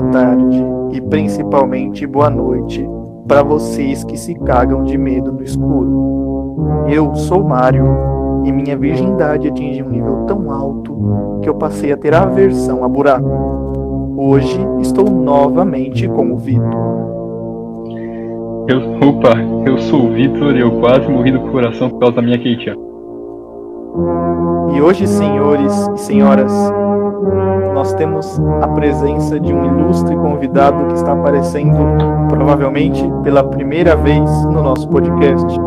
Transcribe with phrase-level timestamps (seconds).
[0.00, 2.88] boa tarde e principalmente boa noite
[3.28, 6.86] para vocês que se cagam de medo no escuro.
[6.88, 7.86] Eu sou Mário
[8.44, 12.88] e minha virgindade atingiu um nível tão alto que eu passei a ter aversão a
[12.88, 13.28] buraco.
[14.16, 16.90] Hoje estou novamente com o Vitor.
[18.68, 19.36] Eu, opa,
[19.66, 22.74] eu sou o Vitor e eu quase morri do coração por causa da minha Keitia.
[24.74, 26.52] E hoje, senhores e senhoras,
[27.74, 31.78] nós temos a presença de um ilustre convidado que está aparecendo
[32.28, 35.58] provavelmente pela primeira vez no nosso podcast.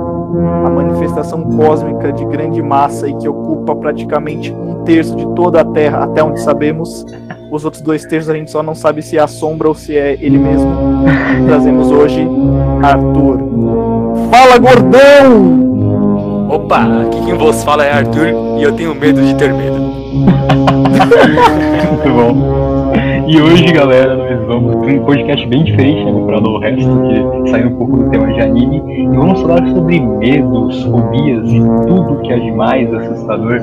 [0.65, 5.65] A manifestação cósmica de grande massa e que ocupa praticamente um terço de toda a
[5.65, 7.05] Terra, até onde sabemos.
[7.51, 9.95] Os outros dois terços a gente só não sabe se é a sombra ou se
[9.95, 10.71] é ele mesmo.
[11.47, 12.27] Trazemos hoje
[12.81, 13.39] Arthur.
[14.31, 15.63] Fala, gordão!
[16.49, 19.93] Opa, aqui quem vos fala é Arthur e eu tenho medo de ter medo.
[21.13, 22.93] Muito bom.
[23.27, 26.89] E hoje, galera, nós vamos ter um podcast bem diferente, né, comparado resto,
[27.43, 31.59] que saiu um pouco do tema de anime, e vamos falar sobre medos, fobias e
[31.87, 33.59] tudo que é demais assustador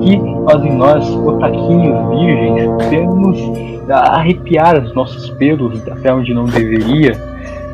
[0.00, 3.38] que fazem nós, otaquinhos virgens, termos
[3.90, 7.12] arrepiar os nossos pelos até onde não deveria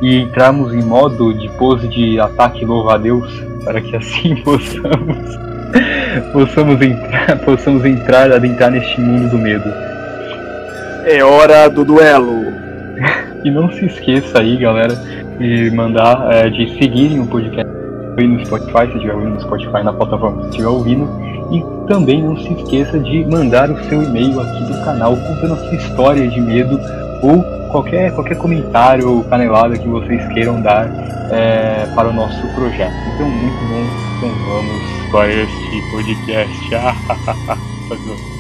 [0.01, 3.31] e entrarmos em modo de pose de ataque louva a Deus,
[3.65, 5.39] para que assim possamos
[6.33, 9.73] possamos entrar, possamos entrar, adentrar neste mundo do medo.
[11.05, 12.47] É hora do duelo.
[13.45, 14.97] E não se esqueça aí, galera,
[15.39, 17.73] de mandar, é, de seguirem o podcast
[18.19, 21.09] no Spotify, se estiver ouvindo no Spotify, na plataforma que estiver ouvindo.
[21.53, 25.57] E também não se esqueça de mandar o seu e-mail aqui do canal contando a
[25.57, 26.81] sua história de medo
[27.23, 30.87] ou qualquer, qualquer comentário ou canelada que vocês queiram dar
[31.31, 32.95] é, para o nosso projeto.
[33.15, 33.85] Então, muito bom.
[34.19, 36.75] Então vamos para este podcast.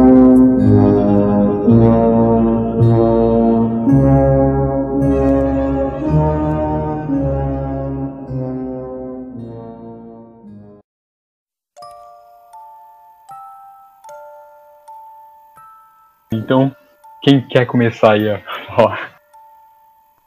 [16.47, 16.74] Então,
[17.22, 18.41] quem quer começar aí a
[18.74, 19.19] falar?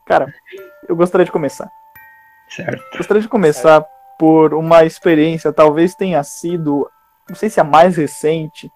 [0.04, 0.26] Cara,
[0.86, 1.66] eu gostaria de começar.
[2.46, 2.98] Certo.
[2.98, 3.82] Gostaria de começar
[4.18, 6.86] por uma experiência, talvez tenha sido,
[7.26, 8.70] não sei se a mais recente,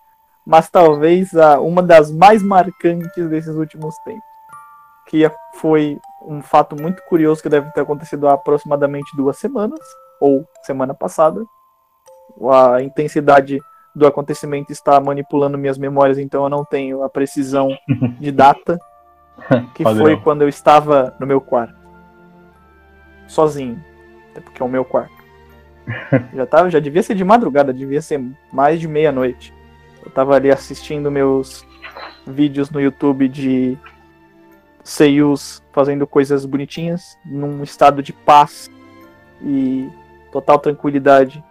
[0.47, 4.25] mas talvez a, uma das mais marcantes desses últimos tempos.
[5.07, 9.81] Que foi um fato muito curioso que deve ter acontecido há aproximadamente duas semanas,
[10.19, 11.45] ou semana passada.
[12.51, 13.61] A intensidade
[13.95, 17.77] do acontecimento está manipulando minhas memórias, então eu não tenho a precisão
[18.19, 18.79] de data.
[19.75, 21.75] Que foi quando eu estava no meu quarto.
[23.27, 23.83] Sozinho.
[24.31, 25.15] Até porque é o meu quarto.
[26.35, 28.23] já, tava, já devia ser de madrugada, devia ser
[28.53, 29.53] mais de meia-noite.
[30.05, 31.67] Eu tava ali assistindo meus
[32.27, 33.79] vídeos no YouTube de
[34.83, 38.71] seiyus fazendo coisas bonitinhas, num estado de paz
[39.43, 39.89] e
[40.31, 41.43] total tranquilidade,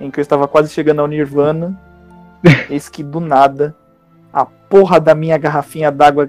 [0.00, 1.78] em que eu estava quase chegando ao Nirvana.
[2.68, 3.74] eis que do nada
[4.34, 6.28] a porra da minha garrafinha d'água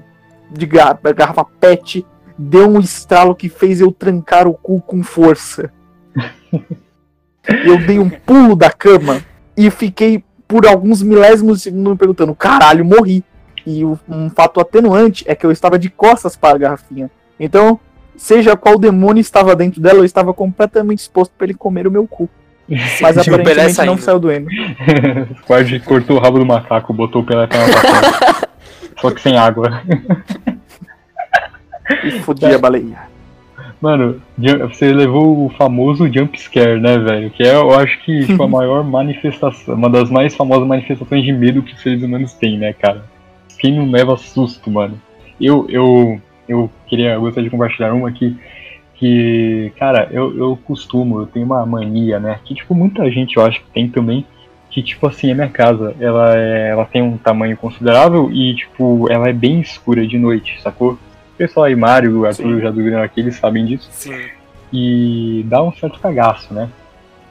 [0.52, 2.06] de garrafa PET
[2.38, 5.72] deu um estralo que fez eu trancar o cu com força.
[7.66, 9.24] eu dei um pulo da cama
[9.58, 13.24] e fiquei por alguns milésimos de segundo me perguntando: caralho, morri.
[13.66, 17.10] E um fato atenuante é que eu estava de costas para a garrafinha.
[17.40, 17.80] Então,
[18.16, 22.08] seja qual demônio estava dentro dela, eu estava completamente exposto para ele comer o meu
[22.08, 22.30] cu.
[22.68, 24.48] Mas aparentemente não saiu doendo.
[25.46, 28.48] Quase cortou o rabo do macaco, botou o Pelé na
[29.00, 29.82] Só que sem água.
[32.04, 33.16] E fodia a baleia.
[33.82, 34.20] Mano,
[34.70, 37.30] você levou o famoso jump scare, né, velho?
[37.30, 41.32] Que é, eu acho que tipo, a maior manifestação, uma das mais famosas manifestações de
[41.32, 43.06] medo que os seres humanos têm, né, cara?
[43.60, 45.00] Quem não leva susto, mano?
[45.40, 48.36] Eu, eu, eu queria, eu gostaria de compartilhar uma aqui
[48.96, 52.40] que, cara, eu, eu costumo, eu tenho uma mania, né?
[52.44, 54.26] Que, tipo, muita gente eu acho que tem também,
[54.70, 59.08] que, tipo assim, a minha casa, ela, é, ela tem um tamanho considerável e, tipo,
[59.12, 60.94] ela é bem escura de noite, sacou?
[60.94, 63.90] O pessoal aí, Mário, Arthur já dormiram aqui, eles sabem disso.
[63.92, 64.18] Sim.
[64.72, 66.70] E dá um certo cagaço, né?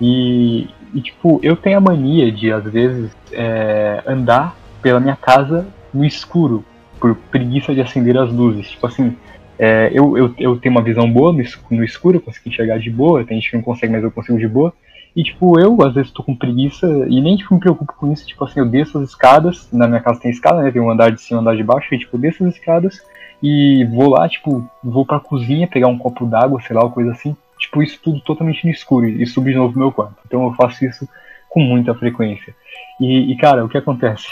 [0.00, 5.66] E, e, tipo, eu tenho a mania de, às vezes, é, andar pela minha casa
[5.92, 6.64] no escuro,
[7.00, 8.70] por preguiça de acender as luzes.
[8.70, 9.16] Tipo assim,
[9.58, 12.90] é, eu, eu, eu tenho uma visão boa no, no escuro, eu consigo enxergar de
[12.90, 14.72] boa, tem gente que não consegue, mas eu consigo de boa.
[15.14, 18.26] E, tipo, eu às vezes tô com preguiça e nem tipo, me preocupo com isso.
[18.26, 20.72] Tipo assim, eu desço as escadas, na minha casa tem escada, né?
[20.72, 23.00] Tem um andar de cima, um andar de baixo, e, tipo, desço as escadas
[23.42, 27.36] e vou lá, tipo, vou pra cozinha pegar um copo d'água, sei lá, coisa assim.
[27.58, 30.16] tipo, isso tudo totalmente no escuro e subir de novo pro meu quarto.
[30.26, 31.08] Então eu faço isso
[31.50, 32.54] com muita frequência.
[33.00, 34.26] E, e cara, o que acontece?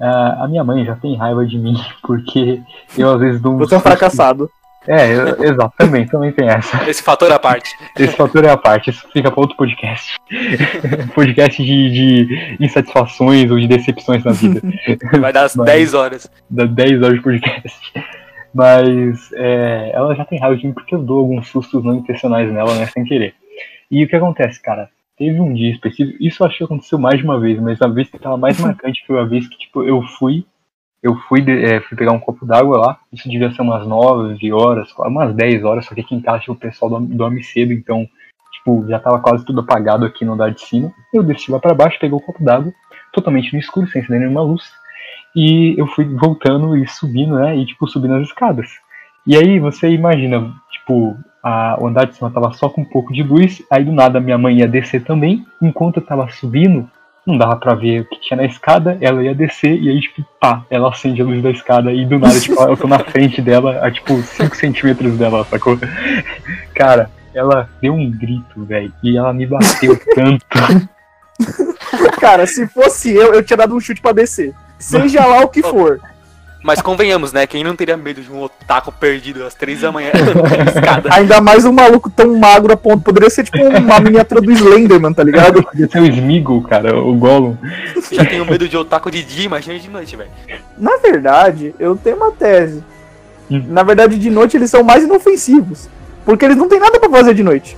[0.00, 2.60] Uh, a minha mãe já tem raiva de mim, porque
[2.96, 3.58] eu às vezes dou um.
[3.58, 4.50] Você é um fracassado.
[4.86, 6.82] É, eu, exato, também, também tem essa.
[6.90, 7.70] Esse fator é a parte.
[7.96, 10.16] Esse fator é a parte, isso fica para outro podcast.
[11.14, 14.60] podcast de, de, insatisfações ou de decepções na vida.
[15.20, 16.30] Vai dar as Mas, 10 horas.
[16.50, 17.92] Dá 10 horas de podcast.
[18.52, 22.52] Mas é, ela já tem raiva de mim porque eu dou alguns sustos não intencionais
[22.52, 23.34] nela, né, sem querer.
[23.90, 24.90] E o que acontece, cara?
[25.22, 28.10] Teve um dia específico, isso acho que aconteceu mais de uma vez, mas a vez
[28.10, 30.44] que tava mais marcante foi a vez que, tipo, eu fui
[31.00, 34.92] eu fui, é, fui pegar um copo d'água lá, isso devia ser umas 9 horas,
[34.98, 38.04] umas 10 horas, só que aqui em casa tipo, o pessoal dorme, cedo, então,
[38.52, 40.92] tipo, já tava quase tudo apagado aqui no andar de cima.
[41.14, 42.72] Eu desci lá para baixo, peguei o copo d'água,
[43.12, 44.72] totalmente no escuro, sem acender nenhuma luz,
[45.36, 48.68] e eu fui voltando e subindo, né, e, tipo, subindo as escadas.
[49.24, 53.12] E aí você imagina, tipo, a, o andar de cima tava só com um pouco
[53.12, 56.88] de luz, aí do nada minha mãe ia descer também, enquanto eu tava subindo,
[57.26, 60.24] não dava pra ver o que tinha na escada, ela ia descer e aí, tipo,
[60.40, 63.40] pá, ela acende a luz da escada e do nada, tipo, eu tô na frente
[63.40, 65.78] dela, a tipo 5 centímetros dela, sacou?
[66.74, 70.46] Cara, ela deu um grito, velho, e ela me bateu tanto.
[72.20, 74.54] Cara, se fosse eu, eu tinha dado um chute pra descer.
[74.78, 76.00] Seja lá o que for.
[76.62, 77.46] Mas convenhamos, né?
[77.46, 80.12] Quem não teria medo de um otaku perdido às três da manhã
[81.10, 83.02] Ainda mais um maluco tão magro a ponto.
[83.02, 85.62] Poderia ser tipo uma miniatura do Slenderman, tá ligado?
[85.64, 87.56] Poderia ser o Smeagol, cara, o Gollum.
[88.12, 90.30] Já tenho medo de otaku de dia, imagina de noite, velho.
[90.78, 92.84] Na verdade, eu tenho uma tese.
[93.50, 93.64] Hum.
[93.68, 95.88] Na verdade, de noite eles são mais inofensivos.
[96.24, 97.76] Porque eles não têm nada pra fazer de noite.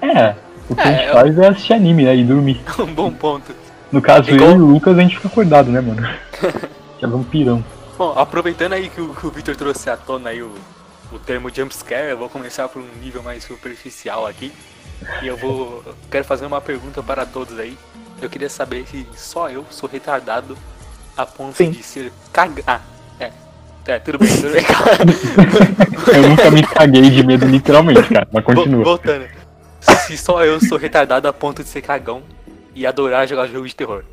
[0.00, 0.34] É,
[0.68, 1.12] o que é, a gente eu...
[1.12, 2.16] faz é assistir anime, né?
[2.16, 2.60] E dormir.
[2.80, 3.54] um bom ponto.
[3.92, 4.50] No caso, Igual...
[4.50, 6.02] eu e o Lucas, a gente fica acordado, né, mano?
[7.02, 7.64] Que é vampirão.
[7.98, 10.54] Bom, aproveitando aí que o, que o Victor trouxe à tona aí o,
[11.10, 14.52] o termo jumpscare, eu vou começar por um nível mais superficial aqui.
[15.20, 15.82] E eu vou.
[15.84, 17.76] Eu quero fazer uma pergunta para todos aí.
[18.20, 20.56] Eu queria saber se só eu sou retardado
[21.16, 21.72] a ponto Sim.
[21.72, 22.62] de ser cagado.
[22.68, 22.80] Ah,
[23.18, 23.32] é.
[23.84, 24.62] É, tudo bem, tudo bem.
[26.14, 28.28] eu nunca me caguei de medo, literalmente, cara.
[28.32, 28.84] Mas continua.
[28.84, 29.26] Voltando.
[29.80, 32.22] Se só eu sou retardado a ponto de ser cagão
[32.76, 34.04] e adorar jogar jogo de terror.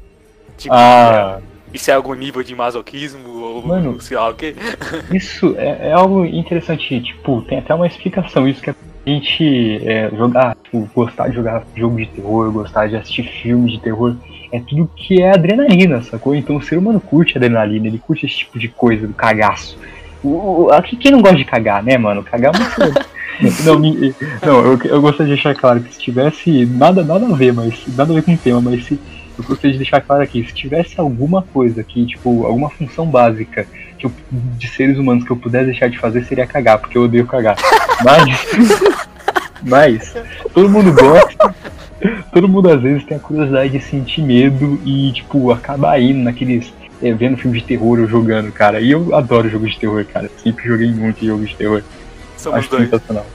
[0.58, 1.40] Tipo, ah.
[1.40, 4.56] É, isso é algum nível de masoquismo ou Mano, sei lá o quê?
[5.14, 8.76] Isso é, é, algo interessante, tipo, tem até uma explicação isso que a
[9.06, 13.80] gente é, jogar, tipo, gostar de jogar jogo de terror, gostar de assistir filmes de
[13.80, 14.16] terror,
[14.52, 16.34] é tudo que é adrenalina, sacou?
[16.34, 19.78] Então o ser humano curte adrenalina, ele curte esse tipo de coisa, do cagaço.
[20.24, 22.24] O, o, aqui quem não gosta de cagar, né, mano?
[22.24, 23.06] Cagar é muito.
[23.64, 27.54] não, não eu, eu gostaria de deixar claro que se tivesse nada, nada a ver,
[27.54, 29.00] mas nada a ver com o tema, mas se
[29.40, 33.66] eu gostaria de deixar claro aqui, se tivesse alguma coisa que, tipo, alguma função básica
[33.98, 37.04] que eu, de seres humanos que eu pudesse deixar de fazer seria cagar, porque eu
[37.04, 37.58] odeio cagar.
[38.02, 38.48] Mas,
[39.62, 40.16] mas
[40.54, 41.54] todo mundo gosta,
[42.32, 46.72] todo mundo às vezes tem a curiosidade de sentir medo e, tipo, acaba indo naqueles.
[47.02, 48.82] É, vendo filme de terror ou jogando, cara.
[48.82, 50.30] E eu adoro jogos de terror, cara.
[50.38, 51.82] Sempre joguei muito jogos de terror.
[52.38, 52.90] Somos Acho dois.
[52.90, 53.26] sensacional.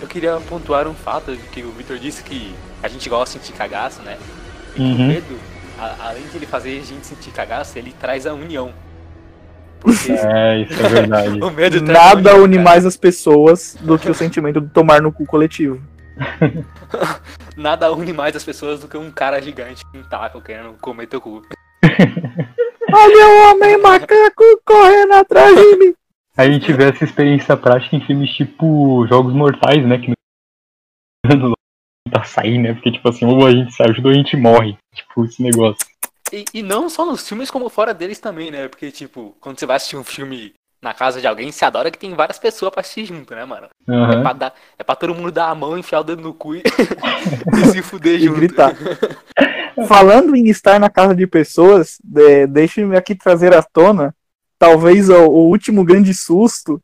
[0.00, 3.56] Eu queria pontuar um fato que o Victor disse que a gente gosta de sentir
[3.58, 4.16] cagaço, né?
[4.78, 4.94] Uhum.
[4.94, 5.38] o medo,
[5.78, 8.72] a, além de ele fazer a gente sentir cagaço, ele traz a união.
[9.80, 11.40] Porque é, isso é verdade.
[11.42, 12.64] o medo Nada união, une cara.
[12.68, 15.80] mais as pessoas do que o sentimento de tomar no cu coletivo.
[17.56, 21.06] Nada une mais as pessoas do que um cara gigante com um taco querendo comer
[21.06, 21.42] teu cu.
[22.92, 25.94] Olha o homem macaco correndo atrás de mim.
[26.36, 29.98] A gente vê essa experiência prática em filmes tipo Jogos Mortais, né?
[29.98, 30.12] Que
[32.08, 32.74] pra sair, né?
[32.74, 34.76] Porque, tipo assim, ou a gente se ajuda ou a gente morre.
[34.94, 35.86] Tipo, esse negócio.
[36.32, 38.68] E, e não só nos filmes, como fora deles também, né?
[38.68, 41.98] Porque, tipo, quando você vai assistir um filme na casa de alguém, você adora que
[41.98, 43.68] tem várias pessoas pra assistir junto, né, mano?
[43.86, 44.12] Uhum.
[44.12, 46.54] É, pra dar, é pra todo mundo dar a mão, enfiar o dedo no cu
[46.54, 46.62] e,
[47.62, 48.36] e se fuder junto.
[48.36, 48.74] gritar.
[49.86, 54.14] Falando em estar na casa de pessoas, de, deixe-me aqui trazer à tona,
[54.58, 56.80] talvez o, o último grande susto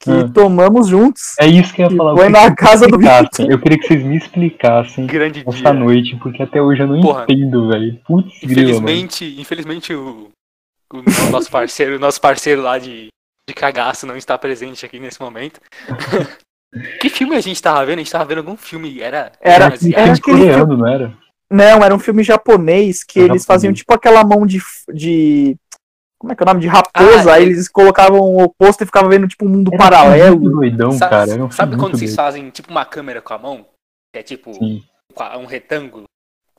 [0.00, 0.28] que ah.
[0.32, 1.34] tomamos juntos.
[1.38, 2.16] É isso que eu ia falar.
[2.16, 3.50] Foi na casa do Victor.
[3.50, 5.72] Eu queria que vocês me explicassem Grande essa dia.
[5.72, 7.24] noite, porque até hoje eu não Porra.
[7.24, 8.00] entendo, velho.
[8.06, 10.28] Putz, infelizmente, grilo, infelizmente o,
[10.92, 13.08] o, nosso parceiro, nosso parceiro lá de,
[13.48, 15.60] de cagaço não está presente aqui nesse momento.
[17.00, 17.96] que filme a gente tava vendo?
[17.96, 20.76] A gente tava vendo algum filme, era era, era, era aquele coreano, filme...
[20.76, 21.12] não era?
[21.50, 24.60] Não, era um filme japonês que eles faziam tipo aquela mão de,
[24.92, 25.56] de
[26.18, 26.60] como é que é o nome?
[26.60, 29.78] De raposa, ah, aí eles colocavam o posto e ficavam vendo tipo um mundo era
[29.78, 30.38] paralelo.
[30.38, 31.44] Muito doidão, sabe, cara.
[31.44, 33.66] Um sabe quando vocês fazem tipo uma câmera com a mão?
[34.12, 34.82] Que é tipo Sim.
[35.38, 36.04] um retângulo.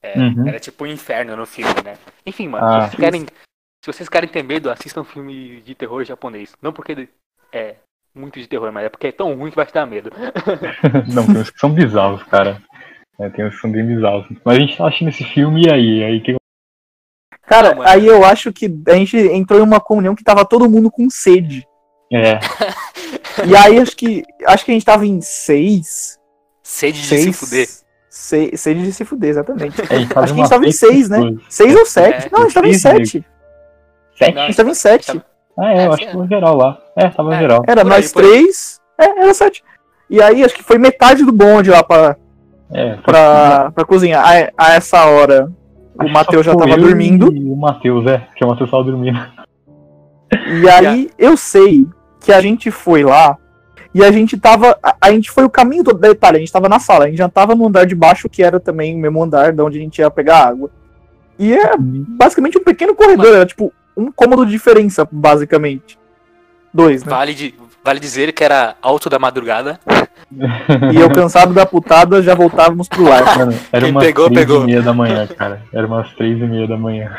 [0.01, 0.47] É, uhum.
[0.47, 1.97] Era tipo um inferno no filme, né?
[2.25, 5.75] Enfim, mano, ah, se, vocês querem, se vocês querem ter medo, assistam um filme de
[5.75, 6.53] terror japonês.
[6.61, 7.09] Não porque
[7.51, 7.75] é,
[8.15, 10.09] muito de terror, mas é porque é tão ruim que vai te dar medo.
[11.13, 12.61] Não, tem uns que são bizarros, cara.
[13.19, 14.25] É, tem uns que são bem bizarros.
[14.45, 16.03] Mas a gente tá assistindo esse filme e aí?
[16.03, 16.38] Aí que
[17.49, 20.69] Cara, Não, aí eu acho que a gente entrou em uma comunhão que tava todo
[20.69, 21.65] mundo com sede.
[22.13, 22.39] É,
[23.45, 26.17] E aí acho que acho que a gente tava em seis.
[26.63, 27.67] Sede de seis se fuder.
[28.09, 29.81] se- sede de se fuder, exatamente.
[29.81, 31.17] é, a gente faz Acho que a gente tava em seis, né?
[31.49, 32.27] Seis ou sete?
[32.27, 33.25] É, Não, a gente tava em sete.
[34.17, 34.35] Sete?
[34.35, 35.21] Não, A gente tava em sete.
[35.57, 36.77] Ah, é, eu acho que tava geral lá.
[36.95, 37.39] É, tava É.
[37.39, 37.63] geral.
[37.67, 38.79] Era nós três.
[38.97, 39.63] É, era sete.
[40.09, 42.15] E aí acho que foi metade do bonde lá pra,
[42.73, 44.23] É, pra, pra cozinhar.
[44.25, 45.51] A, a essa hora
[46.03, 47.33] o Matheus já tava eu dormindo.
[47.33, 49.19] E o Matheus, é, que o Matheus tava dormindo.
[50.61, 51.85] E aí eu sei
[52.19, 53.37] que a gente foi lá
[53.93, 54.77] e a gente tava.
[54.81, 55.99] A, a gente foi o caminho todo.
[55.99, 58.43] Detalhe, a gente tava na sala, a gente já tava no andar de baixo, que
[58.43, 60.69] era também o mesmo andar de onde a gente ia pegar água.
[61.37, 65.98] E é basicamente um pequeno corredor, era tipo um cômodo de diferença, basicamente.
[66.73, 67.09] Dois, né?
[67.09, 69.79] Vale, de, vale dizer que era alto da madrugada.
[70.93, 73.37] E eu cansado da putada, já voltávamos pro lar.
[73.37, 74.63] Mano, era Quem umas pegou, três pegou.
[74.63, 75.63] e meia da manhã, cara.
[75.73, 77.17] Era umas três e meia da manhã.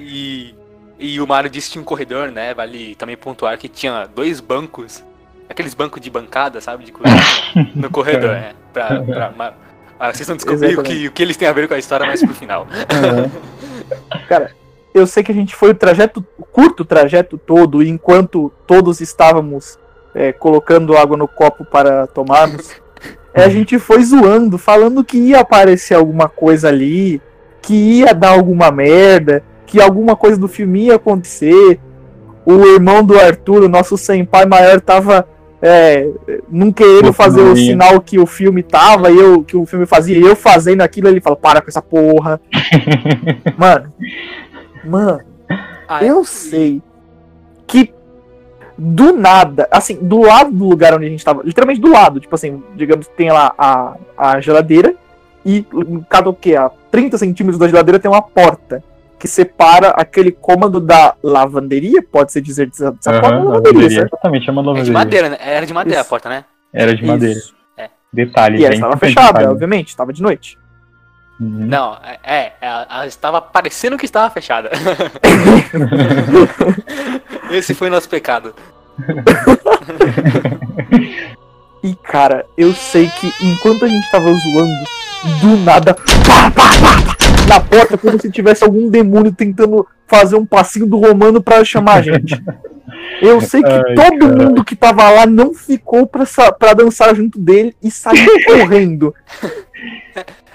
[0.00, 0.54] E,
[0.98, 2.52] e o Mário disse que tinha um corredor, né?
[2.54, 5.04] Vale também pontuar que tinha dois bancos.
[5.48, 6.84] Aqueles bancos de bancada, sabe?
[6.84, 6.92] De
[7.76, 8.52] no corredor, né?
[8.72, 9.52] Pra, pra, ma-
[10.00, 12.04] ah, vocês vão descobrir o que, o que eles têm a ver com a história
[12.06, 12.66] mais pro final.
[14.94, 19.78] Eu sei que a gente foi o trajeto, o curto trajeto todo, enquanto todos estávamos
[20.14, 22.70] é, colocando água no copo para tomarmos,
[23.32, 27.22] é, a gente foi zoando, falando que ia aparecer alguma coisa ali,
[27.62, 31.80] que ia dar alguma merda, que alguma coisa do filme ia acontecer.
[32.44, 35.26] O irmão do Arthur, o nosso senpai maior, tava
[35.62, 36.10] é,
[36.50, 37.72] não querendo fazer o figurinha.
[37.72, 41.36] sinal que o filme tava, eu que o filme fazia, eu fazendo aquilo, ele fala,
[41.36, 42.40] para com essa porra.
[43.56, 43.92] Mano,
[44.84, 45.20] mano,
[45.88, 46.82] Ah, eu sei
[47.66, 47.92] que
[48.78, 52.34] do nada, assim, do lado do lugar onde a gente tava, literalmente do lado, tipo
[52.34, 54.94] assim, digamos que tem lá a, a geladeira
[55.44, 55.64] e
[56.08, 56.56] cada o que?
[56.56, 58.82] A 30 centímetros da geladeira tem uma porta
[59.18, 64.02] que separa aquele cômodo da lavanderia, pode-se dizer dessa, dessa porta lavanderia, lavanderia.
[64.04, 64.92] Exatamente, é uma É de lavanderia.
[64.92, 65.36] madeira, né?
[65.40, 66.06] Era de madeira Isso.
[66.08, 66.44] a porta, né?
[66.72, 67.38] Era de madeira.
[67.38, 67.54] Isso.
[68.12, 69.46] Detalhe, E ela estava fechada, detalhe.
[69.46, 70.58] obviamente, estava de noite.
[71.42, 71.66] Uhum.
[71.66, 74.70] Não, é, é, ela, ela estava parecendo que estava fechada.
[77.50, 78.54] Esse foi nosso pecado.
[81.82, 84.84] E cara, eu sei que enquanto a gente tava zoando,
[85.40, 90.36] do nada, pá, pá, pá, pá, na porta, como se tivesse algum demônio tentando fazer
[90.36, 92.40] um passinho do romano pra chamar a gente.
[93.20, 94.36] Eu sei que Ai, todo cara.
[94.36, 96.24] mundo que tava lá não ficou pra,
[96.56, 99.12] pra dançar junto dele e saiu correndo.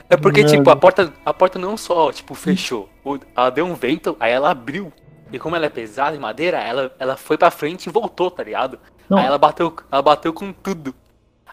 [0.10, 0.54] É porque, Mano.
[0.56, 2.88] tipo, a porta, a porta não só, tipo, fechou.
[3.04, 4.92] O- Ela deu um vento, aí ela abriu.
[5.32, 8.44] E como ela é pesada em madeira, ela, ela foi pra frente e voltou, tá
[8.44, 8.80] ligado?
[9.10, 9.18] Não.
[9.18, 10.96] Aí ela bateu, ela bateu com tudo.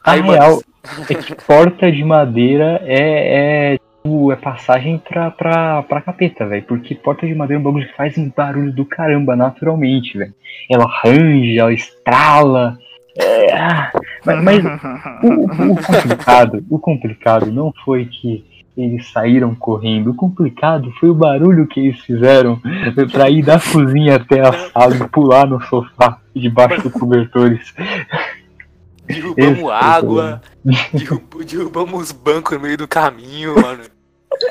[0.05, 0.61] A Aí, real
[1.11, 6.63] é que porta de madeira é, é, tipo, é passagem pra, pra, pra capeta, velho.
[6.65, 10.35] Porque porta de madeira é um bagulho que faz um barulho do caramba, naturalmente, velho.
[10.71, 12.79] Ela arranja, ela estrala.
[13.17, 13.91] É,
[14.25, 14.65] mas mas
[15.23, 18.45] o, o- complicado, o complicado não foi que
[18.77, 20.11] eles saíram correndo.
[20.11, 22.61] O complicado foi o barulho que eles fizeram
[23.13, 27.73] pra ir da cozinha até a sala e pular no sofá debaixo dos cobertores.
[29.07, 30.41] Derrubamos Esse água,
[30.93, 33.83] derrub- derrubamos os bancos no meio do caminho, mano.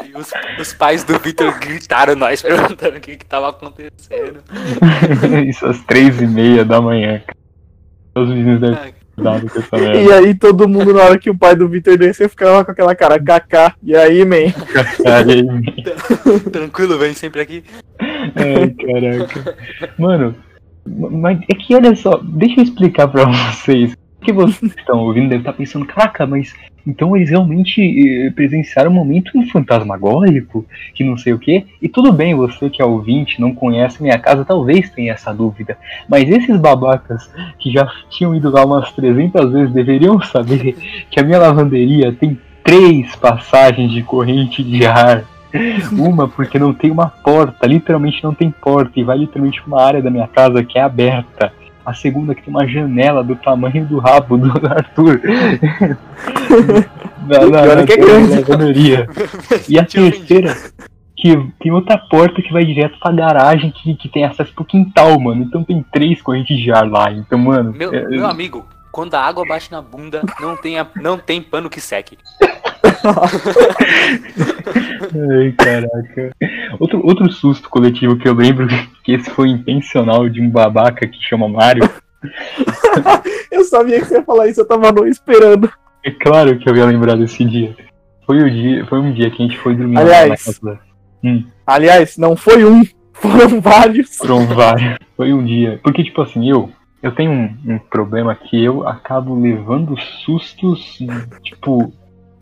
[0.05, 4.41] E os, os pais do Victor gritaram nós, perguntando o que que tava acontecendo.
[5.45, 7.37] Isso às três e meia da manhã, cara.
[8.15, 10.01] Os meninos devem ter dado com essa merda.
[10.01, 12.95] E aí todo mundo, na hora que o pai do Victor desceu, ficava com aquela
[12.95, 13.75] cara, kaká.
[13.81, 14.53] E aí, man?
[15.05, 17.63] Aí, Tranquilo, vem sempre aqui.
[17.99, 19.55] Ai, caraca.
[19.97, 20.35] Mano,
[20.85, 23.95] mas é que olha só, deixa eu explicar pra vocês.
[24.23, 26.53] Que vocês estão ouvindo deve estar pensando, caraca, mas
[26.85, 31.65] então eles realmente eh, presenciaram um momento fantasmagórico, que não sei o que.
[31.81, 35.77] E tudo bem, você que é ouvinte, não conhece minha casa, talvez tenha essa dúvida.
[36.07, 40.75] Mas esses babacas que já tinham ido lá umas 300 vezes deveriam saber
[41.09, 45.23] que a minha lavanderia tem três passagens de corrente de ar.
[45.91, 50.01] Uma porque não tem uma porta, literalmente não tem porta, e vai literalmente uma área
[50.01, 51.53] da minha casa que é aberta.
[51.85, 55.19] A segunda que tem uma janela do tamanho do rabo do Arthur.
[57.27, 58.93] na, na, E olha na- que é na grande.
[59.69, 60.55] E a terceira,
[61.15, 65.19] que tem outra porta que vai direto pra garagem que, que tem acesso pro quintal,
[65.19, 65.43] mano.
[65.43, 67.11] Então tem três correntes de ar lá.
[67.11, 67.73] Então, mano.
[67.73, 71.41] Meu, é- meu amigo, quando a água bate na bunda, não tem, a- não tem
[71.41, 72.17] pano que seque.
[75.15, 76.31] Ai, caraca.
[76.79, 78.67] Outro, outro susto coletivo que eu lembro
[79.03, 81.89] que esse foi intencional de um babaca que chama Mário.
[83.51, 85.71] eu sabia que você ia falar isso, eu tava não esperando.
[86.03, 87.75] É claro que eu ia lembrar desse dia.
[88.25, 90.79] Foi, o dia, foi um dia que a gente foi dormir Aliás, na casa.
[91.23, 91.45] Hum.
[91.65, 94.17] Aliás, não foi um, foram vários.
[94.17, 94.97] Foram vários.
[95.15, 95.79] Foi um dia.
[95.83, 96.69] Porque, tipo assim, eu.
[97.01, 100.97] Eu tenho um, um problema que eu acabo levando sustos,
[101.43, 101.91] tipo,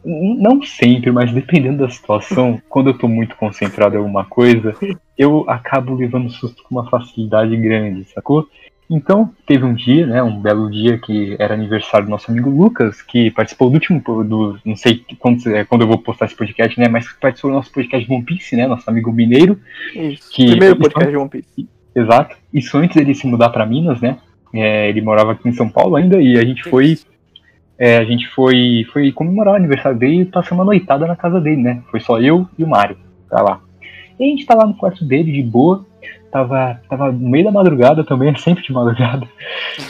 [0.03, 4.75] não sempre, mas dependendo da situação, quando eu tô muito concentrado em alguma coisa,
[5.17, 8.47] eu acabo levando susto com uma facilidade grande, sacou?
[8.93, 13.01] Então, teve um dia, né, um belo dia que era aniversário do nosso amigo Lucas,
[13.01, 16.77] que participou do último, do, não sei quando, é, quando eu vou postar esse podcast,
[16.77, 19.57] né, mas participou do nosso podcast de One Piece, né, nosso amigo mineiro.
[19.95, 21.69] Isso, que, primeiro podcast de One Piece.
[21.95, 24.17] Exato, isso antes dele se mudar para Minas, né,
[24.53, 26.97] é, ele morava aqui em São Paulo ainda, e a gente foi,
[27.81, 31.41] é, a gente foi, foi comemorar o aniversário dele e passar uma noitada na casa
[31.41, 32.95] dele, né, foi só eu e o Mário
[33.27, 33.59] pra lá.
[34.19, 35.83] E a gente tá lá no quarto dele, de boa,
[36.31, 39.27] tava, tava no meio da madrugada também, sempre de madrugada.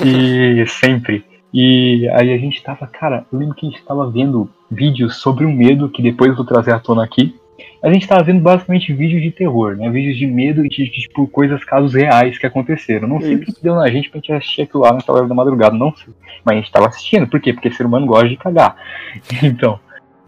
[0.06, 1.26] E sempre.
[1.54, 5.44] E aí a gente tava, cara, eu lembro que a gente tava vendo vídeos sobre
[5.44, 7.36] o medo, que depois eu vou trazer à tona aqui.
[7.84, 9.90] A gente tava vendo basicamente vídeos de terror, né?
[9.90, 13.08] Vídeos de medo e de, de tipo, coisas, casos reais que aconteceram.
[13.08, 15.34] Não sei o que deu na gente pra gente assistir aquilo lá naquela hora da
[15.34, 16.14] madrugada, não sei.
[16.46, 17.54] Mas a gente tava assistindo, por quê?
[17.54, 18.76] Porque ser humano gosta de cagar.
[19.44, 19.80] Então,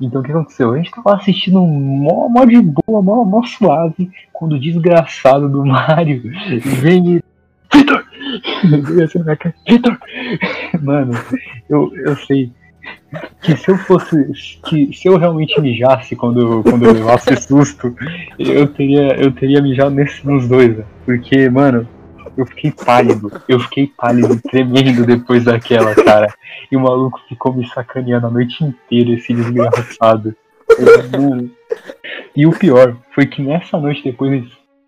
[0.02, 0.74] então o que aconteceu?
[0.74, 5.66] A gente tava assistindo mó, mó de boa, mó, mó suave, quando o desgraçado do
[5.66, 6.24] Mario
[6.82, 7.24] vem e.
[7.74, 8.04] Vitor!
[9.68, 10.00] Vitor!
[10.82, 11.14] Mano,
[11.70, 12.52] eu, eu sei
[13.42, 14.16] que se eu fosse.
[14.66, 17.96] que se eu realmente mijasse quando, quando eu levasse susto,
[18.40, 21.88] eu teria, eu teria mijado nesse, nos dois, porque, mano,
[22.36, 26.34] eu fiquei pálido, eu fiquei pálido, tremendo depois daquela, cara.
[26.72, 30.36] E o maluco ficou me sacaneando a noite inteira, esse desgraçado.
[32.36, 34.44] E o pior foi que nessa noite depois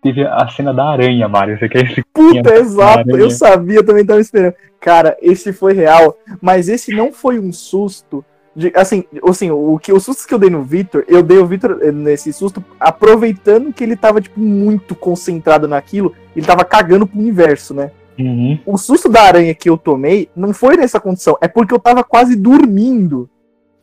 [0.06, 1.58] teve a cena da aranha, Mário.
[1.58, 4.54] Você quer esse Puta, exato, eu sabia, também tava esperando.
[4.80, 8.24] Cara, esse foi real, mas esse não foi um susto.
[8.54, 11.46] De, assim, assim, o que o susto que eu dei no Victor, eu dei o
[11.46, 17.06] Victor eh, nesse susto aproveitando que ele tava tipo muito concentrado naquilo, ele tava cagando
[17.06, 17.90] pro universo, né?
[18.18, 18.58] Uhum.
[18.64, 22.02] O susto da aranha que eu tomei não foi nessa condição, é porque eu tava
[22.02, 23.28] quase dormindo.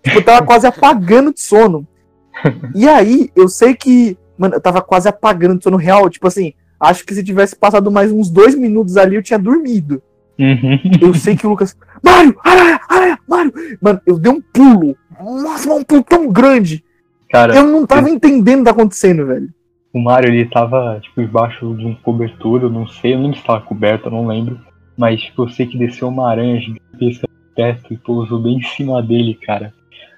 [0.02, 1.88] Tipo, eu tava quase apagando de sono.
[2.76, 4.18] E aí, eu sei que.
[4.44, 6.10] Mano, eu tava quase apagando de sono real.
[6.10, 10.04] Tipo assim, acho que se tivesse passado mais uns dois minutos ali, eu tinha dormido.
[10.38, 10.80] Uhum.
[11.02, 11.78] Eu sei que o Lucas.
[12.04, 12.36] Mário!
[12.44, 12.80] Aranha!
[12.90, 13.20] Aranha!
[13.26, 13.54] Mário!
[13.82, 14.98] Mano, eu dei um pulo.
[15.18, 16.84] Nossa, um pulo tão grande.
[17.32, 19.48] Cara, eu não tava entendendo o que tá acontecendo, velho.
[19.94, 23.40] O Mario, ele tava, tipo, embaixo de um cobertura, eu não sei, eu não lembro
[23.40, 24.60] se tava coberto, eu não lembro.
[24.98, 29.02] Mas, tipo, eu sei que desceu uma aranha gigantesca perto e pousou bem em cima
[29.02, 29.74] dele, cara.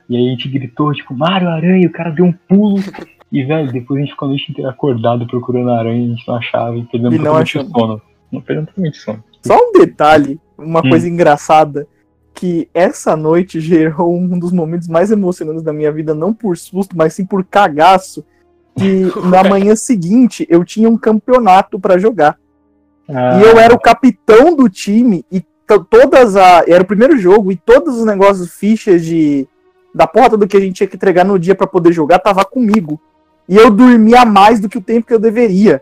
[0.10, 2.82] E aí a gente gritou, tipo, Mario, aranha, o cara deu um pulo.
[3.32, 6.28] E, velho, depois a gente ficou a noite inteira acordado procurando a aranha, a gente
[6.28, 8.02] não achava e perdemos totalmente o sono.
[8.32, 9.24] Não perdemos totalmente sono.
[9.42, 10.90] Só um detalhe, uma hum.
[10.90, 11.88] coisa engraçada,
[12.34, 16.96] que essa noite gerou um dos momentos mais emocionantes da minha vida, não por susto,
[16.96, 18.26] mas sim por cagaço,
[18.76, 22.38] que na manhã seguinte eu tinha um campeonato para jogar.
[23.08, 23.40] Ah.
[23.40, 25.44] E eu era o capitão do time e
[25.90, 29.48] todas a era o primeiro jogo e todos os negócios fichas de
[29.94, 32.44] da porta do que a gente tinha que entregar no dia para poder jogar tava
[32.44, 33.00] comigo.
[33.48, 35.82] E eu dormia mais do que o tempo que eu deveria.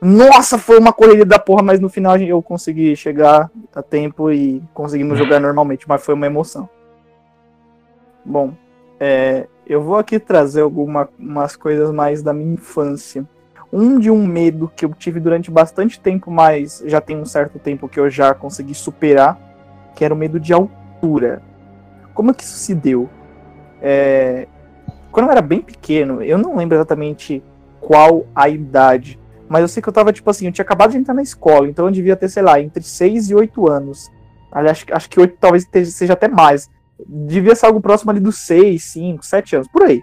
[0.00, 4.62] Nossa, foi uma correria da porra, mas no final eu consegui chegar a tempo e
[4.74, 6.68] conseguimos jogar normalmente, mas foi uma emoção.
[8.24, 8.52] Bom,
[8.98, 13.26] é, eu vou aqui trazer algumas coisas mais da minha infância.
[13.72, 17.58] Um de um medo que eu tive durante bastante tempo, mas já tem um certo
[17.58, 19.38] tempo que eu já consegui superar,
[19.94, 21.42] que era o medo de altura.
[22.12, 23.08] Como é que isso se deu?
[23.80, 24.46] É,
[25.14, 27.40] quando eu era bem pequeno, eu não lembro exatamente
[27.80, 29.16] qual a idade,
[29.48, 31.68] mas eu sei que eu tava, tipo assim, eu tinha acabado de entrar na escola,
[31.68, 34.10] então eu devia ter, sei lá, entre 6 e 8 anos.
[34.50, 36.68] Aliás, acho que 8 talvez seja até mais.
[37.06, 40.02] Devia ser algo próximo ali dos 6, 5, 7 anos, por aí.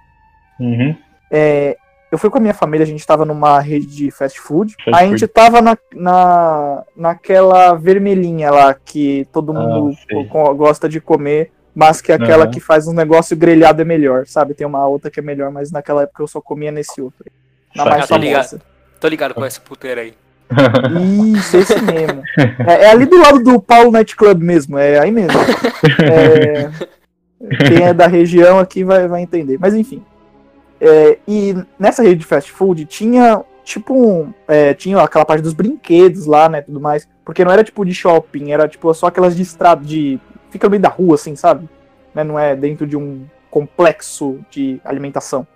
[0.58, 0.95] Uhum.
[1.30, 1.76] É,
[2.10, 4.78] eu fui com a minha família, a gente tava numa rede de fast food.
[4.82, 10.88] Fast a gente tava na, na, naquela vermelhinha lá que todo ah, mundo ah, gosta
[10.88, 12.51] de comer mas que aquela uhum.
[12.51, 14.53] que faz um negócio grelhado é melhor, sabe?
[14.53, 17.25] Tem uma outra que é melhor, mas naquela época eu só comia nesse outro.
[17.75, 18.62] Na mais tô ligado,
[18.99, 20.13] tô ligado com esse puteiro aí.
[21.38, 22.23] Isso, esse mesmo.
[22.67, 25.39] É, é, ali do lado do Paulo Night Club mesmo, é aí mesmo.
[26.03, 26.69] É,
[27.67, 29.57] quem é da região aqui vai, vai entender.
[29.60, 30.03] Mas enfim.
[30.79, 35.53] É, e nessa rede de fast food tinha tipo um, é, tinha aquela parte dos
[35.53, 39.36] brinquedos lá, né, tudo mais, porque não era tipo de shopping, era tipo só aquelas
[39.36, 40.19] de estrada de
[40.51, 41.67] fica no meio da rua, assim, sabe?
[42.13, 42.23] Né?
[42.23, 45.47] Não é dentro de um complexo de alimentação.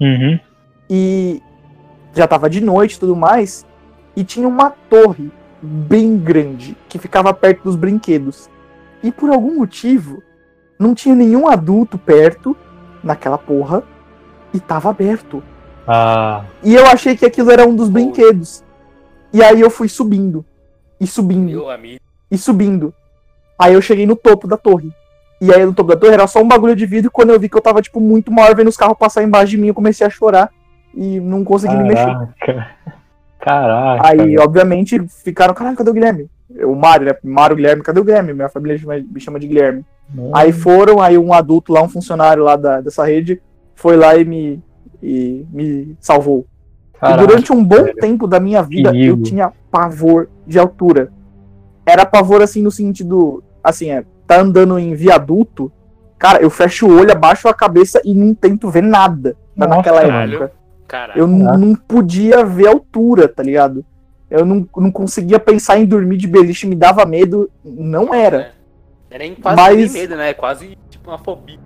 [0.00, 0.38] Uhum.
[0.88, 1.42] E
[2.14, 3.66] já tava de noite e tudo mais,
[4.14, 8.48] e tinha uma torre bem grande que ficava perto dos brinquedos.
[9.02, 10.22] E por algum motivo,
[10.78, 12.56] não tinha nenhum adulto perto
[13.02, 13.82] naquela porra
[14.52, 15.42] e tava aberto.
[15.86, 18.64] Ah, E eu achei que aquilo era um dos brinquedos.
[19.32, 20.44] E aí eu fui subindo.
[21.00, 21.50] E subindo.
[21.50, 22.00] Meu amigo.
[22.30, 22.92] E subindo.
[23.58, 24.90] Aí eu cheguei no topo da torre.
[25.40, 27.08] E aí no topo da torre era só um bagulho de vidro.
[27.08, 29.50] E quando eu vi que eu tava, tipo, muito maior vendo os carros passar embaixo
[29.50, 30.50] de mim, eu comecei a chorar.
[30.94, 32.06] E não consegui me mexer.
[32.06, 32.76] caraca.
[33.38, 34.08] Caraca.
[34.08, 36.28] Aí, obviamente, ficaram, caralho, cadê o Guilherme?
[36.64, 37.14] O Mário, né?
[37.22, 38.32] Mário Guilherme, cadê o Guilherme?
[38.32, 39.84] Minha família me chama de Guilherme.
[40.34, 43.40] Aí foram, aí um adulto lá, um funcionário lá da, dessa rede,
[43.74, 44.62] foi lá e me,
[45.02, 46.46] e me salvou.
[46.98, 47.96] Caraca, e durante um bom velho.
[47.96, 49.18] tempo da minha vida, Perigo.
[49.18, 51.12] eu tinha pavor de altura.
[51.84, 55.70] Era pavor, assim, no sentido, assim, é, tá andando em viaduto,
[56.18, 59.76] cara, eu fecho o olho, abaixo a cabeça e não tento ver nada tá Nossa,
[59.76, 60.34] naquela caralho.
[60.44, 60.52] época.
[60.86, 61.18] Caralho.
[61.20, 63.84] Eu não podia ver altura, tá ligado?
[64.30, 67.50] Eu não, não conseguia pensar em dormir de beliche, me dava medo.
[67.64, 68.52] Não era.
[69.10, 70.30] É nem quase Mas- nem medo, né?
[70.30, 71.58] É quase tipo uma fobia.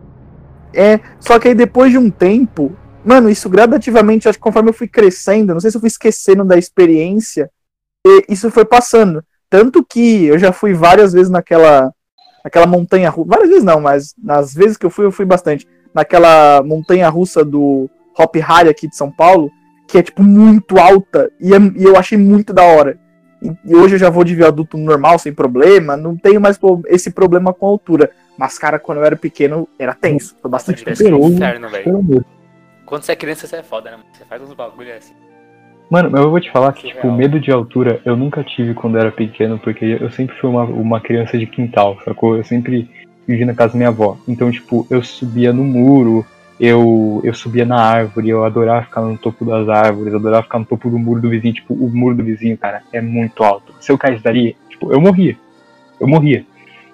[0.72, 4.74] É, só que aí depois de um tempo, mano, isso gradativamente, acho que conforme eu
[4.74, 7.50] fui crescendo, não sei se eu fui esquecendo da experiência,
[8.06, 9.22] e isso foi passando.
[9.50, 11.92] Tanto que eu já fui várias vezes naquela,
[12.44, 15.66] naquela montanha russa, várias vezes não, mas nas vezes que eu fui, eu fui bastante.
[15.92, 19.50] Naquela montanha russa do Hop Harry aqui de São Paulo,
[19.88, 22.96] que é tipo muito alta, e, é- e eu achei muito da hora.
[23.42, 27.10] E, e hoje eu já vou de viaduto normal, sem problema, não tenho mais esse
[27.10, 28.10] problema com a altura.
[28.38, 30.36] Mas, cara, quando eu era pequeno, era tenso.
[30.40, 31.02] Foi bastante tenso.
[31.04, 32.24] inferno, velho.
[32.86, 33.98] Quando você é criança, você é foda, né?
[34.12, 35.14] Você faz uns bagulho assim.
[35.90, 38.94] Mano, mas eu vou te falar que, tipo, medo de altura eu nunca tive quando
[38.94, 42.36] eu era pequeno, porque eu sempre fui uma, uma criança de quintal, sacou?
[42.36, 42.88] Eu sempre
[43.26, 44.16] vivi na casa da minha avó.
[44.28, 46.24] Então, tipo, eu subia no muro,
[46.60, 50.60] eu, eu subia na árvore, eu adorava ficar no topo das árvores, eu adorava ficar
[50.60, 51.54] no topo do muro do vizinho.
[51.54, 53.72] Tipo, o muro do vizinho, cara, é muito alto.
[53.80, 55.36] Se eu caísse dali, tipo, eu morria.
[55.98, 56.44] Eu morria.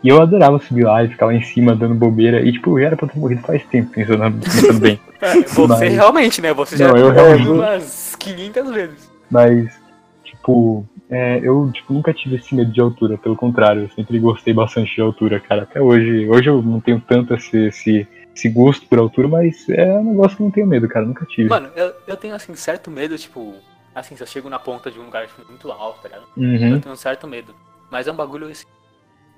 [0.03, 2.41] E eu adorava subir lá e ficar lá em cima dando bobeira.
[2.41, 4.99] E, tipo, já era pra eu ter morrido faz tempo, pensando, pensando bem.
[5.19, 6.53] É, Você Mas- realmente, né?
[6.53, 9.11] Você já Não, eu realmente- umas 500 vezes.
[9.31, 9.81] Mas,
[10.25, 14.53] tipo, é, eu tipo, nunca tive esse medo de altura, pelo contrário, eu sempre gostei
[14.53, 15.63] bastante de altura, cara.
[15.63, 19.93] Até hoje, hoje eu não tenho tanto esse, esse, esse gosto por altura, mas é
[19.93, 21.49] um negócio que eu não tenho medo, cara, nunca tive.
[21.49, 23.55] Mano, eu, eu tenho assim, certo medo, tipo.
[23.95, 26.29] Assim, se eu chego na ponta de um lugar tipo, muito alto, tá ligado?
[26.37, 26.75] Uhum.
[26.75, 27.55] Eu tenho um certo medo.
[27.91, 28.67] Mas é um bagulho assim.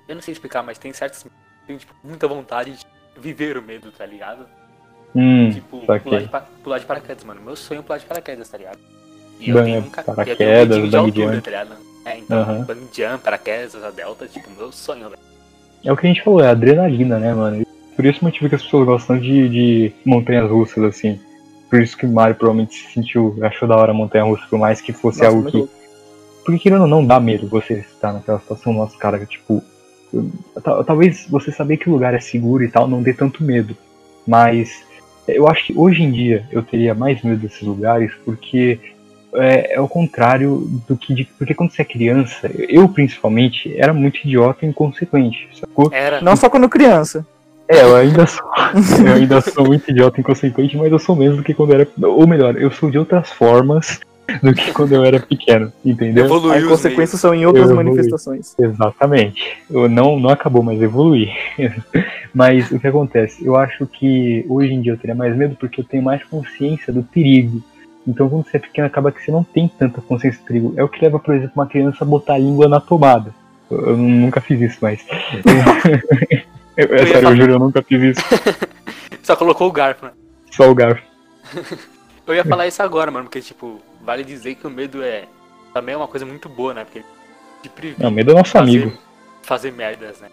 [0.05, 1.25] Eu não sei explicar, mas tem certos.
[1.65, 2.85] Tenho, tipo, muita vontade de
[3.17, 4.45] viver o medo, tá ligado?
[5.15, 5.99] Hum, Tipo, saquei.
[6.27, 7.41] pular de, pular de paraquedas, mano.
[7.41, 8.77] Meu sonho é pular de paraquedas, tá ligado?
[9.39, 11.41] E eu Bang- tenho um ca- eu tenho um paraquedas, de bang altura, jump.
[11.43, 11.71] tá ligado?
[12.05, 15.19] É, então, bang jump, paraquedas, a delta, tipo, meu sonho, velho.
[15.83, 17.65] É o que a gente falou, é adrenalina, né, mano?
[17.95, 21.19] Por esse motivo que as pessoas gostam de, de montanhas russas, assim.
[21.69, 24.57] Por isso que o Mario provavelmente se sentiu, achou da hora a montanha russa, por
[24.59, 25.73] mais que fosse Nossa, algo que louco.
[26.45, 29.61] Porque querendo ou não, dá medo você estar naquela situação, nossa, cara, tipo.
[30.85, 33.75] Talvez você saber que o lugar é seguro e tal não dê tanto medo.
[34.25, 34.83] Mas
[35.35, 38.79] eu acho que hoje em dia eu teria mais medo desses lugares porque
[39.33, 41.13] é, é o contrário do que.
[41.13, 45.89] De, porque quando você é criança, eu principalmente, era muito idiota e inconsequente, sacou?
[45.93, 46.21] Era.
[46.21, 47.25] Não só quando criança.
[47.67, 48.45] É, eu ainda sou.
[49.05, 51.87] eu ainda sou muito idiota e inconsequente, mas eu sou menos do que quando era.
[52.01, 53.99] Ou melhor, eu sou de outras formas
[54.41, 56.25] do que quando eu era pequeno, entendeu?
[56.25, 58.55] Evoluiu As consequências são em outras manifestações.
[58.57, 59.57] Exatamente.
[59.69, 61.29] Eu não, não acabou, mas evolui.
[62.33, 63.45] mas o que acontece?
[63.45, 66.91] Eu acho que hoje em dia eu teria mais medo porque eu tenho mais consciência
[66.93, 67.61] do perigo.
[68.07, 70.73] Então quando você é pequeno acaba que você não tem tanta consciência do perigo.
[70.77, 73.33] É o que leva, por exemplo, uma criança a botar a língua na tomada.
[73.69, 75.05] Eu, eu nunca fiz isso, mas.
[76.79, 78.21] Eu, é sério, eu juro, eu nunca fiz isso.
[79.21, 80.11] Só colocou o garfo, né?
[80.49, 81.03] Só o garfo.
[82.25, 85.25] Eu ia falar isso agora, mano, porque, tipo, vale dizer que o medo é.
[85.71, 86.83] Também é uma coisa muito boa, né?
[86.83, 87.03] Porque
[87.61, 88.97] te previne Não, medo é nosso fazer, amigo.
[89.43, 90.29] fazer merdas, né?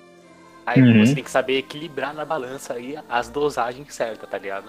[0.64, 1.04] Aí Uhum.
[1.04, 4.64] você tem que saber equilibrar na balança aí as dosagens certas, tá ligado?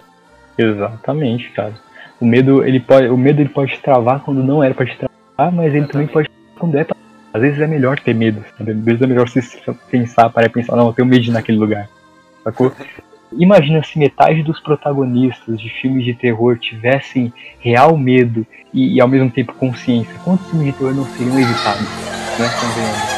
[0.58, 1.74] Exatamente, cara.
[2.20, 4.98] O medo, ele pode, o medo ele pode te travar quando não era pra te
[4.98, 6.12] travar, mas ele também Exatamente.
[6.13, 6.98] pode quando é pra.
[7.34, 8.72] Às vezes é melhor ter medo, sabe?
[8.72, 11.58] Às vezes é melhor você se pensar, parar e pensar, não, eu tenho medo naquele
[11.58, 11.88] lugar.
[12.43, 12.74] Sacou?
[13.32, 19.08] Imagina se metade dos protagonistas de filmes de terror tivessem real medo e, e ao
[19.08, 20.13] mesmo tempo consciência.
[20.24, 21.88] Quantos filmes de terror não seriam evitados?
[22.40, 23.16] Né?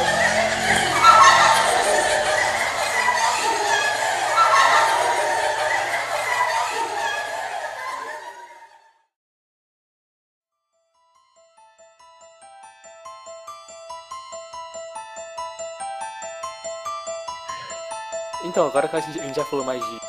[18.59, 19.99] Então, agora que a gente, a gente já falou mais de,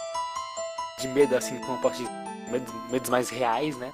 [1.03, 2.11] de medo, assim, como eu posso dizer,
[2.51, 3.93] medo, medos mais reais, né?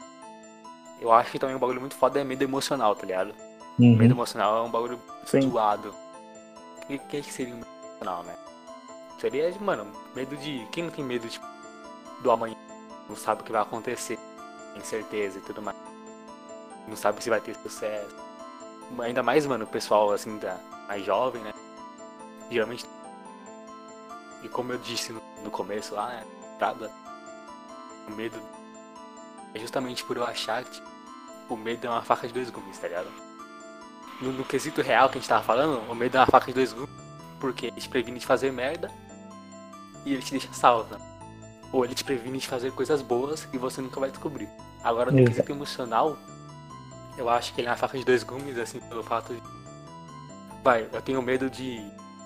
[0.98, 3.34] Eu acho que também um bagulho muito foda é medo emocional, tá ligado?
[3.78, 3.96] Uhum.
[3.98, 5.42] Medo emocional é um bagulho Sim.
[5.42, 5.94] zoado.
[6.78, 8.34] O que, que que seria um medo emocional, né?
[9.20, 10.66] Seria, mano, medo de.
[10.72, 11.46] Quem não tem medo, tipo,
[12.22, 12.56] do amanhã?
[13.10, 14.18] Não sabe o que vai acontecer.
[14.72, 15.76] Tem certeza e tudo mais.
[16.88, 18.16] Não sabe se vai ter sucesso.
[19.00, 20.56] Ainda mais, mano, o pessoal, assim, da,
[20.88, 21.52] mais jovem, né?
[22.50, 22.86] Geralmente.
[24.42, 26.24] E como eu disse no, no começo lá, né?
[28.08, 28.40] O medo.
[29.54, 30.88] É justamente por eu achar que tipo,
[31.48, 33.08] o medo é uma faca de dois gumes, tá ligado?
[34.20, 36.52] No, no quesito real que a gente tava falando, o medo é uma faca de
[36.54, 36.90] dois gumes,
[37.40, 38.90] porque ele te previne de fazer merda
[40.04, 40.94] e ele te deixa salvo.
[40.94, 41.00] né?
[41.72, 44.48] Ou ele te previne de fazer coisas boas e você nunca vai descobrir.
[44.82, 45.30] Agora, no Exato.
[45.32, 46.16] quesito emocional,
[47.18, 49.42] eu acho que ele é uma faca de dois gumes, assim, pelo fato de.
[50.62, 51.80] Vai, eu tenho medo de.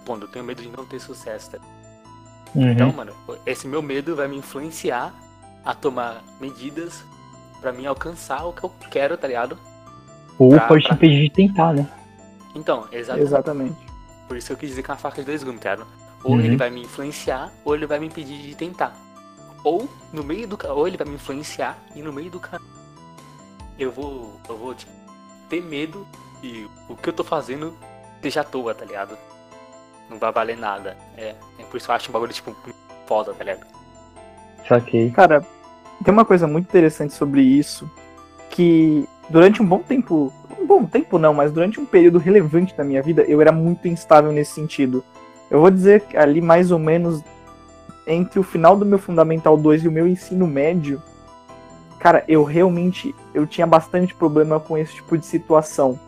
[0.05, 1.59] Bom, eu tenho medo de não ter sucesso, tá?
[2.55, 2.71] Uhum.
[2.73, 3.13] Então, mano,
[3.47, 5.15] esse meu medo vai me influenciar
[5.65, 7.05] a tomar medidas
[7.61, 9.59] pra mim alcançar o que eu quero, tá ligado?
[10.39, 11.87] Ou pra- pode te pra- impedir de tentar, né?
[12.55, 13.27] Então, exatamente.
[13.29, 13.77] Exatamente.
[14.27, 15.89] Por isso eu quis dizer que é uma faca de dois gumes, tá ligado?
[16.25, 16.41] Ou Uhum.
[16.41, 18.95] ele vai me influenciar, ou ele vai me impedir de tentar.
[19.63, 22.69] Ou no meio do ou ele vai me influenciar e no meio do caminho
[23.79, 24.91] eu vou, eu vou tipo,
[25.49, 26.07] ter medo
[26.43, 27.75] e o que eu tô fazendo
[28.23, 29.17] seja à toa, tá ligado?
[30.11, 30.97] Não vai valer nada.
[31.17, 32.55] É, é por isso que eu acho um bagulho tipo
[33.07, 33.65] foda, tá ligado?
[34.69, 35.11] Saquei.
[35.11, 35.45] Cara,
[36.05, 37.91] tem uma coisa muito interessante sobre isso,
[38.51, 42.85] que durante um bom tempo, um bom tempo não, mas durante um período relevante da
[42.85, 45.05] minha vida, eu era muito instável nesse sentido.
[45.51, 47.23] Eu vou dizer que ali mais ou menos
[48.07, 51.03] entre o final do meu Fundamental 2 e o meu ensino médio,
[51.99, 55.99] cara, eu realmente eu tinha bastante problema com esse tipo de situação.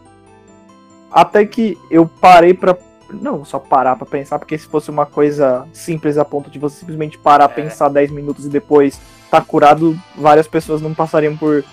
[1.10, 2.76] Até que eu parei pra.
[3.20, 6.80] Não só parar pra pensar, porque se fosse uma coisa simples a ponto de você
[6.80, 7.48] simplesmente parar, É.
[7.48, 11.64] pensar 10 minutos e depois tá curado, várias pessoas não passariam por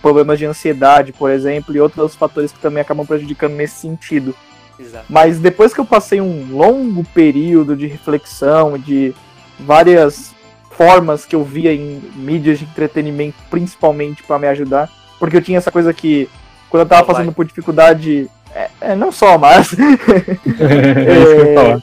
[0.00, 4.34] problemas de ansiedade, por exemplo, e outros fatores que também acabam prejudicando nesse sentido.
[4.78, 5.06] Exato.
[5.08, 9.12] Mas depois que eu passei um longo período de reflexão, de
[9.58, 10.32] várias
[10.70, 15.58] formas que eu via em mídias de entretenimento, principalmente para me ajudar, porque eu tinha
[15.58, 16.30] essa coisa que
[16.70, 17.14] quando eu tava vai.
[17.16, 21.82] passando por dificuldade, é, é, não só, mas é isso que eu ia falar.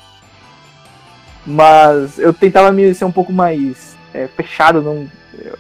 [1.45, 4.82] mas eu tentava me ser um pouco mais é, fechado.
[4.82, 5.08] Não,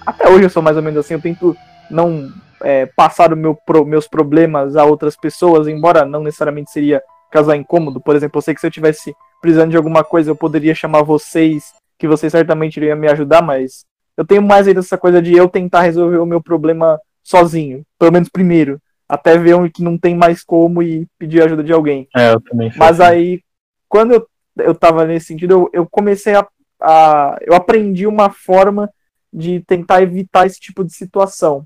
[0.05, 1.13] até hoje eu sou mais ou menos assim.
[1.13, 1.55] Eu tento
[1.89, 7.01] não é, passar o meu pro- meus problemas a outras pessoas, embora não necessariamente seria
[7.31, 7.99] causar incômodo.
[7.99, 11.03] Por exemplo, eu sei que se eu tivesse precisando de alguma coisa, eu poderia chamar
[11.03, 13.85] vocês, que vocês certamente iriam me ajudar, mas
[14.17, 18.11] eu tenho mais ainda essa coisa de eu tentar resolver o meu problema sozinho, pelo
[18.11, 22.07] menos primeiro, até ver um que não tem mais como e pedir ajuda de alguém.
[22.15, 23.13] É, eu também Mas assim.
[23.13, 23.43] aí,
[23.87, 26.47] quando eu, eu tava nesse sentido, eu, eu comecei a,
[26.81, 27.37] a.
[27.41, 28.89] Eu aprendi uma forma
[29.31, 31.65] de tentar evitar esse tipo de situação.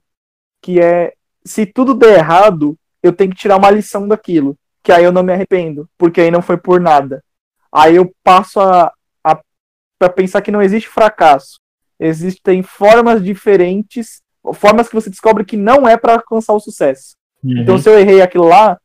[0.62, 1.14] Que é,
[1.46, 4.58] se tudo der errado, eu tenho que tirar uma lição daquilo.
[4.84, 7.24] Que aí eu não me arrependo, porque aí não foi por nada.
[7.72, 8.92] Aí eu passo a,
[9.24, 9.40] a
[9.98, 11.60] para pensar que não existe fracasso.
[12.00, 14.22] Existem formas diferentes,
[14.54, 17.19] formas que você descobre que não é para alcançar o sucesso.
[17.44, 17.62] Uhum.
[17.62, 18.78] Então, se eu errei aquilo lá,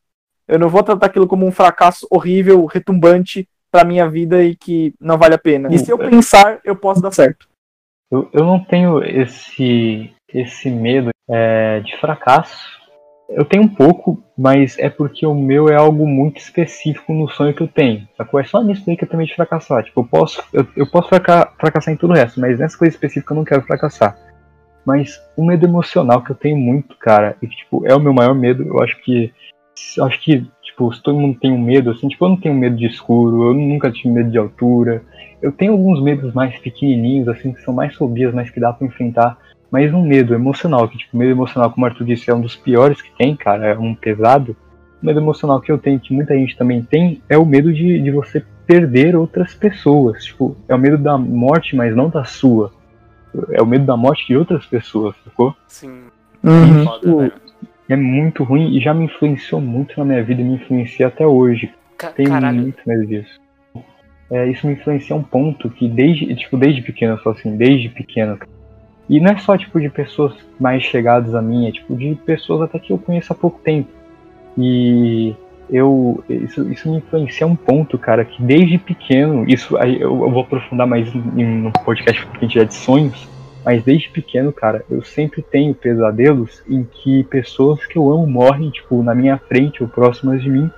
[0.47, 4.93] eu não vou tratar aquilo como um fracasso horrível, retumbante pra minha vida e que
[4.99, 5.69] não vale a pena.
[5.73, 7.47] E se eu pensar, eu posso dar certo.
[8.11, 12.55] Eu, eu não tenho esse, esse medo é, de fracasso.
[13.27, 17.55] Eu tenho um pouco, mas é porque o meu é algo muito específico no sonho
[17.55, 18.07] que eu tenho.
[18.15, 18.39] Sacou?
[18.39, 19.83] É só nisso aí que eu tenho medo de fracassar.
[19.83, 22.93] Tipo, eu posso, eu, eu posso fraca- fracassar em tudo o resto, mas nessa coisa
[22.93, 24.15] específica eu não quero fracassar.
[24.85, 28.13] Mas o medo emocional que eu tenho muito, cara, e que, tipo, é o meu
[28.13, 29.33] maior medo, eu acho que.
[29.99, 32.77] Acho que, tipo, se todo mundo tem um medo, assim, tipo, eu não tenho medo
[32.77, 35.03] de escuro, eu nunca tive medo de altura.
[35.41, 38.87] Eu tenho alguns medos mais pequenininhos, assim, que são mais fobias, mas que dá pra
[38.87, 39.37] enfrentar.
[39.69, 42.55] Mas um medo emocional, que, tipo, medo emocional, como o Arthur disse, é um dos
[42.55, 44.55] piores que tem, cara, é um pesado.
[45.01, 48.01] O medo emocional que eu tenho, que muita gente também tem, é o medo de,
[48.01, 50.23] de você perder outras pessoas.
[50.23, 52.71] Tipo, é o medo da morte, mas não da sua.
[53.51, 55.55] É o medo da morte de outras pessoas, sacou?
[55.67, 56.03] Sim,
[56.43, 56.83] Uhum.
[56.83, 57.33] foda, Isso- velho.
[57.87, 61.25] É muito ruim e já me influenciou muito na minha vida e me influencia até
[61.27, 61.71] hoje.
[61.97, 63.39] Ca- Tenho Caralho, muito medo disso.
[64.31, 67.55] É, isso me influencia a um ponto que desde, tipo, desde pequeno, eu sou assim,
[67.55, 68.39] desde pequeno.
[69.07, 72.63] E não é só, tipo, de pessoas mais chegadas a mim, é, tipo, de pessoas
[72.63, 73.89] até que eu conheço há pouco tempo.
[74.57, 75.35] E
[75.69, 80.31] eu, isso, isso me influencia um ponto, cara, que desde pequeno, isso aí eu, eu
[80.31, 83.27] vou aprofundar mais no podcast que a gente é de sonhos,
[83.65, 88.69] mas desde pequeno, cara, eu sempre tenho pesadelos em que pessoas que eu amo morrem,
[88.69, 90.69] tipo, na minha frente ou próximas de mim.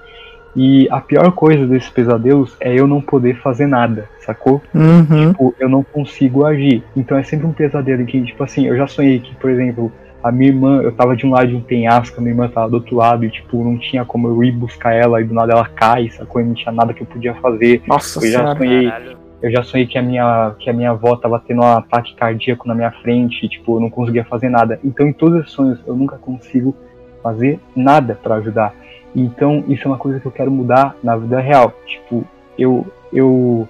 [0.55, 4.61] E a pior coisa desses pesadelos é eu não poder fazer nada, sacou?
[4.73, 5.31] Uhum.
[5.31, 6.81] Tipo, eu não consigo agir.
[6.95, 9.91] Então é sempre um pesadelo em que, tipo assim, eu já sonhei que, por exemplo,
[10.23, 12.69] a minha irmã, eu tava de um lado de um penhasco, a minha irmã tava
[12.69, 15.53] do outro lado e, tipo, não tinha como eu ir buscar ela e do nada
[15.53, 16.41] ela cai, sacou?
[16.41, 17.81] E não tinha nada que eu podia fazer.
[17.87, 19.17] Nossa eu já sonhei, Caralho.
[19.41, 22.67] eu já sonhei que a minha, que a minha avó tava tendo um ataque cardíaco
[22.67, 24.79] na minha frente, e, tipo, eu não conseguia fazer nada.
[24.83, 26.75] Então, em todos os sonhos, eu nunca consigo
[27.21, 28.73] fazer nada pra ajudar.
[29.15, 31.73] Então, isso é uma coisa que eu quero mudar na vida real.
[31.85, 32.25] Tipo,
[32.57, 33.67] eu, eu,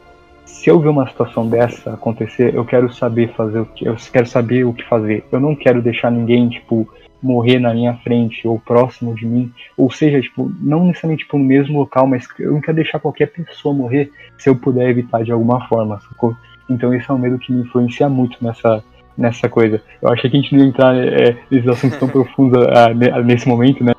[0.48, 4.26] se eu ver uma situação dessa acontecer, eu quero saber fazer o que, eu quero
[4.26, 5.24] saber o que fazer.
[5.32, 6.88] Eu não quero deixar ninguém, tipo,
[7.22, 11.44] morrer na minha frente ou próximo de mim, ou seja, tipo, não necessariamente tipo, no
[11.44, 15.32] mesmo local, mas eu não quero deixar qualquer pessoa morrer se eu puder evitar de
[15.32, 16.36] alguma forma, sacou?
[16.70, 18.84] Então esse é um medo que me influencia muito nessa,
[19.18, 19.82] nessa coisa.
[20.02, 23.24] Eu achei que a gente não ia entrar é, nesses assuntos tão profundos ah, ne-
[23.24, 23.94] nesse momento, né?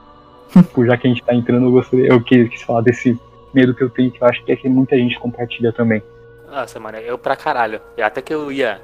[0.72, 3.18] Por já que a gente tá entrando, eu gostaria, eu quis, quis falar desse
[3.52, 6.02] medo que eu tenho, que eu acho que é que muita gente compartilha também.
[6.50, 7.80] Nossa, mano, eu pra caralho.
[7.96, 8.80] E Até que eu ia.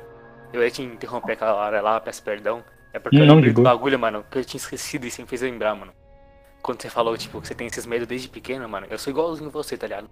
[0.52, 2.64] Eu ia te interromper aquela hora lá, peço perdão.
[2.92, 5.28] É porque Não, eu lembrei do bagulho, mano, que eu tinha esquecido e você me
[5.28, 5.92] fez lembrar, mano.
[6.62, 9.50] Quando você falou, tipo, que você tem esses medos desde pequeno, mano, eu sou igualzinho
[9.50, 10.08] você, tá ligado?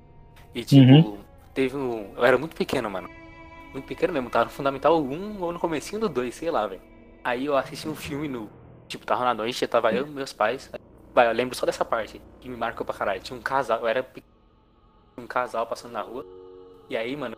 [0.55, 1.25] E tipo, Uhum.
[1.55, 2.13] teve um.
[2.17, 3.09] Eu era muito pequeno, mano.
[3.73, 6.83] Muito pequeno mesmo, tava no Fundamental 1 ou no comecinho do 2, sei lá, velho.
[7.25, 8.51] Aí eu assisti um filme no.
[8.89, 10.71] Tipo, tava na noite, tava eu e meus pais.
[11.15, 13.21] Vai, eu lembro só dessa parte, que me marcou pra caralho.
[13.21, 14.07] Tinha um casal, eu era
[15.19, 16.27] um casal passando na rua.
[16.89, 17.35] E aí, mano,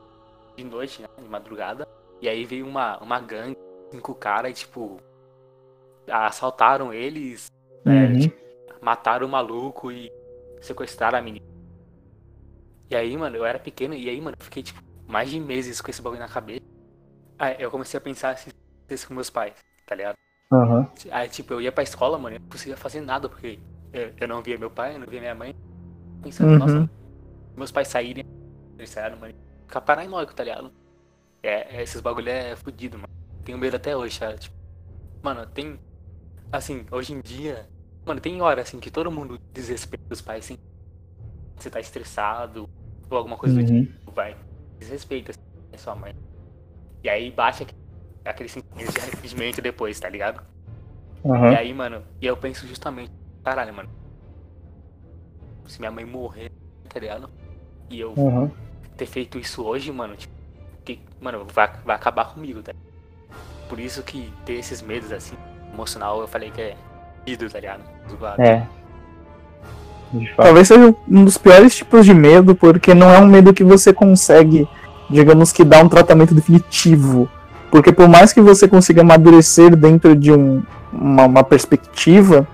[0.59, 1.85] de noite, né, de madrugada.
[2.22, 3.54] E aí veio uma, uma gangue,
[3.92, 4.96] cinco caras, e tipo.
[6.07, 7.46] Assaltaram eles,
[7.87, 8.18] é, Uhum.
[8.18, 8.37] tipo,
[8.83, 10.07] mataram o maluco e
[10.61, 11.38] sequestraram a menina.
[12.90, 14.78] E aí, mano, eu era pequeno, e aí, mano, eu fiquei, tipo,
[15.09, 16.61] mais de meses com esse bagulho na cabeça.
[17.38, 18.37] Aí eu comecei a pensar
[18.90, 20.14] isso com meus pais, tá ligado?
[20.52, 20.92] Aham.
[21.11, 23.59] Aí, tipo, eu ia pra escola, mano, eu não conseguia fazer nada, porque
[23.92, 25.50] eu, eu não via meu pai, eu não via minha mãe.
[26.22, 26.59] Pensando, Uhum.
[26.59, 26.87] nossa,
[27.57, 28.22] meus pais saírem,
[28.85, 29.35] eles saíram, mano,
[29.66, 30.70] ficar paranoico, tá ligado?
[31.42, 33.09] É, esses bagulho é fudido, mano.
[33.44, 34.37] Tenho medo até hoje, cara.
[34.37, 34.55] Tipo,
[35.23, 35.79] mano, tem.
[36.53, 37.68] Assim, hoje em dia.
[38.07, 40.57] Mano, tem hora assim que todo mundo desrespeita os pais, assim.
[41.57, 42.68] Você tá estressado,
[43.11, 43.85] ou alguma coisa do Uhum.
[43.87, 44.37] tipo, vai.
[44.79, 45.40] Desrespeita assim,
[45.73, 46.12] a sua mãe.
[47.03, 47.66] E aí baixa
[48.25, 50.42] aquele- sentimento de arrependimento depois, tá ligado?
[51.25, 51.57] E Aham.
[51.57, 53.11] aí, mano, e eu penso justamente,
[53.42, 53.88] caralho, mano.
[55.66, 56.51] Se minha mãe morrer,
[56.88, 57.29] tá ligado?
[57.90, 58.51] E eu Aham.
[58.96, 60.33] Ter feito isso hoje, mano, tipo,
[60.85, 62.72] que, mano, vai, vai acabar comigo, tá?
[63.68, 65.35] Por isso que ter esses medos, assim,
[65.72, 66.76] emocional, eu falei que é
[67.26, 67.80] ido, tá ligado?
[68.11, 68.42] Zoado.
[68.42, 68.66] É.
[70.37, 73.92] Talvez seja um dos piores tipos de medo, porque não é um medo que você
[73.92, 74.68] consegue,
[75.11, 77.28] digamos que, dar um tratamento definitivo.
[77.70, 82.46] Porque por mais que você consiga amadurecer dentro de um- uma, uma perspectiva,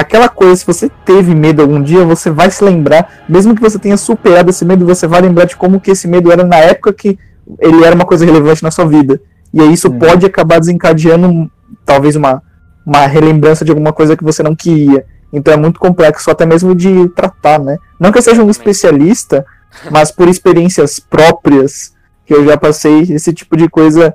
[0.00, 3.78] aquela coisa, se você teve medo algum dia, você vai se lembrar, mesmo que você
[3.78, 6.92] tenha superado esse medo, você vai lembrar de como que esse medo era na época
[6.92, 7.18] que
[7.60, 9.20] ele era uma coisa relevante na sua vida.
[9.52, 9.98] E aí isso Uhum.
[9.98, 11.50] pode acabar desencadeando
[11.84, 12.42] talvez uma,
[12.84, 15.04] uma relembrança de alguma coisa que você não queria.
[15.32, 17.76] Então é muito complexo até mesmo de tratar, né?
[17.98, 19.44] Não que eu seja um especialista,
[19.90, 21.92] mas por experiências próprias
[22.26, 24.14] que eu já passei, esse tipo de coisa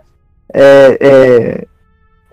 [0.54, 1.68] é, é-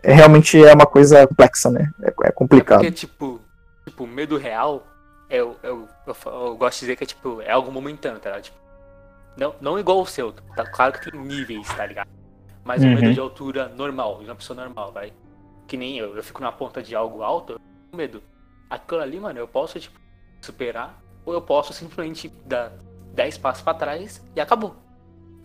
[0.02, 1.88] é realmente é uma coisa complexa, né?
[2.02, 2.78] É, é É complicado.
[2.80, 3.39] porque, tipo,
[4.00, 4.86] tipo, medo real,
[5.28, 8.30] eu, eu, eu, fa- eu gosto de dizer que é, tipo, é algo momentâneo, tá
[8.30, 8.44] ligado?
[8.44, 8.56] Tipo,
[9.36, 12.08] não, não igual o seu, tá claro que tem níveis, tá ligado?
[12.64, 12.94] Mas o Uhum.
[12.94, 15.12] medo de altura normal, de uma pessoa normal, vai.
[15.66, 18.22] Que nem eu, eu fico na ponta de algo alto, eu tenho medo.
[18.68, 19.98] Aquilo ali, mano, eu posso, tipo,
[20.40, 22.72] superar, ou eu posso simplesmente dar
[23.14, 24.74] 10 passos pra trás e acabou.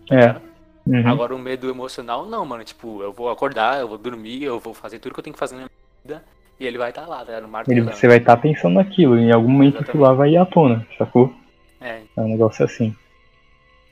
[0.08, 0.20] tá É.
[0.20, 0.42] ligado?
[0.86, 1.08] Uhum.
[1.08, 2.62] Agora o medo emocional, não, mano.
[2.62, 5.40] Tipo, eu vou acordar, eu vou dormir, eu vou fazer tudo que eu tenho que
[5.40, 5.70] fazer na minha
[6.04, 6.24] vida.
[6.58, 7.32] E ele vai estar lá, tá?
[7.32, 7.92] No Ele- martelando.
[7.94, 11.32] você vai estar pensando naquilo, em algum momento aquilo lá vai ir à tona, sacou?
[11.80, 12.94] É, É um negócio assim.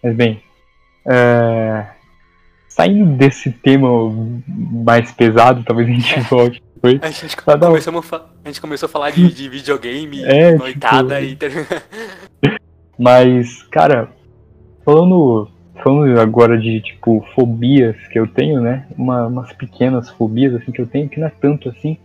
[0.02, 0.42] Mas bem,
[1.06, 1.86] é,
[2.68, 3.88] saindo desse tema
[4.48, 7.02] mais pesado, talvez a gente volte depois.
[7.02, 11.20] a gente, Tá, começou a, a gente começou a falar de, de videogame, É, noitada
[11.20, 12.58] tipo- e.
[12.98, 14.08] Mas, cara,
[14.84, 15.48] falando,
[15.82, 18.86] falando agora de, tipo, fobias que eu tenho, né?
[18.96, 21.98] Uma, umas pequenas fobias, assim, que eu tenho, que não é tanto assim.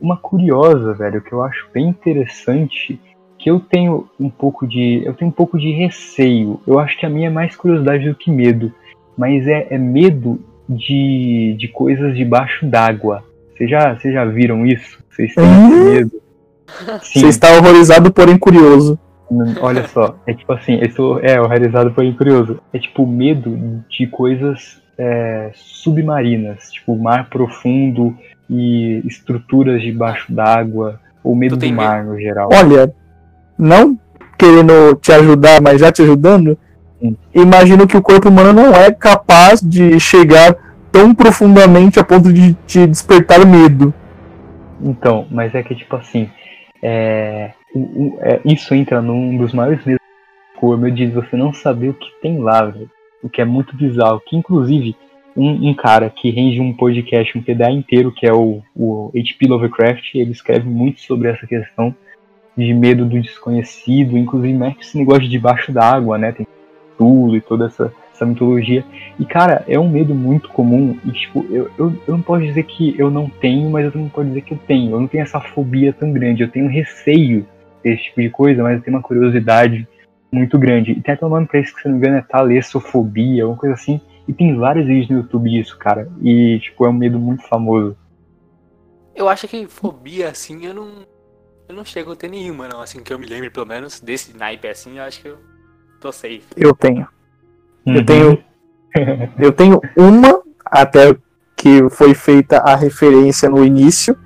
[0.00, 3.00] Uma curiosa, velho, que eu acho bem interessante,
[3.38, 5.02] que eu tenho um pouco de.
[5.04, 6.60] Eu tenho um pouco de receio.
[6.66, 8.72] Eu acho que a minha é mais curiosidade do que medo.
[9.16, 13.24] Mas é, é medo de, de coisas debaixo d'água.
[13.56, 15.02] Vocês já, já viram isso?
[15.10, 15.84] Vocês têm esse Hum?
[15.84, 16.12] medo?
[17.00, 17.20] Sim.
[17.20, 18.98] Você está horrorizado, porém curioso.
[19.60, 22.60] Olha só, é tipo assim, eu sou, é, horrorizado foi curioso.
[22.72, 28.16] É tipo medo de coisas é, submarinas, tipo mar profundo
[28.48, 32.48] e estruturas debaixo d'água, ou medo do mar no geral.
[32.52, 32.92] Olha,
[33.58, 33.98] não
[34.38, 36.58] querendo te ajudar, mas já te ajudando,
[37.02, 37.14] Hum.
[37.34, 40.56] imagino que o corpo humano não é capaz de chegar
[40.90, 43.92] tão profundamente a ponto de te despertar medo.
[44.80, 46.30] Então, mas é que tipo assim,
[46.82, 50.04] é, o, o, é, isso entra num dos maiores medos
[50.60, 52.90] do medo de você não saber o que tem lá, velho.
[53.22, 54.22] O que é muito bizarro.
[54.24, 54.96] Que inclusive
[55.36, 59.46] um, um, cara que rende um podcast, um PDA inteiro, que é o, o H.P.
[59.46, 61.94] Lovecraft, ele escreve muito sobre essa questão
[62.56, 66.32] de medo do desconhecido, inclusive mexe esse negócio de debaixo d'água, né?
[66.32, 66.46] Tem
[66.96, 68.82] tudo e toda essa, essa mitologia.
[69.18, 70.96] E, cara, é um medo muito comum.
[71.04, 74.06] E, tipo, eu, eu, eu não posso dizer que eu não tenho, mas eu também
[74.06, 74.92] não posso dizer que eu tenho.
[74.92, 76.42] Eu não tenho essa fobia tão grande.
[76.42, 77.46] Eu tenho receio
[77.84, 79.86] desse tipo de coisa, mas eu tenho uma curiosidade
[80.32, 80.92] muito grande.
[80.92, 83.58] E tem até um nome pra isso que, se não me engano, é talessofobia, alguma
[83.58, 84.00] coisa assim.
[84.28, 86.08] E tem vários vídeos no YouTube disso, cara.
[86.22, 87.96] E, tipo, é um medo muito famoso.
[89.14, 90.88] Eu acho que fobia, assim, eu não.
[91.68, 92.80] Eu não chego a ter nenhuma, não.
[92.80, 95.38] Assim, que eu me lembre, pelo menos, desse naipe assim, eu acho que eu
[96.00, 96.44] tô safe.
[96.56, 97.08] Eu tenho.
[97.86, 97.94] Uhum.
[97.94, 98.44] Eu tenho.
[99.38, 101.16] eu tenho uma, até
[101.56, 104.16] que foi feita a referência no início.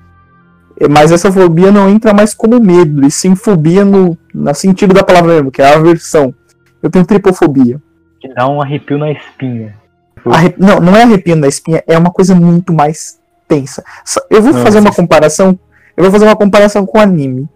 [0.90, 5.04] Mas essa fobia não entra mais como medo, e sim fobia no, no sentido da
[5.04, 6.34] palavra mesmo, que é a aversão.
[6.82, 7.80] Eu tenho tripofobia.
[8.18, 9.78] Que dá um arrepio na espinha.
[10.24, 10.56] Arrep...
[10.58, 13.18] Não, não é arrepio na espinha, é uma coisa muito mais
[13.48, 13.84] tensa.
[14.28, 15.58] Eu vou fazer uma comparação.
[15.96, 17.48] Eu vou fazer uma comparação com anime.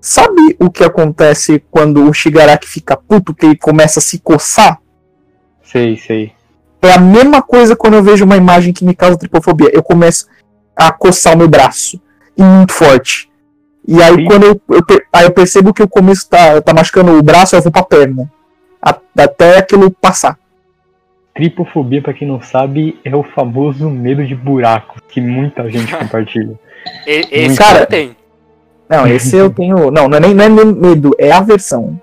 [0.00, 4.78] Sabe o que acontece quando o Shigaraki fica puto, que ele começa a se coçar?
[5.62, 6.32] Sei, sei.
[6.80, 9.70] É a mesma coisa quando eu vejo uma imagem que me causa tripofobia.
[9.72, 10.28] Eu começo
[10.76, 12.00] a coçar o meu braço.
[12.36, 13.28] E muito forte.
[13.86, 14.24] E aí Sim.
[14.26, 17.62] quando eu, eu, aí eu percebo que o começo tá, tá machucando o braço, eu
[17.62, 18.30] vou pra perna.
[19.16, 20.38] Até aquilo passar.
[21.38, 26.58] Tripofobia, para quem não sabe, é o famoso medo de buraco que muita gente compartilha.
[27.06, 28.16] esse cara tem.
[28.90, 29.88] Não, esse eu tenho.
[29.88, 31.96] Não, não é nem, não é nem medo, é aversão.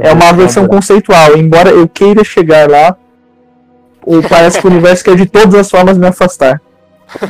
[0.00, 1.36] É uma aversão conceitual.
[1.36, 2.96] Embora eu queira chegar lá,
[4.02, 6.58] ou parece que o universo quer de todas as formas me afastar.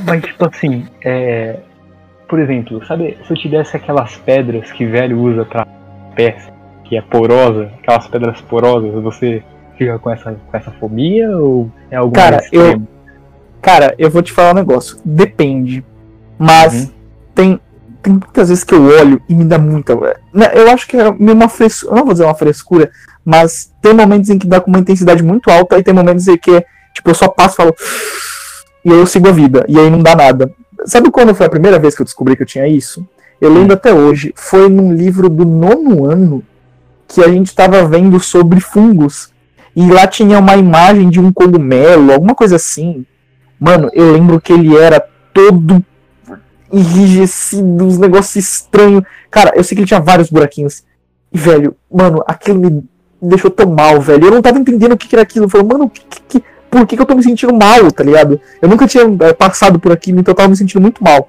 [0.06, 1.56] Mas, tipo assim, é...
[2.28, 5.66] por exemplo, sabe, se eu te desse aquelas pedras que velho usa pra
[6.14, 6.52] peça,
[6.84, 9.42] que é porosa, aquelas pedras porosas, você
[9.80, 12.82] fica com essa, com essa fobia ou é algo cara, eu
[13.60, 14.96] Cara, eu vou te falar um negócio.
[15.04, 15.84] Depende.
[16.38, 16.90] Mas uhum.
[17.34, 17.60] tem,
[18.02, 19.94] tem muitas vezes que eu olho e me dá muita.
[20.32, 21.94] Né, eu acho que é uma frescura.
[21.94, 22.90] Não vou dizer uma frescura,
[23.24, 26.38] mas tem momentos em que dá com uma intensidade muito alta e tem momentos em
[26.38, 26.64] que,
[26.94, 27.74] tipo, eu só passo e falo.
[28.84, 29.64] E aí eu sigo a vida.
[29.68, 30.50] E aí não dá nada.
[30.86, 33.06] Sabe quando foi a primeira vez que eu descobri que eu tinha isso?
[33.38, 34.32] Eu lembro até hoje.
[34.34, 36.42] Foi num livro do nono ano
[37.06, 39.29] que a gente estava vendo sobre fungos.
[39.74, 43.04] E lá tinha uma imagem de um cogumelo, alguma coisa assim.
[43.58, 45.84] Mano, eu lembro que ele era todo
[46.72, 49.02] enrijecido, uns negócios estranhos.
[49.30, 50.82] Cara, eu sei que ele tinha vários buraquinhos.
[51.32, 52.84] E, velho, mano, aquilo me
[53.20, 54.26] deixou tão mal, velho.
[54.26, 55.44] Eu não tava entendendo o que, era aquilo.
[55.44, 58.40] Eu falei, mano, que, que, por que, que eu tô me sentindo mal, tá ligado?
[58.60, 61.28] Eu nunca tinha é, passado por aquilo, então eu tava me sentindo muito mal.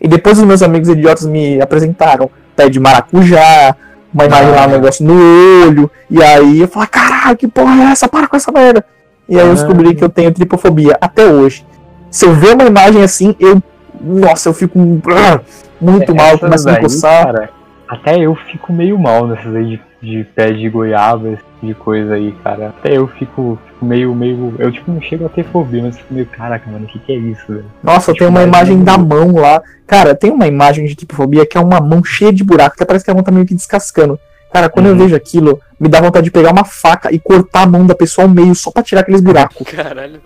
[0.00, 3.76] E depois os meus amigos idiotas me apresentaram pé de maracujá,
[4.14, 4.56] uma imagem ah.
[4.60, 5.90] lá, um negócio no olho.
[6.08, 8.08] E aí eu falei, caralho, que porra é essa?
[8.08, 8.84] Para com essa merda.
[9.28, 9.94] E aí eu descobri ah.
[9.94, 11.66] que eu tenho tripofobia até hoje.
[12.10, 13.60] Se eu ver uma imagem assim, eu.
[14.00, 17.24] Nossa, eu fico muito é, mal, começo a me coçar.
[17.24, 17.50] Cara,
[17.88, 22.14] até eu fico meio mal nessas aí de, de pé de goiaba, tipo de coisa
[22.14, 22.68] aí, cara.
[22.68, 24.54] Até eu fico, fico meio, meio.
[24.58, 27.12] Eu tipo não chego a ter fobia, mas fico meio, caraca, mano, o que, que
[27.12, 27.64] é isso, velho?
[27.82, 29.62] Nossa, tipo, tem uma imagem da mão lá.
[29.86, 33.04] Cara, tem uma imagem de tripofobia que é uma mão cheia de buraco, até parece
[33.04, 34.18] que a mão tá meio que descascando.
[34.52, 34.92] Cara, quando uhum.
[34.92, 37.94] eu vejo aquilo, me dá vontade de pegar uma faca e cortar a mão da
[37.94, 39.66] pessoa ao meio só pra tirar aqueles buracos.
[39.66, 40.20] Caralho.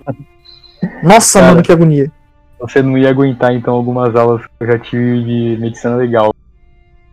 [1.02, 2.12] Nossa, Cara, mano, que agonia.
[2.60, 6.34] Você não ia aguentar então algumas aulas que eu já tive de medicina legal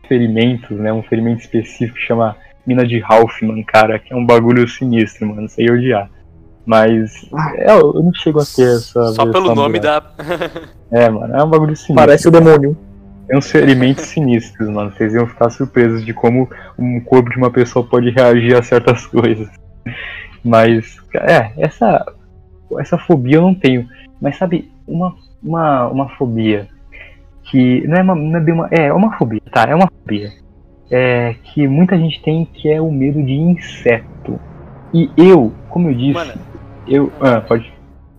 [0.08, 0.92] ferimentos, né?
[0.92, 2.36] Um ferimento específico que chama
[2.66, 6.10] mina de Halfman, cara, que é um bagulho sinistro, mano, sei odiar.
[6.66, 9.14] Mas é, eu não chego a ter essa.
[9.14, 10.02] Só pelo nome da.
[10.92, 11.96] é, mano, é um bagulho sinistro.
[11.96, 12.76] Parece o demônio.
[13.28, 14.92] Tem uns ferimentos sinistros, mano.
[14.92, 19.06] Vocês iam ficar surpresos de como um corpo de uma pessoa pode reagir a certas
[19.08, 19.48] coisas.
[20.44, 22.04] Mas, é, essa,
[22.80, 23.88] essa fobia eu não tenho.
[24.20, 26.68] Mas sabe, uma, uma, uma fobia
[27.44, 29.64] que não é uma, não é, uma, é, é uma fobia, tá?
[29.64, 30.32] É uma fobia.
[30.90, 34.40] É, que muita gente tem que é o medo de inseto.
[34.94, 36.34] E eu, como eu disse, Mano,
[36.88, 37.12] eu.
[37.20, 37.74] Ah, pode.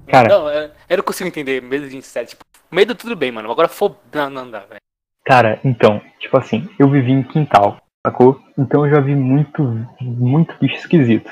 [0.07, 0.29] Cara.
[0.29, 2.31] Não, eu não consigo entender medo de inseto.
[2.31, 3.51] Tipo, medo tudo bem, mano.
[3.51, 3.99] Agora fobia.
[4.15, 4.81] Não, não dá, velho.
[5.25, 8.41] Cara, então, tipo assim, eu vivi em quintal, sacou?
[8.57, 9.63] Então eu já vi muito,
[10.01, 11.31] muito bicho esquisito.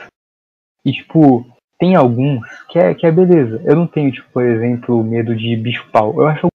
[0.85, 1.47] E tipo,
[1.78, 3.62] tem alguns que é, que é beleza.
[3.64, 6.14] Eu não tenho, tipo, por exemplo, medo de bicho-pau.
[6.20, 6.47] Eu acho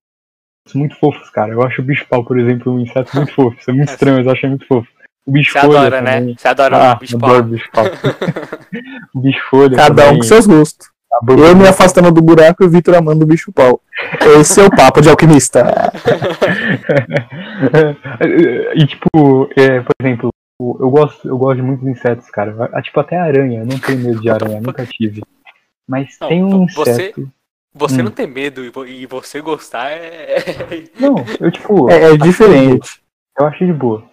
[0.78, 1.51] muito fofos, cara.
[1.51, 3.57] Eu acho o bicho-pau, por exemplo, um inseto muito fofo.
[3.59, 4.88] Isso é muito estranho, mas eu acho muito fofo.
[5.26, 6.34] O bicho Você adora, né?
[6.38, 7.43] Você adora ah, o bicho-pau.
[7.43, 7.86] bicho-pau.
[9.13, 10.13] o bicho-folha Cada também.
[10.13, 10.88] um com seus gostos.
[11.28, 13.82] Eu me afastando do buraco e o Vitor amando o bicho pau.
[14.39, 15.65] Esse é o papo de alquimista.
[18.76, 22.70] e tipo, é, por exemplo, eu gosto, eu gosto de muitos insetos, cara.
[22.74, 23.59] Ah, Tipo, até aranha.
[23.59, 25.22] Eu não tenho medo de aranha, nunca tive.
[25.88, 27.22] Mas Não, tem um inseto.
[27.22, 27.28] Você
[28.01, 28.03] Hum.
[28.05, 30.38] não tem medo e vo- e você gostar é.
[30.99, 31.89] Não, eu tipo.
[31.89, 33.01] É, é diferente.
[33.38, 34.03] Eu acho de boa.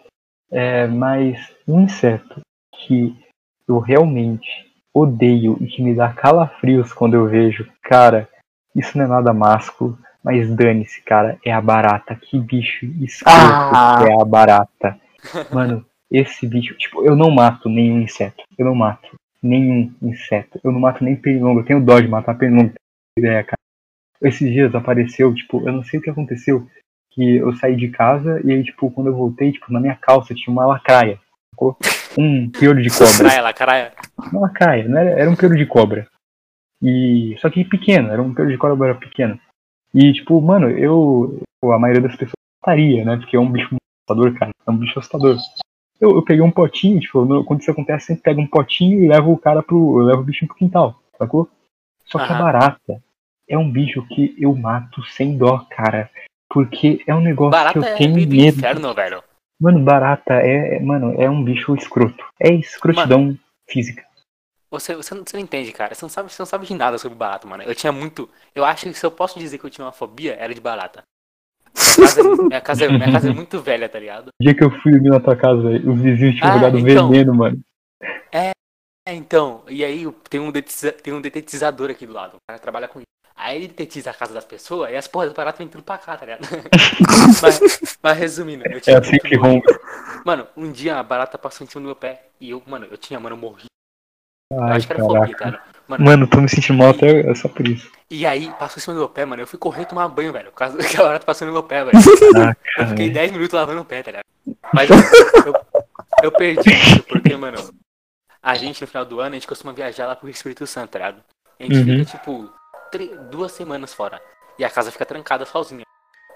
[0.50, 2.40] É, mas um inseto
[2.74, 3.14] que
[3.68, 4.46] eu realmente
[4.94, 8.28] odeio e que me dá calafrios quando eu vejo, cara,
[8.74, 12.14] isso não é nada másculo, mas dane-se, cara, é a barata.
[12.14, 13.98] Que bicho escroto Ah.
[14.02, 15.00] que é a barata.
[15.52, 18.44] Mano, esse bicho, tipo, eu não mato nenhum inseto.
[18.56, 19.08] Eu não mato
[19.42, 20.60] nenhum inseto.
[20.62, 21.60] Eu não mato nem pernilongo.
[21.60, 22.72] Eu tenho dó de matar pernilongo.
[23.18, 23.56] Ideia, cara.
[24.20, 26.66] Esses dias apareceu, tipo, eu não sei o que aconteceu.
[27.10, 30.34] Que eu saí de casa e aí, tipo, quando eu voltei, tipo, na minha calça
[30.34, 31.18] tinha uma lacraia.
[31.50, 31.78] sacou?
[32.18, 33.42] Um piolho de cobra.
[33.42, 33.92] Lá, caralho.
[34.30, 36.06] Uma lacraia, não era, era um piolho de cobra.
[36.82, 37.34] E.
[37.38, 39.40] Só que pequeno, era um piolho de cobra pequeno.
[39.94, 41.40] E, tipo, mano, eu.
[41.64, 43.16] A maioria das pessoas mataria, né?
[43.16, 44.50] Porque é um bicho assustador, cara.
[44.66, 45.36] É um bicho assustador.
[45.98, 49.32] Eu, eu peguei um potinho, tipo, quando isso acontece, sempre pego um potinho e levo
[49.32, 50.00] o cara pro.
[50.00, 51.48] Eu levo o bichinho pro quintal, sacou?
[52.06, 52.38] Só que a Aham.
[52.38, 53.02] barata
[53.48, 56.10] é um bicho que eu mato sem dó, cara.
[56.48, 58.34] Porque é um negócio Barata que eu é tenho medo.
[58.34, 59.22] inferno, velho.
[59.60, 62.24] Mano, barata é, é- mano, é um bicho escroto.
[62.40, 63.36] É escrotidão
[63.68, 64.04] física.
[64.70, 65.94] Você, você, não, você não entende, cara.
[65.94, 67.62] Você não, sabe, você não sabe de nada sobre barata, mano.
[67.62, 68.28] Eu tinha muito.
[68.54, 71.02] Eu acho que se eu posso dizer que eu tinha uma fobia, era de barata.
[71.98, 74.28] Minha casa, é- minha casa, é- minha casa é muito velha, tá ligado?
[74.28, 77.08] O dia que eu fui dormir na tua casa, os vizinhos tinham Ah, jogado então.
[77.10, 77.60] veneno, mano.
[78.32, 78.50] É,
[79.14, 82.34] então, e aí eu- tem um, detetiza, tem um detetizador aqui do lado.
[82.36, 83.06] O cara trabalha com isso.
[83.38, 85.98] Aí ele detetiza a casa das pessoas e as porras das baratas vêm tudo pra
[85.98, 86.48] cá, tá ligado?
[87.42, 87.60] mas,
[88.02, 89.66] mas resumindo, eu É tinha assim muito que rompe.
[90.24, 92.96] Mano, um dia a barata passou em cima do meu pé e eu, mano, eu
[92.96, 93.66] tinha, mano, eu morri.
[94.50, 95.62] Eu Ai, acho que era fobia, cara.
[95.86, 97.92] Mano, Mano, tô me sentindo mal até só por isso.
[98.10, 99.42] e aí passou em cima do meu pé, mano.
[99.42, 100.50] Eu fui correr tomar banho, velho.
[100.50, 101.98] Por causa que a barata passou no meu pé, velho.
[102.32, 103.14] Caraca, Eu fiquei velho.
[103.14, 104.24] 10 minutos lavando o pé, tá ligado?
[104.72, 105.54] Mas eu,
[106.24, 107.58] eu perdi isso porque, mano,
[108.42, 110.98] a gente no final do ano, a gente costuma viajar lá pro Espírito Santo, tá
[110.98, 111.22] ligado?
[111.58, 111.84] A gente Uhum.
[112.04, 112.52] fica, tipo,
[112.90, 114.20] tre- duas semanas fora.
[114.58, 115.84] E a casa fica trancada sozinha.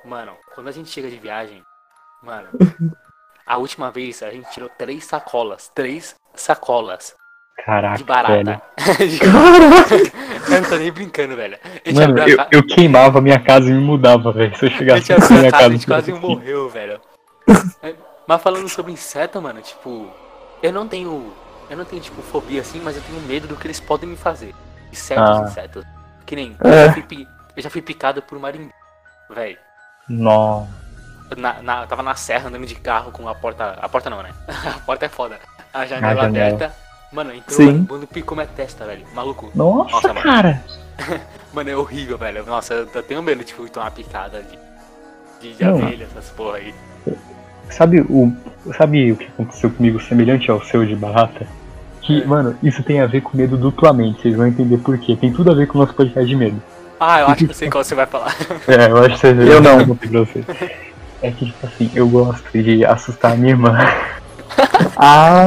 [0.05, 1.63] Mano, quando a gente chega de viagem,
[2.23, 2.49] mano,
[3.47, 5.71] a última vez a gente tirou três sacolas.
[5.75, 7.15] Três sacolas
[7.65, 8.33] Caraca, de barata.
[8.35, 8.61] velho.
[10.55, 11.59] eu não tô nem brincando, velho.
[11.95, 14.57] Mano, eu, ca- eu queimava a minha casa e me mudava, velho.
[14.57, 17.01] Se eu chegasse na minha casa, a gente quase morreu, velho.
[17.83, 17.95] É,
[18.27, 20.11] Mas falando sobre inseto, mano, tipo,
[20.63, 21.33] eu não tenho.
[21.71, 24.17] Eu não tenho, tipo, fobia assim, mas eu tenho medo do que eles podem me
[24.17, 24.55] fazer.
[24.91, 25.43] De certos Ah.
[25.49, 25.85] insetos.
[26.27, 26.57] Que nem.
[26.65, 26.69] É.
[26.83, 28.73] Eu, já fui, eu já fui picado por marimbondo.
[29.33, 29.57] Velho.
[30.09, 30.69] Nossa.
[31.37, 33.79] Na, na- eu tava na serra andando de carro com a porta.
[33.81, 34.31] A porta não, né?
[34.49, 35.39] A porta é foda.
[35.73, 36.47] A janela, A janela.
[36.57, 36.75] aberta.
[37.13, 37.67] Mano, entrou Sim.
[37.67, 39.07] marimbondo picou minha testa, velho.
[39.15, 39.51] Maluco.
[39.55, 40.23] Nossa, Nossa, mano.
[40.23, 40.63] cara.
[41.53, 42.45] Mano, é horrível, velho.
[42.47, 44.59] Nossa, eu eu tenho medo, tipo, de tomar uma picada de,
[45.41, 45.79] de, de Não.
[45.79, 46.75] abelha, essas porra aí.
[47.71, 48.33] Sabe o,
[48.77, 51.47] sabe o que aconteceu comigo semelhante ao seu de barata?
[52.03, 52.25] Que, É.
[52.27, 54.23] mano, isso tem a ver com medo duplamente.
[54.23, 55.17] Vocês vão entender por quê.
[55.21, 56.63] Tem tudo a ver com o nosso podcast de medo.
[56.99, 58.35] Ah, eu acho que eu sei qual você vai falar.
[58.69, 59.87] É, eu acho que você Eu não.
[59.87, 60.45] contei pra você.
[61.23, 63.77] É que, tipo assim, eu gosto de assustar a minha irmã.
[64.97, 65.45] Ah,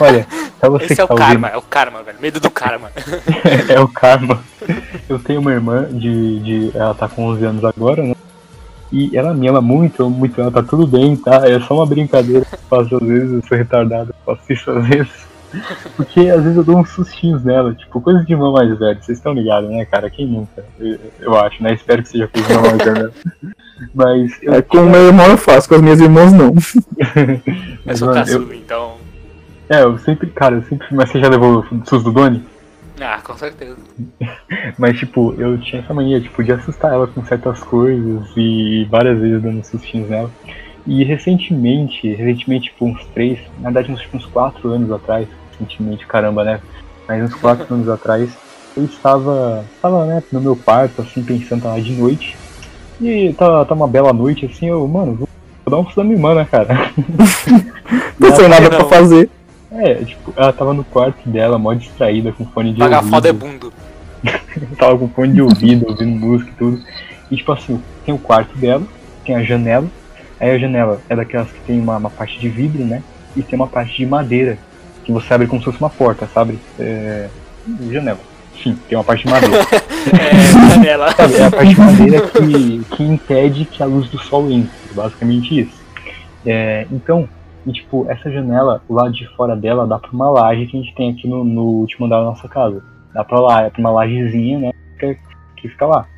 [0.00, 0.26] Olha,
[0.60, 2.18] pra você Esse que é o tá karma, é o karma, velho.
[2.20, 2.90] Medo do karma.
[3.68, 4.40] é o karma.
[5.08, 6.76] Eu tenho uma irmã de, de.
[6.76, 8.14] Ela tá com 11 anos agora, né?
[8.90, 11.48] E ela me ama muito, muito, ela tá tudo bem, tá?
[11.48, 14.70] É só uma brincadeira que eu faço às vezes, eu sou retardado, eu faço isso
[14.70, 15.28] às vezes.
[15.96, 19.18] Porque às vezes eu dou uns sustinhos nela, tipo, coisa de irmão mais velho, vocês
[19.18, 20.08] estão ligados, né, cara?
[20.10, 20.64] Quem nunca?
[20.78, 21.72] Eu, eu acho, né?
[21.74, 23.12] Espero que seja com os irmãos mais velho.
[23.94, 26.48] Mas eu é com o meu irmão eu faço, com as minhas irmãs não.
[27.14, 27.40] Eu
[27.86, 28.94] Mas, sou eu- caçula, então.
[29.70, 30.86] É, eu sempre, cara, eu sempre.
[30.90, 32.42] Mas você já levou o SUS do Doni?
[33.00, 33.76] Ah, com certeza.
[34.78, 39.18] Mas, tipo, eu tinha essa mania, tipo, de assustar ela com certas coisas e várias
[39.18, 40.30] vezes dando sustinhos nela.
[40.86, 46.06] E recentemente, recentemente, tipo, uns três, na verdade, uns, tipo, uns quatro anos atrás, recentemente,
[46.06, 46.60] caramba, né?
[47.06, 48.30] Mas uns quatro anos atrás,
[48.76, 52.36] eu estava, estava, né, no meu quarto, assim, pensando, tava de noite.
[53.00, 55.28] E tá, tá uma bela noite, assim, eu, mano, vou,
[55.68, 56.90] dar um susto da minha irmã, né, cara?
[58.18, 59.30] Não tem nada pra fazer.
[59.70, 63.14] É, tipo, ela tava no quarto dela, mó distraída, com fone de Pagar ouvido.
[63.14, 63.72] foda é bundo.
[64.78, 66.82] tava com fone de ouvido, ouvindo música e tudo.
[67.30, 68.82] E tipo assim, tem o quarto dela,
[69.24, 69.86] tem a janela.
[70.40, 73.02] Aí a janela é daquelas que tem uma, uma parte de vidro, né?
[73.36, 74.58] E tem uma parte de madeira,
[75.04, 76.58] que você abre como se fosse uma porta, sabe?
[76.78, 77.28] É...
[77.90, 78.18] Janela.
[78.54, 79.56] Enfim, tem uma parte de madeira.
[80.08, 81.12] É, janela.
[81.12, 84.70] Sabe, é a parte de madeira que, que impede que a luz do sol entre.
[84.94, 85.72] Basicamente isso.
[86.46, 87.28] É, então,
[87.68, 90.80] e, tipo, essa janela, o lado de fora dela, dá pra uma laje que a
[90.80, 92.82] gente tem aqui no, no último andar da nossa casa.
[93.12, 94.72] dá pra lá, é pra uma lajezinha, né?
[94.98, 95.18] Que,
[95.56, 96.08] que fica lá.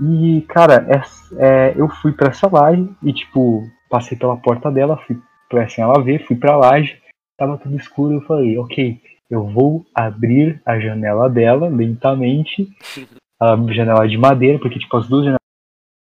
[0.00, 1.02] E, cara, é,
[1.38, 5.16] é, eu fui pra essa laje e, tipo, passei pela porta dela, fui
[5.48, 7.00] pra assim ela ver, fui pra laje,
[7.38, 12.68] tava tudo escuro, eu falei, ok, eu vou abrir a janela dela lentamente,
[13.40, 15.38] a janela de madeira, porque, tipo, as duas janelas,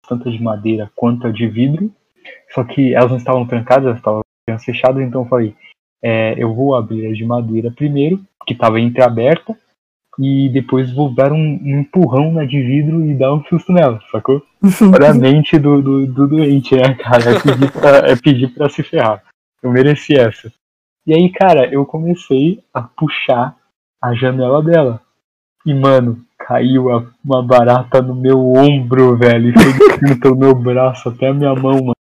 [0.09, 1.89] tanto a de madeira quanto a de vidro,
[2.53, 4.26] só que elas não estavam trancadas, elas estavam
[4.63, 5.55] fechadas, então eu falei,
[6.01, 9.57] é, eu vou abrir a de madeira primeiro, que estava entreaberta,
[10.19, 13.99] e depois vou dar um, um, empurrão na de vidro e dar um susto nela,
[14.11, 14.41] sacou?
[14.91, 17.35] Para a mente do, do, do, doente, né, cara?
[17.35, 19.23] É pedir, pra, é pedir pra se ferrar.
[19.61, 20.51] Eu mereci essa.
[21.05, 23.55] E aí, cara, eu comecei a puxar
[24.01, 25.01] a janela dela.
[25.65, 26.87] E, mano, caiu
[27.23, 29.49] uma barata no meu ombro, velho.
[29.49, 31.96] E foi pelo meu braço até a minha mão, mano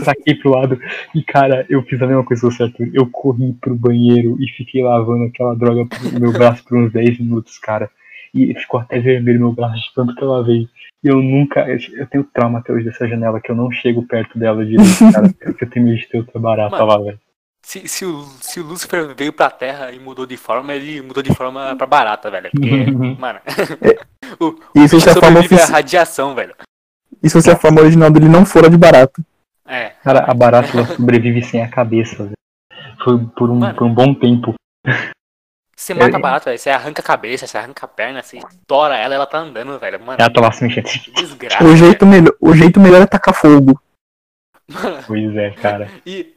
[0.04, 0.78] saquei pro lado.
[1.14, 2.90] E, cara, eu fiz a mesma coisa que você, Arthur.
[2.92, 7.20] Eu corri pro banheiro e fiquei lavando aquela droga no meu braço por uns 10
[7.20, 7.90] minutos, cara.
[8.32, 10.68] E ficou até vermelho meu braço de tanto que eu lavei.
[11.02, 11.66] E eu nunca.
[11.68, 15.32] Eu tenho trauma até hoje dessa janela, que eu não chego perto dela direito, cara.
[15.42, 17.20] porque eu tenho medo de ter outra barata Mano, lá, velho.
[17.62, 21.22] Se, se, o, se o Lucifer veio pra Terra e mudou de forma, ele mudou
[21.22, 22.50] de forma pra barata, velho.
[22.50, 23.38] Porque, mano.
[24.40, 25.62] o, Isso o é a forma ofici...
[25.62, 26.54] a radiação, velho.
[27.22, 29.22] Isso se a forma original dele não fora de barata.
[29.70, 29.90] É.
[30.02, 32.32] Cara, a barata sobrevive sem a cabeça, velho.
[33.04, 34.54] Foi por um, por um bom tempo.
[35.76, 36.58] Você mata a barata, velho.
[36.58, 40.00] Você arranca a cabeça, você arranca a perna, você estoura ela ela tá andando, velho.
[40.00, 40.86] Mano, ela tá lá se mexendo.
[41.14, 41.64] Desgraça.
[41.64, 43.80] O jeito, melhor, o jeito melhor é tacar fogo.
[45.06, 45.90] Pois é, cara.
[46.04, 46.34] E,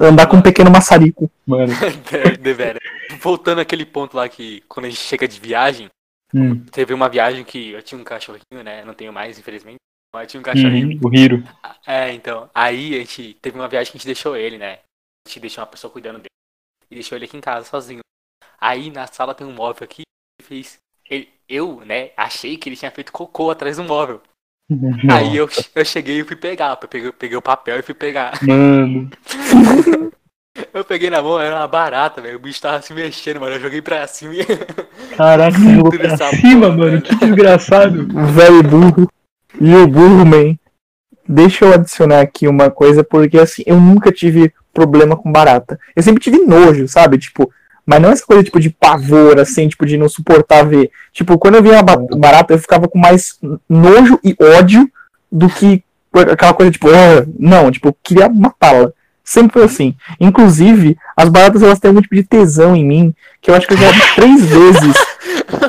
[0.00, 1.30] Andar com um pequeno maçarico.
[1.46, 1.72] Mano.
[2.40, 2.80] de, velho.
[3.20, 5.88] Voltando àquele ponto lá que quando a gente chega de viagem,
[6.34, 6.64] hum.
[6.70, 8.84] teve uma viagem que eu tinha um cachorrinho, né?
[8.84, 9.78] Não tenho mais, infelizmente.
[10.12, 10.88] Mas tinha um cachorrinho.
[10.88, 11.44] Uhum, o Hiro.
[11.86, 12.50] É, então.
[12.54, 14.80] Aí a gente teve uma viagem que a gente deixou ele, né?
[15.26, 16.28] A gente deixou uma pessoa cuidando dele.
[16.90, 18.00] E deixou ele aqui em casa sozinho.
[18.60, 20.02] Aí na sala tem um móvel aqui.
[20.40, 20.78] Ele fez.
[21.08, 24.20] Ele, eu, né, achei que ele tinha feito cocô atrás do móvel.
[24.68, 25.18] Nossa.
[25.18, 26.78] Aí eu, eu cheguei e fui pegar.
[26.80, 28.38] Eu peguei, peguei o papel e fui pegar.
[28.42, 29.10] Mano.
[30.72, 32.36] eu peguei na mão, era uma barata, velho.
[32.36, 33.56] O bicho tava se mexendo, mano.
[33.56, 34.46] Eu joguei pra cima e.
[35.16, 37.02] Caraca, jogou pra cima, porra, mano.
[37.02, 38.06] Que desgraçado.
[38.32, 39.08] Velho burro.
[39.58, 40.56] E o burro, man.
[41.28, 45.78] Deixa eu adicionar aqui uma coisa, porque assim, eu nunca tive problema com barata.
[45.94, 47.18] Eu sempre tive nojo, sabe?
[47.18, 47.50] Tipo,
[47.86, 50.90] mas não essa coisa tipo de pavor, assim, tipo, de não suportar ver.
[51.12, 53.38] Tipo, quando eu via uma barata, eu ficava com mais
[53.68, 54.90] nojo e ódio
[55.30, 55.82] do que
[56.12, 58.92] aquela coisa, tipo, oh, não, tipo, queria matá-la.
[59.24, 59.94] Sempre foi assim.
[60.18, 63.74] Inclusive, as baratas elas têm um tipo de tesão em mim, que eu acho que
[63.74, 64.96] eu já vi três vezes.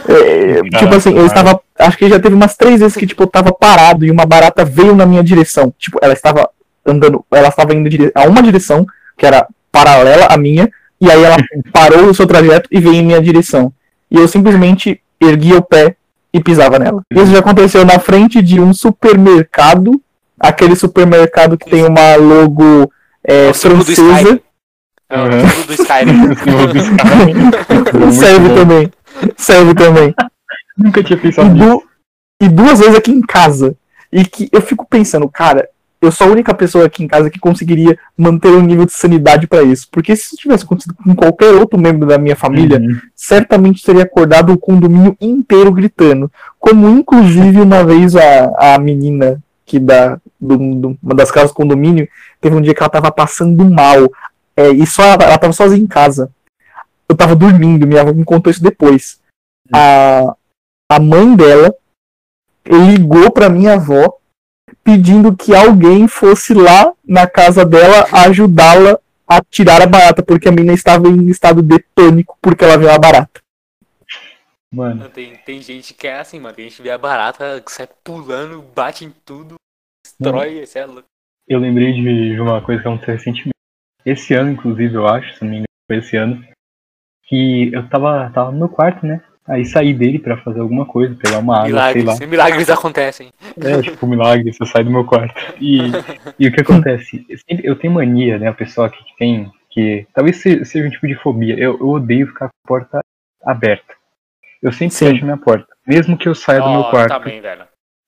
[0.08, 1.60] É, tipo assim, eu estava.
[1.78, 4.64] Acho que já teve umas três vezes que, tipo, eu tava parado e uma barata
[4.64, 5.74] veio na minha direção.
[5.78, 6.50] Tipo, ela estava
[6.86, 7.26] andando.
[7.32, 8.86] Ela estava indo a uma direção,
[9.18, 10.70] que era paralela à minha,
[11.00, 11.38] e aí ela
[11.72, 13.72] parou o seu trajeto e veio em minha direção.
[14.10, 15.96] E eu simplesmente erguia o pé
[16.34, 17.02] e pisava nela.
[17.12, 20.02] Isso já aconteceu na frente de um supermercado,
[20.40, 22.92] aquele supermercado que tem uma logo
[23.26, 24.40] é, é francesa.
[25.10, 25.66] É o uhum.
[25.68, 26.36] do Skyrim.
[28.18, 28.92] Serve também.
[29.38, 30.14] Serve também.
[30.78, 31.84] Nunca tinha pensado nisso.
[32.42, 33.76] E duas vezes aqui em casa.
[34.12, 35.70] E que eu fico pensando, cara,
[36.02, 39.46] eu sou a única pessoa aqui em casa que conseguiria manter um nível de sanidade
[39.46, 39.88] para isso.
[39.92, 43.00] Porque se isso tivesse acontecido com qualquer outro membro da minha família, uhum.
[43.16, 46.32] certamente teria acordado o condomínio inteiro gritando.
[46.60, 51.56] Como inclusive uma vez a, a menina que da do, do, uma das casas do
[51.56, 52.10] condomínio
[52.42, 54.12] teve um dia que ela tava passando mal.
[54.58, 56.32] É, e só ela, ela tava sozinha em casa.
[57.12, 59.20] Eu tava dormindo, minha avó me contou isso depois.
[59.66, 59.80] Uhum.
[59.80, 60.36] A,
[60.90, 61.76] a mãe dela
[62.66, 64.18] ligou pra minha avó
[64.84, 68.98] pedindo que alguém fosse lá na casa dela ajudá-la
[69.28, 72.90] a tirar a barata, porque a menina estava em estado de pânico porque ela viu
[72.90, 73.42] a barata.
[74.74, 75.10] Mano.
[75.10, 76.56] Tem, tem gente que é assim, mano.
[76.56, 79.56] Tem gente que vê a barata, sai pulando, bate em tudo,
[80.06, 81.04] destrói, é louco.
[81.48, 83.52] Eu lembrei de, de uma coisa que aconteceu recentemente.
[84.06, 86.51] Esse ano, inclusive, eu acho, se não me engano, foi esse ano.
[87.32, 89.22] Que eu tava, tava no meu quarto, né?
[89.48, 92.30] Aí saí dele para fazer alguma coisa, pegar uma água, milagres, sei lá.
[92.30, 93.34] Milagres acontecem.
[93.58, 95.42] É, tipo, milagres, você sai do meu quarto.
[95.62, 95.80] E,
[96.38, 97.26] e o que acontece?
[97.48, 101.56] Eu tenho mania, né, a pessoa que tem, que talvez seja um tipo de fobia.
[101.56, 103.00] Eu, eu odeio ficar com a porta
[103.46, 103.96] aberta.
[104.62, 105.06] Eu sempre Sim.
[105.06, 105.68] fecho a minha porta.
[105.88, 107.18] Mesmo que eu saia oh, do meu quarto.
[107.18, 107.64] Também, velho.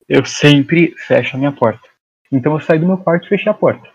[0.10, 1.88] Eu sempre fecho a minha porta.
[2.30, 3.88] Então eu saí do meu quarto e fechei a porta.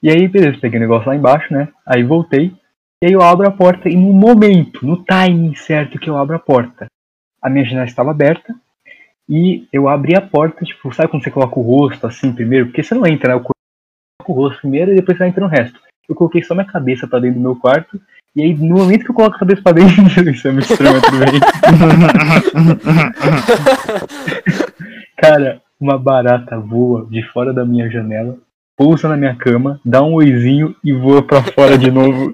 [0.00, 1.68] E aí, beleza, peguei o negócio lá embaixo, né?
[1.84, 2.54] Aí voltei,
[3.02, 6.36] e aí eu abro a porta e no momento, no timing certo que eu abro
[6.36, 6.86] a porta,
[7.40, 8.54] a minha janela estava aberta
[9.26, 12.66] e eu abri a porta, tipo, sabe quando você coloca o rosto assim primeiro?
[12.66, 13.34] Porque você não entra, né?
[13.34, 13.54] Eu coloco
[14.26, 15.80] o rosto primeiro e depois você entra no resto.
[16.08, 17.98] eu coloquei só minha cabeça pra dentro do meu quarto.
[18.36, 19.94] E aí, no momento que eu coloco a cabeça pra dentro,
[20.30, 21.40] isso é muito estranho, bem.
[25.16, 28.36] Cara, uma barata voa de fora da minha janela,
[28.76, 32.32] pousa na minha cama, dá um oizinho e voa pra fora de novo.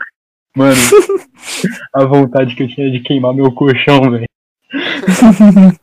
[0.56, 0.74] Mano,
[1.94, 4.24] a vontade que eu tinha de queimar meu colchão, velho.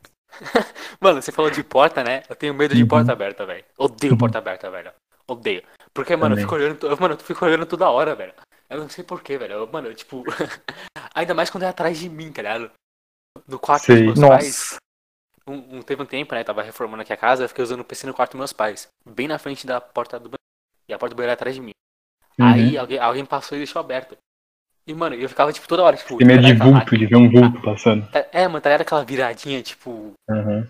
[1.00, 2.24] Mano, você falou de porta, né?
[2.30, 2.88] Eu tenho medo de Uhum.
[2.88, 3.64] porta aberta, velho.
[3.78, 4.18] Odeio Uhum.
[4.18, 4.92] porta aberta, velho.
[5.28, 5.64] Odeio.
[5.94, 8.34] Porque, mano, eu fico olhando, to- mano, eu fico olhando toda hora, velho.
[8.70, 9.54] Eu não sei porquê, velho.
[9.54, 10.24] Eu- Mano, eu, tipo.
[11.16, 12.72] Ainda mais quando é atrás de mim, tá ligado?
[13.48, 14.04] No quarto Sei.
[14.08, 14.46] dos meus pais.
[14.48, 14.78] Nossa.
[15.46, 16.44] Um, um- teve um tempo, né?
[16.44, 18.88] Tava reformando aqui a casa, eu fiquei usando o PC no quarto dos meus pais.
[19.06, 20.38] Bem na frente da porta do banheiro.
[20.90, 21.72] E a porta do banheiro era atrás de mim.
[22.40, 22.46] Uhum.
[22.48, 24.18] Aí alguém, alguém passou e deixou aberto.
[24.86, 26.18] E, mano, eu ficava, tipo, toda hora, tipo.
[26.18, 28.06] Tem medo tá de vulto, de ver um vulto passando.
[28.12, 30.12] Tá- É, mano, tá ligado aquela viradinha, tipo.
[30.30, 30.68] Uhum.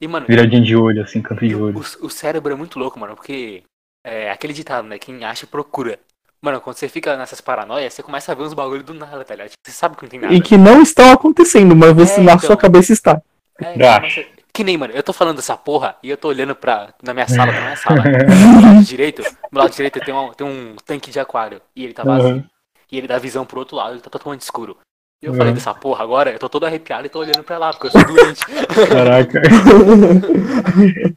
[0.00, 1.76] E, mano, Viradinha de olho, assim, canto de olho.
[1.78, 3.62] O, o cérebro é muito louco, mano, porque
[4.04, 4.98] é aquele ditado, né?
[4.98, 5.98] Quem acha procura.
[6.40, 9.34] Mano, quando você fica nessas paranoias, você começa a ver uns bagulho do nada, tá
[9.34, 9.48] ligado?
[9.48, 10.34] Tipo, Você sabe que não tem nada.
[10.34, 12.46] E que não estão acontecendo, mas você É, na então.
[12.46, 13.20] sua cabeça está.
[13.60, 14.00] É, Acho.
[14.02, 16.88] mas você- Que nem, mano, eu tô falando dessa porra e eu tô olhando pra.
[17.02, 18.02] Na minha sala, na minha sala.
[18.60, 21.60] do lado direito, do lado direito tem um, tem um tanque de aquário.
[21.74, 22.36] E ele tá vazio.
[22.36, 22.44] Uhum.
[22.90, 24.76] E ele dá visão pro outro lado, ele tá totalmente escuro.
[25.22, 25.38] E eu Uhum.
[25.38, 27.90] falei dessa porra agora, eu tô todo arrepiado e tô olhando pra lá, porque eu
[27.90, 28.44] sou doente.
[28.88, 29.42] Caraca.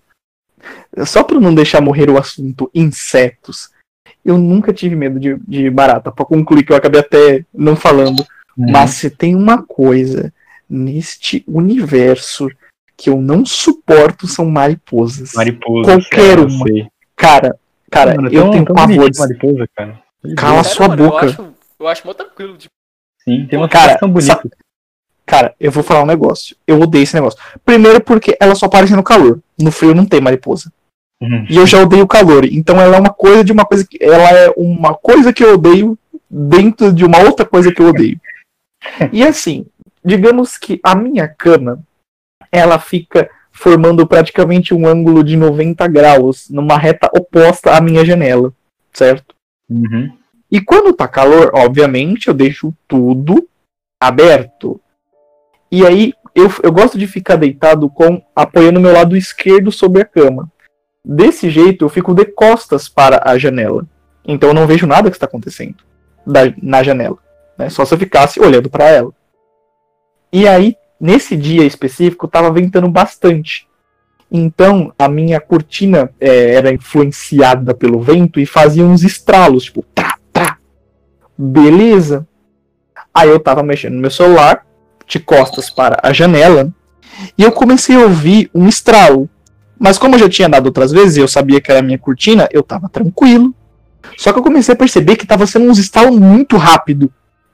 [1.06, 3.70] Só pra não deixar morrer o assunto insetos,
[4.26, 6.12] eu nunca tive medo de, de barata.
[6.12, 8.20] Pra concluir, que eu acabei até não falando.
[8.58, 8.72] Uhum.
[8.72, 10.34] Mas se tem uma coisa
[10.70, 12.50] neste universo
[12.98, 15.34] que eu não suporto são mariposas.
[15.34, 15.92] Mariposa.
[15.92, 16.68] Qualquer eu uma.
[16.68, 16.88] sei.
[17.16, 17.58] Cara,
[17.90, 20.02] cara, Mano, eu tão- tenho tão pavor mariposa, cara.
[20.36, 21.26] Cala Sério, sua mano, boca.
[21.26, 22.74] Eu acho, eu acho mó tranquilo, tipo.
[23.24, 24.50] Sim, tem uma Cara, tão bonita.
[25.26, 26.56] Cara, eu vou falar um negócio.
[26.66, 27.40] Eu odeio esse negócio.
[27.64, 29.40] Primeiro porque ela só aparece no calor.
[29.60, 30.72] No frio não tem mariposa.
[31.22, 31.46] Uhum.
[31.50, 32.46] E eu já odeio o calor.
[32.46, 33.98] Então ela é uma coisa de uma coisa que.
[34.02, 35.98] Ela é uma coisa que eu odeio
[36.30, 38.20] dentro de uma outra coisa que eu odeio.
[39.12, 39.66] E assim,
[40.04, 41.84] digamos que a minha cama
[42.50, 48.54] ela fica formando praticamente um ângulo de 90 graus numa reta oposta à minha janela,
[48.94, 49.36] certo?
[49.70, 50.18] Uhum.
[50.52, 53.48] E quando tá calor, obviamente, eu deixo tudo
[54.02, 54.80] aberto.
[55.72, 60.06] E aí eu, eu gosto de ficar deitado com apoiando meu lado esquerdo sobre a
[60.06, 60.52] cama.
[61.06, 63.86] Desse jeito eu fico de costas para a janela.
[64.26, 65.78] Então eu não vejo nada que está acontecendo
[66.26, 67.18] da- na janela.
[67.58, 67.70] Né?
[67.70, 69.12] Só se eu ficasse olhando para ela.
[70.32, 73.68] E aí, nesse dia específico, tava ventando bastante.
[74.32, 79.84] Então a minha cortina é, era influenciada pelo vento e fazia uns estralos, tipo.
[81.42, 82.28] Beleza.
[83.14, 84.66] Aí eu tava mexendo no meu celular,
[85.08, 86.70] de costas para a janela,
[87.38, 89.30] e eu comecei a ouvir um estralo.
[89.80, 91.98] Mas como eu já tinha dado outras vezes e eu sabia que era a minha
[91.98, 93.56] cortina, eu tava tranquilo.
[94.18, 97.10] Só que eu comecei a perceber que tava sendo uns estalos muito rápido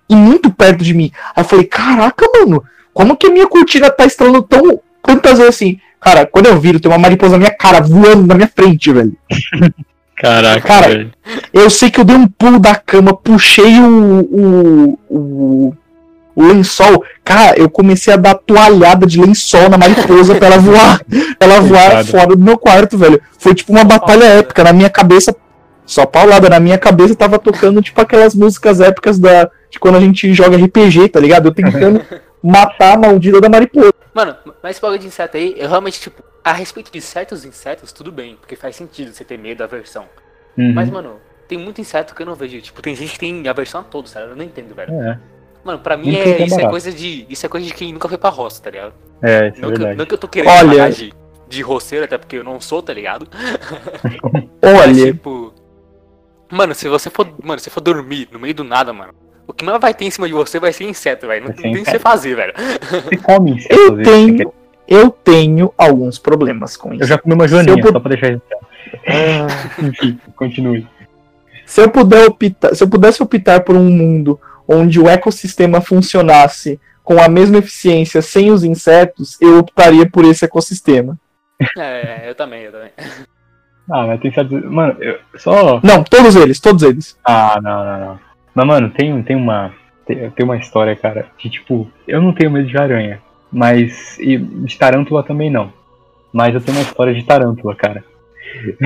[0.09, 1.11] e muito perto de mim.
[1.35, 5.55] Aí eu falei, caraca, mano, como que a minha cortina tá estralando tão tantas vezes
[5.55, 5.79] assim?
[6.01, 9.15] Cara, quando eu viro, tem uma mariposa na minha cara voando na minha frente, velho.
[10.15, 11.11] Caraca, Cara, velho.
[11.53, 15.75] Eu sei que eu dei um pulo da cama, puxei o, o, o,
[16.35, 17.03] o lençol.
[17.23, 21.01] Cara, eu comecei a dar toalhada de lençol na mariposa pra ela voar.
[21.39, 23.21] ela voar fora do meu quarto, velho.
[23.37, 24.63] Foi tipo uma batalha épica.
[24.63, 25.35] Na minha cabeça,
[25.85, 30.01] só paulada, na minha cabeça tava tocando tipo aquelas músicas épicas da, de quando a
[30.01, 31.49] gente joga RPG, tá ligado?
[31.49, 32.01] Eu tentando
[32.41, 34.04] matar a maldita da mariposa.
[34.15, 37.91] Mano, mas esse bagulho de inseto aí, eu realmente, tipo, a respeito de certos insetos,
[37.91, 40.07] tudo bem, porque faz sentido você ter medo da aversão.
[40.57, 40.71] Uhum.
[40.73, 42.61] Mas, mano, tem muito inseto que eu não vejo.
[42.61, 44.93] Tipo, tem gente que tem aversão a todos, sério, eu não entendo, velho.
[45.01, 45.19] É,
[45.65, 47.25] Mano, pra mim é, isso é coisa de.
[47.27, 48.93] Isso é coisa de quem nunca foi pra roça, tá ligado?
[49.21, 49.97] é, isso é Não, que, verdade.
[49.97, 51.11] não que eu tô querendo Olha- de,
[51.49, 53.27] de roceiro, até porque eu não sou, tá ligado?
[54.61, 55.53] Mas, Olha, tipo.
[56.51, 57.27] Mano, se você for.
[57.43, 59.13] Mano, se for dormir no meio do nada, mano.
[59.47, 61.45] O que mais vai ter em cima de você vai ser inseto, velho.
[61.45, 62.53] Não, tem o que você fazer, velho.
[62.89, 64.53] Você come inseto, eu tenho.
[64.87, 67.03] Eu tenho alguns problemas com isso.
[67.03, 68.67] Eu já comi uma joaninha, eu só pra deixar registrado.
[69.07, 69.47] Ah.
[69.81, 70.87] Enfim, continue.
[71.65, 76.79] Se eu, puder optar, se eu pudesse optar por um mundo onde o ecossistema funcionasse
[77.03, 81.17] com a mesma eficiência sem os insetos, eu optaria por esse ecossistema.
[81.77, 82.91] É, eu também, eu também.
[83.89, 84.63] Ah, mas tem certos.
[84.63, 85.79] Mano, eu só.
[85.83, 87.17] Não, todos eles, todos eles.
[87.23, 88.19] Ah, não, não, não.
[88.55, 89.73] Mas, mano, tem, tem uma.
[90.05, 93.19] Tem, uma história, cara, que, tipo, eu não tenho medo de aranha.
[93.51, 94.17] Mas.
[94.19, 95.73] E de tarântula também não.
[96.31, 98.03] Mas eu tenho uma história de tarântula, cara.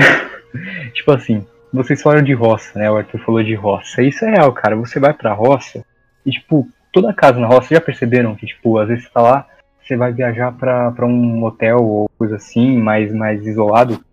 [0.92, 2.90] tipo assim, vocês falaram de roça, né?
[2.90, 4.02] O Arthur falou de roça.
[4.02, 4.74] Isso é real, cara.
[4.76, 5.84] Você vai pra roça
[6.26, 9.46] e, tipo, toda casa na roça, já perceberam que, tipo, às vezes você tá lá,
[9.80, 14.04] você vai viajar pra, pra um hotel ou coisa assim, mais, mais isolado.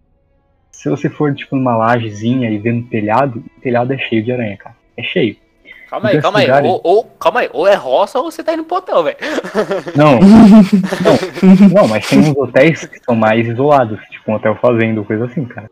[0.71, 4.31] Se você for, tipo, numa lajezinha e ver no telhado, o telhado é cheio de
[4.31, 4.75] aranha, cara.
[4.95, 5.35] É cheio.
[5.89, 6.51] Calma aí, calma aí.
[6.63, 7.49] Ou, ou- calma aí.
[7.53, 9.17] Ou é roça ou você tá indo pro hotel, velho.
[9.95, 10.19] Não,
[11.01, 15.05] não, não, mas tem uns hotéis que são mais isolados, tipo um hotel fazenda ou
[15.05, 15.69] coisa assim, cara.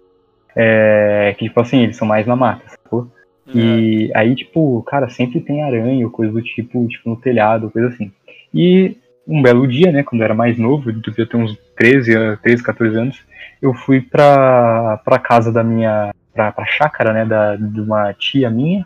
[0.56, 3.08] É, que tipo assim, eles são mais na mata, sacou?
[3.54, 8.12] E aí, tipo, cara, sempre tem aranha coisa do tipo, tipo, no telhado, coisa assim.
[8.54, 8.98] E
[9.28, 12.38] um belo dia, né, quando eu era mais novo, eu devia ter uns 13, a-
[12.38, 13.18] 13 14 anos,
[13.62, 18.50] eu fui pra, pra casa da minha, pra, pra chácara, né, da, de uma tia
[18.50, 18.84] minha,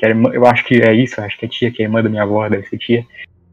[0.00, 2.08] que irmã- eu acho que é isso, acho que é tia, que é irmã da
[2.08, 3.04] minha avó, deve ser tia.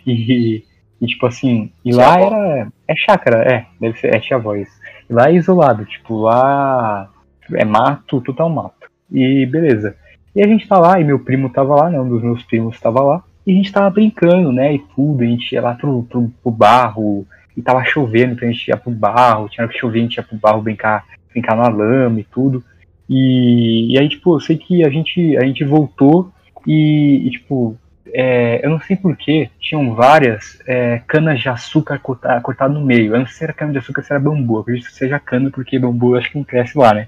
[0.06, 0.64] E,
[1.02, 2.36] e tipo assim, e lá Tia-avó.
[2.36, 4.72] era, é chácara, é, deve ser, é tia-avó isso.
[5.10, 7.10] E lá é isolado, tipo, lá
[7.54, 8.88] é mato, total mato.
[9.12, 9.94] E beleza.
[10.34, 12.00] E a gente tá lá, e meu primo tava lá, né?
[12.00, 13.24] Um dos meus primos tava lá.
[13.46, 14.76] E a gente tava brincando, né?
[14.76, 15.24] E tudo.
[15.24, 17.26] A gente ia lá pro, pro, pro barro.
[17.56, 19.50] E tava chovendo, então a gente ia pro barro.
[19.50, 22.64] Tinha que chover, a gente ia pro barro brincar, brincar na lama e tudo.
[23.10, 26.32] E, e aí, tipo, eu sei que a gente, a gente voltou
[26.68, 27.78] e, e, tipo,
[28.14, 33.14] é, eu não sei porquê, tinham várias é, canas de açúcar corta- cortadas no meio.
[33.16, 34.58] Eu não sei se era cana de açúcar, se era bambu.
[34.58, 37.08] Eu acredito que seja cana, porque bambu eu acho que não cresce lá, né?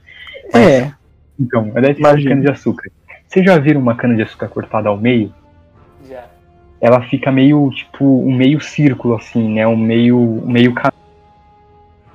[0.54, 0.92] É,
[1.40, 2.30] Então, deve ser Imagino.
[2.30, 2.90] cana de açúcar.
[3.28, 5.34] Vocês já viram uma cana de açúcar cortada ao meio?
[6.10, 6.26] Já.
[6.82, 9.68] Ela fica meio, tipo, um meio círculo, assim, né?
[9.68, 10.94] Um meio, um meio caminho.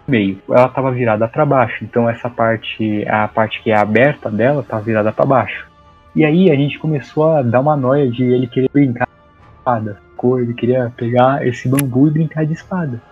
[0.06, 0.42] Meio.
[0.50, 4.78] Ela tava virada para baixo, então essa parte, a parte que é aberta dela, tá
[4.78, 5.66] virada para baixo.
[6.14, 9.98] E aí a gente começou a dar uma noia de ele querer brincar de espada.
[10.38, 13.02] Ele queria pegar esse bambu e brincar de espada.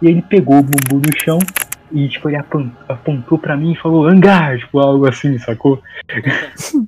[0.00, 1.38] E ele pegou o bambu do chão
[1.92, 5.80] e, tipo, ele apon- apontou pra mim e falou, hangar, tipo, algo assim, sacou?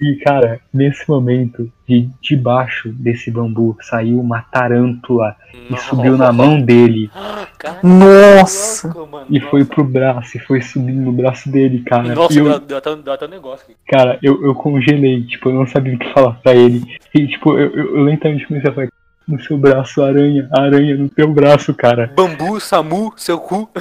[0.00, 5.36] E, cara, nesse momento, de debaixo desse bambu, saiu uma tarântula
[5.70, 7.10] e subiu na mão dele.
[7.58, 8.88] Cara, Nossa.
[8.88, 9.74] louco, mano, E foi nossa.
[9.74, 12.14] pro braço, e foi subindo no braço dele, cara.
[12.14, 13.76] Nossa, e eu, deu, deu, até, deu até um negócio aqui.
[13.88, 16.82] cara, eu, eu congelei, tipo, eu não sabia o que falar pra ele.
[17.14, 18.88] E, tipo, eu, eu, eu lentamente comecei a falar,
[19.26, 22.10] no seu braço, aranha, aranha no teu braço, cara.
[22.14, 23.68] Bambu, Samu, seu cu.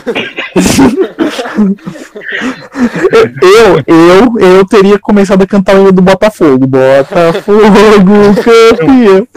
[3.41, 6.67] Eu, eu, eu teria começado a cantar o do Botafogo.
[6.67, 7.61] Botafogo,
[8.43, 9.27] campeão.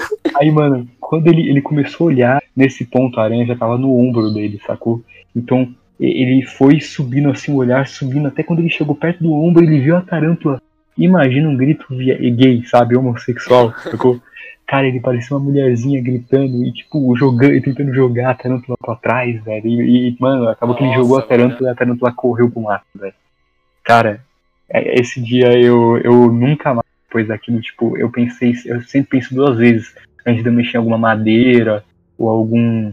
[0.40, 3.96] Aí, mano, quando ele, ele começou a olhar, nesse ponto a aranha já tava no
[3.96, 5.02] ombro dele, sacou?
[5.34, 5.68] Então
[6.00, 9.62] e- ele foi subindo assim, o olhar subindo, até quando ele chegou perto do ombro,
[9.64, 10.60] ele viu a tarântula.
[10.96, 12.96] Imagina um grito via- gay, sabe?
[12.96, 14.20] Homossexual, sacou?
[14.68, 18.96] Cara, ele parecia uma mulherzinha gritando e, tipo, jogando, e tentando jogar a tarântula pra
[18.96, 19.66] trás, velho.
[19.66, 22.60] E, e, mano, acabou que ele Nossa, jogou a tarântula e a tarântula correu pro
[22.60, 23.14] mato, velho.
[23.82, 24.20] Cara,
[24.68, 29.34] é- esse dia eu, eu nunca mais, depois daquilo, tipo, eu pensei, eu sempre penso
[29.34, 29.94] duas vezes
[30.26, 31.82] antes de eu mexer em alguma madeira
[32.18, 32.92] ou algum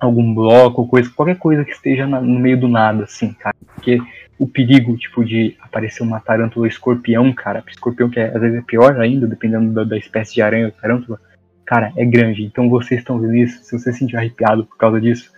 [0.00, 3.54] algum bloco, ou coisa, qualquer coisa que esteja na- no meio do nada, assim, cara.
[3.74, 4.00] Porque
[4.38, 8.58] o perigo, tipo, de aparecer uma tarântula ou escorpião, cara, escorpião que é- às vezes
[8.58, 11.18] é pior ainda, dependendo da, da espécie de aranha ou tarântula,
[11.64, 12.42] cara, é grande.
[12.44, 15.30] Então vocês estão vendo isso, se você se sentir arrepiado por causa disso,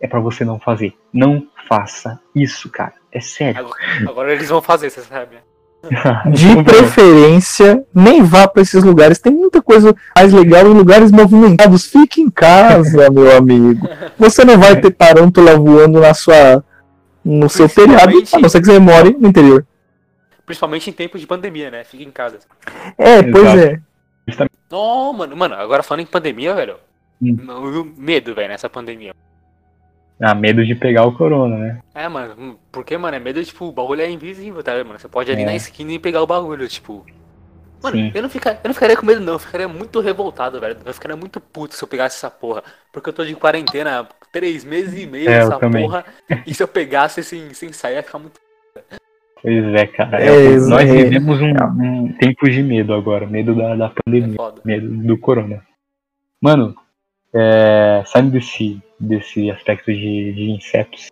[0.00, 0.92] é pra você não fazer.
[1.12, 2.92] Não faça isso, cara.
[3.10, 3.60] É sério.
[3.60, 5.36] Agora, agora eles vão fazer, você sabe?
[5.36, 5.40] né?
[6.32, 9.18] De preferência, nem vá pra esses lugares.
[9.18, 11.86] Tem muita coisa mais legal em lugares movimentados.
[11.86, 13.86] Fique em casa, meu amigo.
[14.18, 16.64] Você não vai ter tarântula voando na sua,
[17.24, 19.66] no seu telhado, a não ser que você more no interior.
[20.44, 21.84] Principalmente em tempos de pandemia, né?
[21.84, 22.38] Fica em casa.
[22.98, 23.58] É, pois Exato.
[23.60, 24.48] é.
[24.70, 26.76] Não, mano, mano, agora falando em pandemia, velho.
[27.22, 27.94] Hum.
[27.96, 29.14] Medo, velho, nessa pandemia.
[30.20, 31.80] Ah, medo de pegar o corona, né?
[31.94, 34.98] É, mano, hum, porque, mano, é medo, tipo, o bagulho é invisível, tá, mano?
[34.98, 35.46] Você pode ir ali É.
[35.46, 37.04] na esquina e pegar o bagulho, tipo.
[37.82, 38.12] Mano, Sim.
[38.14, 39.34] eu não, fica, eu não ficaria com medo, não.
[39.34, 40.76] Eu ficaria muito revoltado, velho.
[40.84, 42.62] Eu ficaria muito puto se eu pegasse essa porra.
[42.92, 45.84] Porque eu tô de quarentena três meses e meio É, essa também.
[45.84, 46.04] porra.
[46.44, 48.40] E se eu pegasse sem, sem sair, ia ficar muito.
[49.40, 50.20] Pois é, cara.
[50.20, 50.92] É, É, nós é.
[50.92, 55.62] vivemos um, um tempo de medo agora, medo da, da É pandemia, medo do corona.
[56.40, 56.74] Mano,
[57.32, 61.08] é, saindo desse, desse aspecto de, de insetos,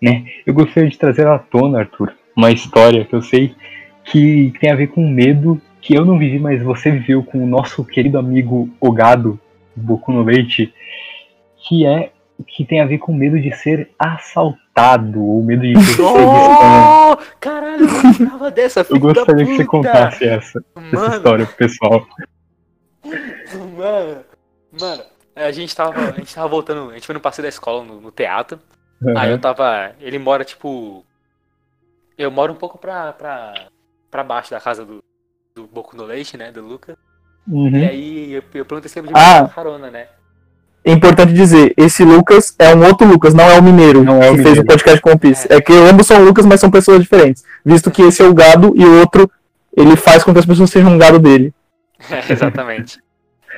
[0.00, 0.24] né?
[0.46, 3.54] Eu gostaria de trazer à tona, Arthur, uma história que eu sei
[4.04, 7.46] que tem a ver com medo que eu não vivi, mas você viveu com o
[7.46, 9.38] nosso querido amigo Ogado,
[9.76, 10.72] Boku no Leite,
[11.56, 12.10] que é
[12.46, 17.12] que tem a ver com medo de ser assaltado ou medo de perseguição.
[17.12, 21.56] Oh, caralho, eu lembrava dessa, Eu gostaria que você contasse essa, essa Mano, história pro
[21.56, 22.06] pessoal.
[23.76, 24.24] mano,
[24.80, 25.02] mano,
[25.36, 28.00] a gente tava, a gente tava voltando, a gente foi no passeio da escola no,
[28.00, 28.58] no teatro.
[29.16, 29.40] Aí eu Uhum.
[29.40, 29.92] tava.
[30.00, 31.04] Ele mora tipo.
[32.16, 33.52] Eu moro um pouco pra, pra,
[34.10, 35.02] pra baixo da casa do,
[35.54, 36.50] do Boku no Leite, né?
[36.52, 36.96] Do Lucas.
[37.46, 37.76] Uhum.
[37.76, 39.40] E aí eu, eu perguntei se ele Ah.
[39.40, 40.06] podia carona, né?
[40.84, 44.30] É importante dizer, esse Lucas é um outro Lucas, não é o mineiro Não é
[44.30, 44.62] o que fez mineiro.
[44.62, 45.50] o podcast com o Piece.
[45.50, 47.42] É que ambos são Lucas, mas são pessoas diferentes.
[47.64, 49.30] Visto que esse é o gado e o outro
[49.76, 51.54] ele faz com que as pessoas sejam um gado dele.
[52.10, 52.98] É, exatamente.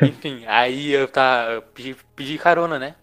[0.01, 2.95] Enfim, aí eu, tá, eu pedi, pedi carona, né?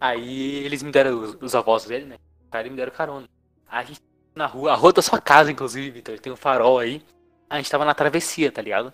[0.00, 2.16] Aí eles me deram, os, os avós dele, né?
[2.50, 3.26] Aí me deram carona.
[3.70, 4.00] Aí a gente
[4.34, 7.02] na rua, a rua da sua casa, inclusive, Vitor, tem um farol aí.
[7.50, 8.92] A gente tava na travessia, tá ligado?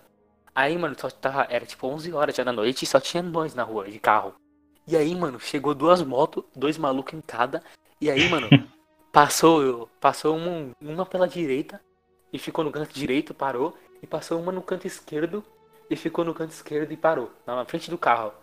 [0.53, 3.53] Aí, mano, só tava, era tipo 11 horas já da noite e só tinha nós
[3.53, 4.33] na rua, de carro.
[4.87, 7.63] E aí, mano, chegou duas motos, dois malucos em cada.
[7.99, 8.47] E aí, mano,
[9.11, 11.81] passou, passou uma, uma pela direita
[12.31, 13.77] e ficou no canto direito, parou.
[14.03, 15.43] E passou uma no canto esquerdo
[15.89, 18.33] e ficou no canto esquerdo e parou, na frente do carro.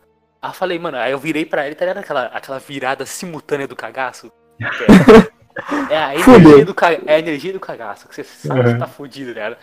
[0.40, 3.68] Aí eu falei, mano, aí eu virei pra ele, tá ligado aquela, aquela virada simultânea
[3.68, 4.32] do cagaço?
[5.90, 6.74] É, é a energia do,
[7.06, 8.72] é a energia do cagaço, que você sabe uhum.
[8.72, 9.56] que tá fudido, né?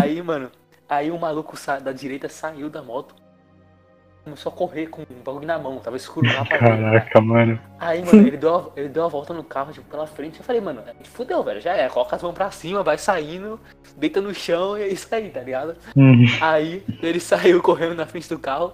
[0.00, 0.52] Aí, mano,
[0.88, 3.14] aí o maluco da direita saiu da moto,
[4.28, 7.58] começou a correr com um bagulho na mão, tava escuro lá pra Caraca, mano.
[7.78, 10.38] Aí, mano, ele deu, a, ele deu a volta no carro, tipo, pela frente.
[10.38, 13.58] Eu falei, mano, fudeu, velho, já é, coloca as mãos pra cima, vai saindo,
[13.96, 15.76] deita no chão e é isso aí, tá ligado?
[15.96, 16.26] Uhum.
[16.40, 18.72] Aí, ele saiu correndo na frente do carro.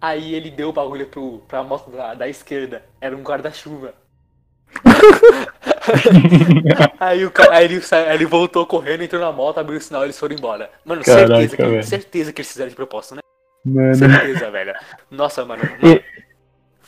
[0.00, 3.94] Aí ele deu o bagulho pro, pra moto da, da esquerda, era um guarda-chuva.
[6.98, 10.02] aí, o cara, aí, ele, aí ele voltou correndo, entrou na moto, abriu o sinal
[10.02, 10.70] e eles foram embora.
[10.84, 13.21] Mano, Caraca, certeza, que, certeza que eles fizeram de propósito, né?
[13.64, 13.94] Mano.
[13.94, 14.72] Certeza, velho.
[15.10, 15.62] Nossa, mano.
[15.82, 16.02] E,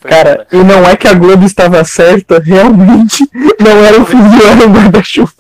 [0.01, 3.29] cara, e não é que a Globo estava certa, realmente
[3.61, 5.33] não era o fuzil, era o guarda-chuva.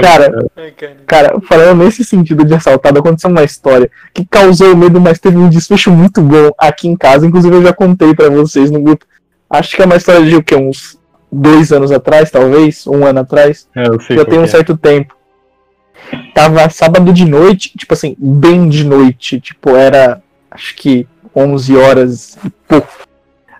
[0.00, 0.30] cara,
[1.06, 5.48] cara, falando nesse sentido de assaltado, aconteceu uma história que causou medo, mas teve um
[5.48, 7.26] desfecho muito bom aqui em casa.
[7.26, 9.06] Inclusive, eu já contei para vocês no grupo.
[9.48, 10.54] Acho que é uma história de o que?
[10.54, 10.98] Uns
[11.32, 12.86] dois anos atrás, talvez?
[12.86, 13.68] Um ano atrás?
[13.74, 13.84] É,
[14.14, 14.46] já tem um é.
[14.46, 15.16] certo tempo.
[16.34, 19.40] Tava sábado de noite, tipo assim, bem de noite.
[19.40, 22.88] Tipo, era acho que 11 horas e pouco.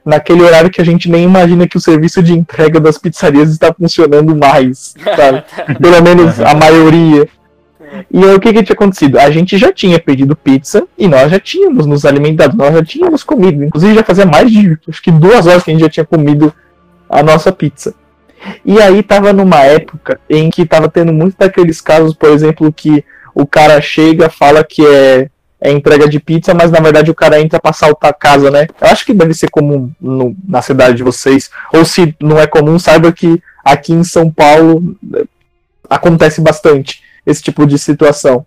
[0.04, 3.72] Naquele horário que a gente nem imagina que o serviço de entrega das pizzarias está
[3.72, 5.44] funcionando mais, sabe?
[5.80, 7.26] Pelo menos a maioria.
[8.12, 9.18] E aí, o que, que tinha acontecido?
[9.18, 13.22] A gente já tinha pedido pizza e nós já tínhamos nos alimentado, nós já tínhamos
[13.22, 13.64] comido.
[13.64, 16.52] Inclusive, já fazia mais de acho que duas horas que a gente já tinha comido
[17.08, 17.94] a nossa pizza.
[18.64, 23.04] E aí tava numa época em que tava tendo muito daqueles casos, por exemplo, que
[23.34, 25.28] o cara chega, fala que é,
[25.60, 28.66] é entrega de pizza, mas na verdade o cara entra pra assaltar a casa, né?
[28.80, 31.50] Eu acho que deve ser comum no, na cidade de vocês.
[31.72, 35.24] Ou se não é comum, saiba que aqui em São Paulo é,
[35.88, 38.46] acontece bastante esse tipo de situação.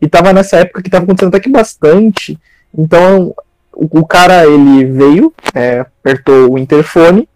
[0.00, 2.38] E tava nessa época que tava acontecendo até que bastante.
[2.76, 3.34] Então
[3.72, 7.26] o, o cara ele veio, é, apertou o interfone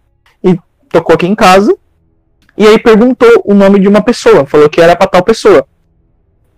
[0.44, 0.58] e
[0.90, 1.74] tocou aqui em casa
[2.57, 5.66] e aí perguntou o nome de uma pessoa, falou que era pra tal pessoa.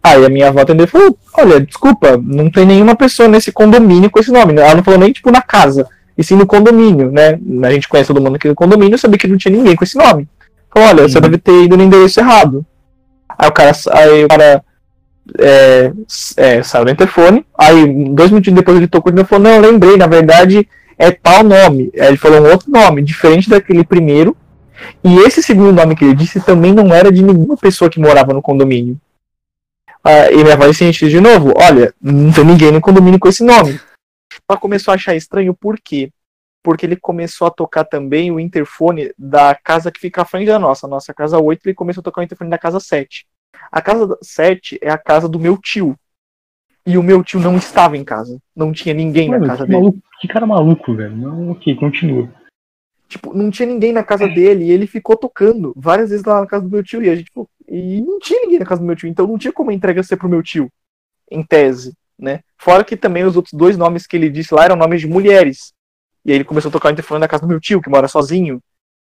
[0.02, 4.10] Aí a minha avó atendeu e falou: Olha, desculpa, não tem nenhuma pessoa nesse condomínio
[4.10, 4.54] com esse nome.
[4.60, 5.86] Ela não falou nem tipo na casa,
[6.18, 7.38] e sim no condomínio, né?
[7.62, 9.96] A gente conhece todo mundo aqui no condomínio, sabia que não tinha ninguém com esse
[9.96, 10.28] nome.
[10.72, 11.22] Falou: Olha, você uhum.
[11.22, 12.66] deve ter ido no endereço errado.
[13.38, 14.64] Aí o cara, aí o cara
[15.38, 15.92] é,
[16.36, 17.46] é, saiu do interfone.
[17.56, 20.66] Aí, dois minutos depois, ele tocou e falou: Não, lembrei, na verdade
[20.98, 21.90] é tal nome.
[21.98, 24.36] Aí ele falou um outro nome, diferente daquele primeiro.
[25.04, 28.32] E esse segundo nome que ele disse também não era de nenhuma pessoa que morava
[28.32, 28.98] no condomínio.
[30.04, 33.44] Ah, e minha avó disse de novo: Olha, não tem ninguém no condomínio com esse
[33.44, 33.80] nome.
[34.48, 36.10] Ela começou a achar estranho por quê?
[36.62, 40.58] Porque ele começou a tocar também o interfone da casa que fica à frente da
[40.58, 40.86] nossa.
[40.86, 43.26] A nossa casa 8, ele começou a tocar o interfone da casa 7.
[43.70, 45.96] A casa 7 é a casa do meu tio.
[46.84, 48.38] E o meu tio não estava em casa.
[48.56, 49.80] Não tinha ninguém Mano, na casa que dele.
[49.80, 51.16] Maluco, que cara maluco, velho.
[51.16, 52.28] Não, ok, continua.
[53.12, 56.46] Tipo, não tinha ninguém na casa dele e ele ficou tocando várias vezes lá na
[56.46, 57.02] casa do meu tio.
[57.02, 59.36] E a gente, tipo, e não tinha ninguém na casa do meu tio, então não
[59.36, 60.72] tinha como a entrega ser pro meu tio,
[61.30, 62.40] em tese, né?
[62.56, 65.74] Fora que também os outros dois nomes que ele disse lá eram nomes de mulheres.
[66.24, 68.08] E aí ele começou a tocar o interfone na casa do meu tio, que mora
[68.08, 68.62] sozinho.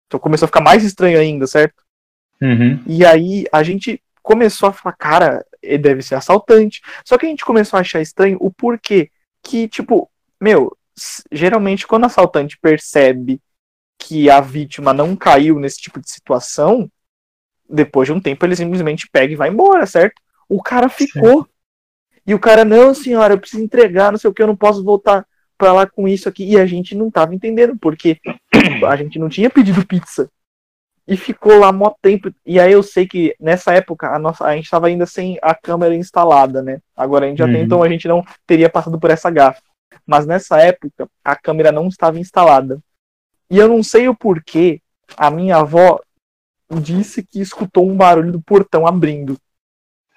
[0.09, 1.81] Então começou a ficar mais estranho ainda, certo?
[2.41, 2.83] Uhum.
[2.89, 6.81] E aí a gente começou a falar, cara, ele deve ser assaltante.
[7.05, 9.11] Só que a gente começou a achar estranho o porquê.
[9.45, 10.77] Que, tipo, meu,
[11.31, 13.41] geralmente quando o assaltante percebe
[13.99, 16.91] que a vítima não caiu nesse tipo de situação,
[17.69, 20.21] depois de um tempo ele simplesmente pega e vai embora, certo?
[20.49, 21.43] O cara ficou.
[21.43, 21.49] Sim.
[22.27, 24.85] E o cara, não, senhora, eu preciso entregar, não sei o que, eu não posso
[24.85, 25.27] voltar
[25.59, 26.45] pra lá com isso aqui.
[26.45, 28.19] E a gente não tava entendendo, porque
[28.87, 30.31] a gente não tinha pedido pizza.
[31.07, 32.33] E ficou lá mó tempo.
[32.47, 35.55] E aí eu sei que nessa época a, nossa, a gente tava ainda sem a
[35.55, 36.81] câmera instalada, né?
[36.97, 37.53] Agora a gente já uhum.
[37.53, 39.61] tem, então a gente não teria passado por essa gafa.
[40.07, 42.81] Mas nessa época a câmera não estava instalada.
[43.53, 44.81] E eu não sei o porquê,
[45.15, 46.01] a minha avó
[46.81, 49.37] disse que escutou um barulho do portão abrindo.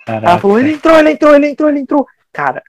[0.05, 0.25] Caraca.
[0.25, 2.07] Ela falou: ele entrou, ele entrou, ele entrou, ele entrou.
[2.31, 2.63] Cara,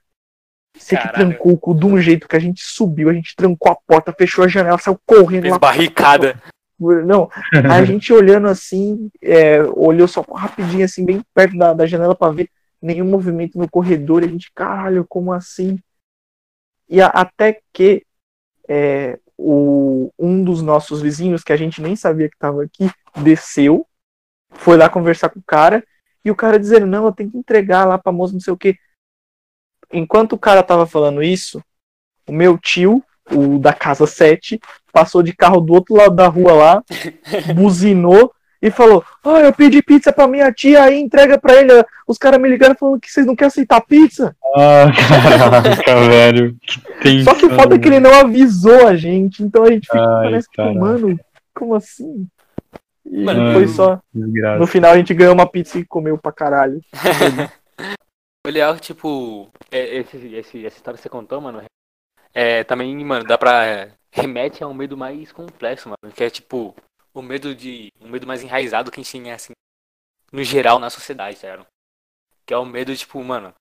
[0.77, 3.71] você que trancou o cu de um jeito que a gente subiu, a gente trancou
[3.71, 5.59] a porta, fechou a janela, saiu correndo Fez lá.
[5.59, 6.43] barricada.
[6.77, 7.29] Não,
[7.71, 12.33] a gente olhando assim, é, olhou só rapidinho, assim, bem perto da, da janela para
[12.33, 12.49] ver
[12.81, 14.21] nenhum movimento no corredor.
[14.21, 15.79] E a gente, caralho, como assim?
[16.89, 18.05] E a, até que
[18.67, 23.85] é, o, um dos nossos vizinhos, que a gente nem sabia que estava aqui, desceu,
[24.51, 25.85] foi lá conversar com o cara,
[26.25, 28.57] e o cara dizendo, não, eu tenho que entregar lá pra moça, não sei o
[28.57, 28.77] que.
[29.91, 31.63] Enquanto o cara tava falando isso,
[32.27, 34.59] o meu tio, o da casa 7,
[34.91, 36.83] passou de carro do outro lado da rua lá,
[37.55, 41.71] buzinou e falou: Ah, eu pedi pizza pra minha tia aí, entrega pra ele.
[42.07, 44.35] Os caras me ligaram falando que vocês não querem aceitar pizza.
[44.55, 46.55] Ah, caraca, velho.
[47.01, 49.85] Que Só que o foda é que ele não avisou a gente, então a gente
[49.87, 50.79] fica, Ai, parece que, caraca.
[50.79, 51.19] mano,
[51.53, 52.27] como assim?
[53.05, 53.99] E Mano, foi só.
[54.13, 54.59] Desgraça.
[54.59, 56.81] No final a gente ganhou uma pizza e comeu pra caralho.
[58.45, 61.61] O legal é que, tipo, é, esse, esse, essa história que você contou, mano,
[62.33, 63.65] é, também, mano, dá pra.
[63.65, 66.13] é, remete a um medo mais complexo, mano.
[66.13, 66.73] Que é, tipo,
[67.19, 67.91] o medo de.
[68.01, 69.53] um medo mais enraizado que a gente tem, assim,
[70.31, 71.67] no geral na sociedade, tá ligado?
[72.45, 73.53] Que é o medo, tipo, mano,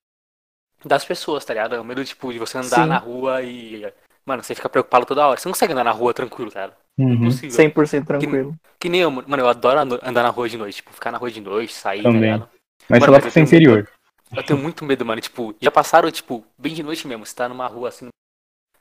[0.85, 1.75] das pessoas, tá ligado?
[1.75, 2.87] É o medo, tipo, de você andar Sim.
[2.89, 3.93] na rua e.
[4.25, 5.39] Mano, você fica preocupado toda hora.
[5.39, 6.77] Você não consegue andar na rua tranquilo, tá ligado?
[6.99, 7.51] Uhum, Impossível.
[7.71, 8.57] 100% tranquilo.
[8.79, 11.31] Que nem eu, mano, eu adoro andar na rua de noite, tipo, ficar na rua
[11.31, 12.21] de noite, sair, Também.
[12.21, 12.49] tá ligado?
[12.89, 13.91] Mas Mano, só ser tenho interior.
[14.35, 15.21] Eu tenho muito medo, mano.
[15.21, 17.25] Tipo, já passaram, tipo, bem de noite mesmo.
[17.25, 18.09] Você tá numa rua assim.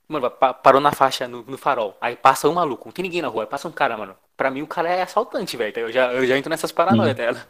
[0.07, 1.95] Mano, pa- parou na faixa, no, no farol.
[2.01, 3.43] Aí passa um maluco, não tem ninguém na rua.
[3.43, 4.15] Aí passa um cara, mano.
[4.37, 5.73] Pra mim o cara é assaltante, velho.
[5.77, 7.45] Eu já, eu já entro nessas paranoias, tá ligado?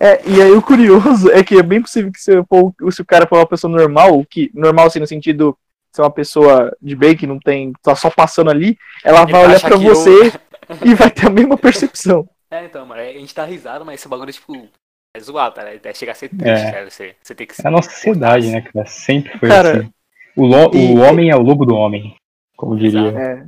[0.00, 3.06] É, e aí o curioso é que é bem possível que se, for, se o
[3.06, 5.56] cara for uma pessoa normal, que normal assim no sentido
[5.90, 9.32] de ser uma pessoa de bem que não tem, tá só passando ali, ela Ele
[9.32, 10.32] vai olhar pra que eu- você
[10.84, 12.28] e vai ter a mesma percepção.
[12.50, 12.98] É, então, mano.
[13.02, 14.66] A gente tá risado, mas esse bagulho, tipo,
[15.14, 15.76] é zoado, tá ligado?
[15.80, 16.72] Até chegar a ser triste, É.
[16.72, 16.90] cara.
[16.90, 18.86] Você, você tem que É a nossa sociedade, né, cara?
[18.86, 19.90] Sempre foi Cara, assim.
[20.34, 22.16] O, lo- e- o homem é o lobo do homem,
[22.56, 23.00] como diria.
[23.00, 23.18] Exato.
[23.18, 23.46] É.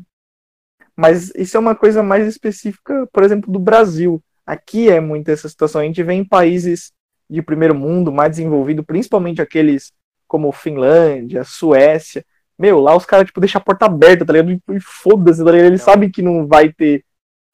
[0.96, 4.22] Mas isso é uma coisa mais específica, por exemplo, do Brasil.
[4.46, 5.80] Aqui é muito essa situação.
[5.80, 6.92] A gente vê em países
[7.28, 9.92] de primeiro mundo, mais desenvolvido, principalmente aqueles
[10.26, 12.24] como Finlândia, Suécia.
[12.58, 14.52] Meu, lá os caras, tipo, deixam a porta aberta, tá ligado?
[14.52, 15.66] E foda-se, tá ligado?
[15.66, 15.92] Eles Não.
[15.92, 17.04] sabem que não vai ter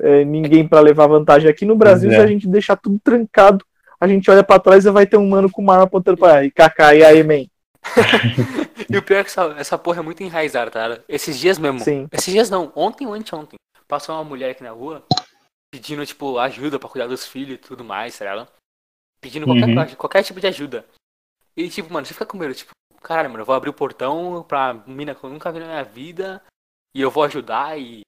[0.01, 1.49] é, ninguém pra levar vantagem.
[1.49, 2.21] Aqui no Brasil, se é.
[2.21, 3.65] a gente deixar tudo trancado,
[4.01, 6.45] a gente olha pra trás e vai ter um mano com uma arma apontando pra
[6.45, 7.47] e Kaká, e aí, man?
[8.89, 11.05] E o pior é que essa, essa porra é muito enraizada, tá ligado?
[11.09, 11.81] Esses dias mesmo.
[11.81, 12.07] Sim.
[12.13, 13.59] Esses dias não, ontem ou anteontem.
[13.89, 15.05] Passou uma mulher aqui na rua
[15.73, 18.49] pedindo, tipo, ajuda pra cuidar dos filhos e tudo mais, tá ligado?
[19.21, 19.75] Pedindo qualquer, Uhum.
[19.75, 20.85] coisa, qualquer tipo de ajuda.
[21.57, 22.71] E, tipo, mano, você fica com medo, tipo,
[23.03, 25.85] caralho, mano, eu vou abrir o portão pra mina que eu nunca vi na minha
[25.85, 26.43] vida
[26.95, 28.03] e eu vou ajudar e.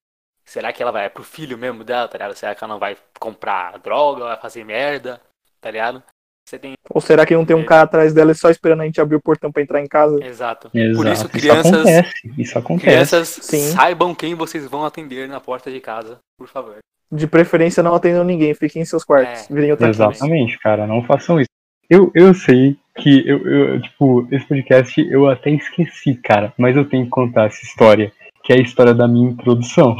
[0.44, 2.34] Será que ela vai é pro filho mesmo dela, tá ligado?
[2.34, 5.20] Será que ela não vai comprar droga, vai fazer merda,
[5.60, 6.02] tá ligado?
[6.49, 6.72] Você tem.
[6.88, 7.64] Ou será que não tem um É.
[7.64, 10.18] cara atrás dela só esperando a gente abrir o portão pra entrar em casa?
[10.24, 10.70] Exato.
[10.72, 10.96] Exato.
[10.96, 11.72] Por isso, Isso crianças.
[11.74, 12.12] acontece.
[12.38, 12.86] Isso acontece.
[12.90, 13.68] Crianças, Sim.
[13.72, 16.78] saibam quem vocês vão atender na porta de casa, por favor.
[17.12, 19.51] De preferência, não atendam ninguém, fiquem em seus quartos.
[19.51, 19.53] É.
[19.55, 20.05] Virem outra casa.
[20.11, 21.49] Exatamente, cara, não façam isso.
[21.90, 26.88] Eu, eu sei que eu, eu, tipo, esse podcast eu até esqueci, cara, mas eu
[26.88, 28.11] tenho que contar essa história,
[28.42, 29.96] que é a história da minha introdução.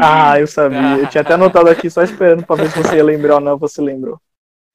[0.00, 0.98] Ah, eu sabia.
[0.98, 3.56] Eu tinha até anotado aqui só esperando pra ver se você ia lembrar ou não.
[3.58, 4.20] Você lembrou.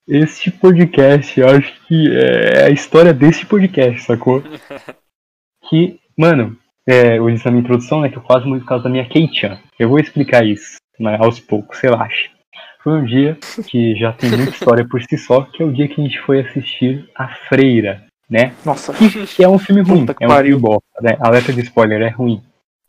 [0.08, 4.44] Este podcast, eu acho que é a história deste podcast, sacou?
[5.68, 6.56] Que, mano,
[6.88, 9.10] é, eu disse na minha introdução, né, que eu faço muito por causa da minha
[9.10, 9.58] Kei-chan.
[9.80, 12.30] Eu vou explicar isso, né, aos poucos, relaxa.
[12.84, 15.88] Foi um dia que já tem muita história por si só, que é o dia
[15.88, 18.54] que a gente foi assistir A Freira, né?
[18.64, 18.94] Nossa.
[19.36, 20.60] Que é um filme ruim, que é um pariu.
[20.60, 21.18] filme bosta, né?
[21.20, 22.44] Alerta de spoiler, é ruim.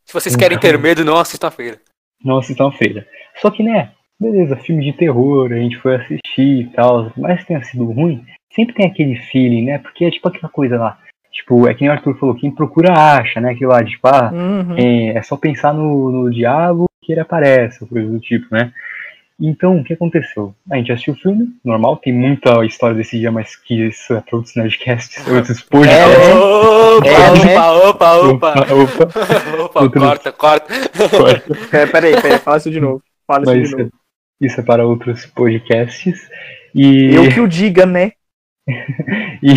[0.05, 1.81] Se vocês querem ter medo, não assistam a feira.
[2.23, 3.09] Não assistam a Freira.
[3.41, 7.63] Só que, né, beleza, filme de terror, a gente foi assistir e tal, mas tenha
[7.63, 8.25] sido ruim,
[8.55, 9.79] sempre tem aquele feeling, né?
[9.79, 10.99] Porque é tipo aquela coisa lá,
[11.33, 13.51] tipo, é que nem o Arthur falou, quem procura acha, né?
[13.53, 14.75] Aquilo lá, de, tipo, ah, Uhum.
[14.77, 18.73] é, é só pensar no, no diabo que ele aparece, ou coisa do tipo, né?
[19.39, 20.55] Então, o que aconteceu?
[20.71, 24.21] A gente assistiu o filme, normal, tem muita história desse dia, mas que isso é
[24.23, 26.27] para outros Nerdcasts, outros podcasts.
[26.27, 27.59] É, Opa, É, né?
[27.61, 30.75] opa, opa, opa, Opa, opa, opa, corta, corta.
[31.11, 31.77] corta.
[31.77, 33.03] É, peraí, peraí, fala isso de novo.
[33.27, 33.91] Fala isso Mas de novo.
[34.41, 36.29] Isso é para outros podcasts.
[36.75, 38.13] E, Eu que o diga, né?
[39.43, 39.55] e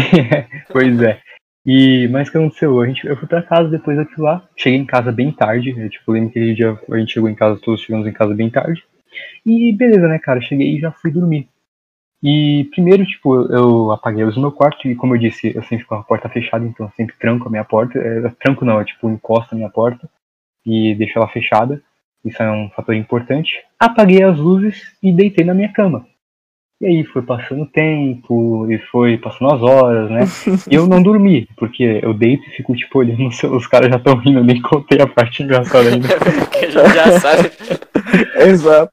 [0.71, 1.19] pois é.
[1.65, 2.81] E mas o que aconteceu?
[2.81, 4.47] A gente, eu fui pra casa depois daquilo lá.
[4.55, 5.75] Cheguei em casa bem tarde.
[5.77, 8.49] Eu, tipo, lembro que dia a gente chegou em casa, todos chegamos em casa bem
[8.49, 8.83] tarde.
[9.45, 10.41] E beleza, né, cara?
[10.41, 11.49] Cheguei e já fui dormir.
[12.21, 15.61] E primeiro, tipo, eu, apaguei a luz no meu quarto e como eu disse, eu
[15.63, 17.97] sempre fico com a porta fechada, então eu sempre tranco a minha porta.
[17.97, 20.09] É, tranco não, eu tipo, encosto a minha porta
[20.65, 21.81] e deixo ela fechada.
[22.25, 23.51] Isso é um fator importante.
[23.79, 26.05] Apaguei as luzes e deitei na minha cama.
[26.81, 30.21] E aí foi passando o tempo, e foi passando as horas, né?
[30.71, 33.97] E eu não dormi, porque eu deito e fico, tipo, olhando, os- os caras já
[33.97, 36.07] estão rindo, eu nem contei a parte engraçada ainda.
[36.49, 37.51] Porque gente já sabe.
[38.47, 38.91] Exato.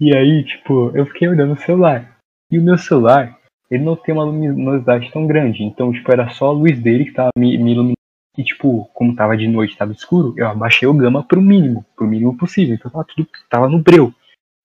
[0.00, 2.16] E aí, tipo, eu fiquei olhando o celular.
[2.50, 3.36] E o meu celular,
[3.70, 5.62] ele não tem uma luminosidade tão grande.
[5.62, 7.94] Então, tipo, era só a luz dele que tava me, me iluminando.
[8.36, 12.06] E, tipo, como tava de noite, tava escuro, eu abaixei o gama pro mínimo, pro
[12.06, 12.74] mínimo possível.
[12.74, 14.14] Então tava tudo, tava no breu.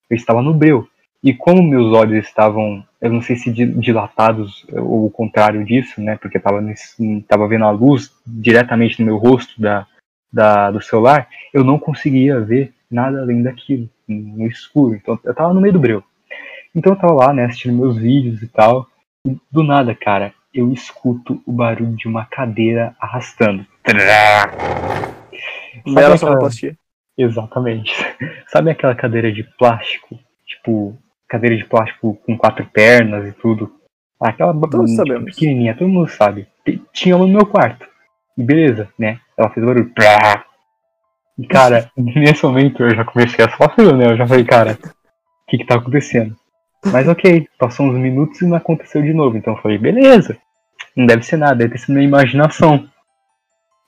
[0.10, 0.88] Eu estava no breu.
[1.24, 6.16] E como meus olhos estavam, eu não sei se dilatados ou o contrário disso, né?
[6.18, 9.88] Porque tava, nesse, tava vendo a luz diretamente no meu rosto da,
[10.32, 14.96] da, do celular, eu não conseguia ver nada além daquilo, no escuro.
[14.96, 16.04] Então eu tava no meio do breu.
[16.76, 18.88] Então eu tava lá, né, assistindo meus vídeos e tal.
[19.26, 23.66] E do nada, cara, eu escuto o barulho de uma cadeira arrastando.
[25.94, 26.78] Bela sonoplastia.
[27.18, 27.94] Exatamente.
[28.48, 30.18] Sabe aquela cadeira de plástico?
[30.46, 33.72] Tipo, cadeira de plástico com quatro pernas e tudo.
[34.20, 35.26] Aquela Todos tipo, sabemos.
[35.26, 36.48] pequenininha, todo mundo sabe.
[36.94, 37.86] Tinha uma no meu quarto.
[38.38, 39.20] E beleza, né?
[39.38, 39.92] Ela fez barulho.
[41.38, 44.06] E cara, nesse momento eu já comecei a sofrer, né?
[44.12, 46.36] Eu já falei, cara, o que que tá acontecendo?
[46.92, 49.38] Mas ok, passou uns minutos e não aconteceu de novo.
[49.38, 50.38] Então eu falei, beleza,
[50.96, 52.88] não deve ser nada, deve ter sido minha imaginação.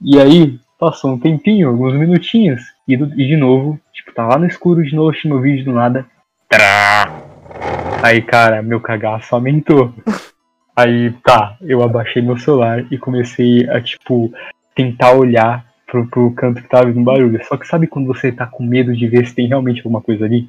[0.01, 4.37] E aí, passou um tempinho, alguns minutinhos, e, do- e de novo, tipo, tá lá
[4.37, 6.05] no escuro de novo, assistindo meu vídeo do nada.
[6.49, 7.11] Trá!
[8.03, 9.93] Aí, cara, meu cagaço aumentou.
[10.75, 14.31] Aí, tá, eu abaixei meu celular e comecei a, tipo,
[14.75, 17.43] tentar olhar pro, pro canto que tava vindo barulho.
[17.45, 20.25] Só que sabe quando você tá com medo de ver se tem realmente alguma coisa
[20.25, 20.47] ali?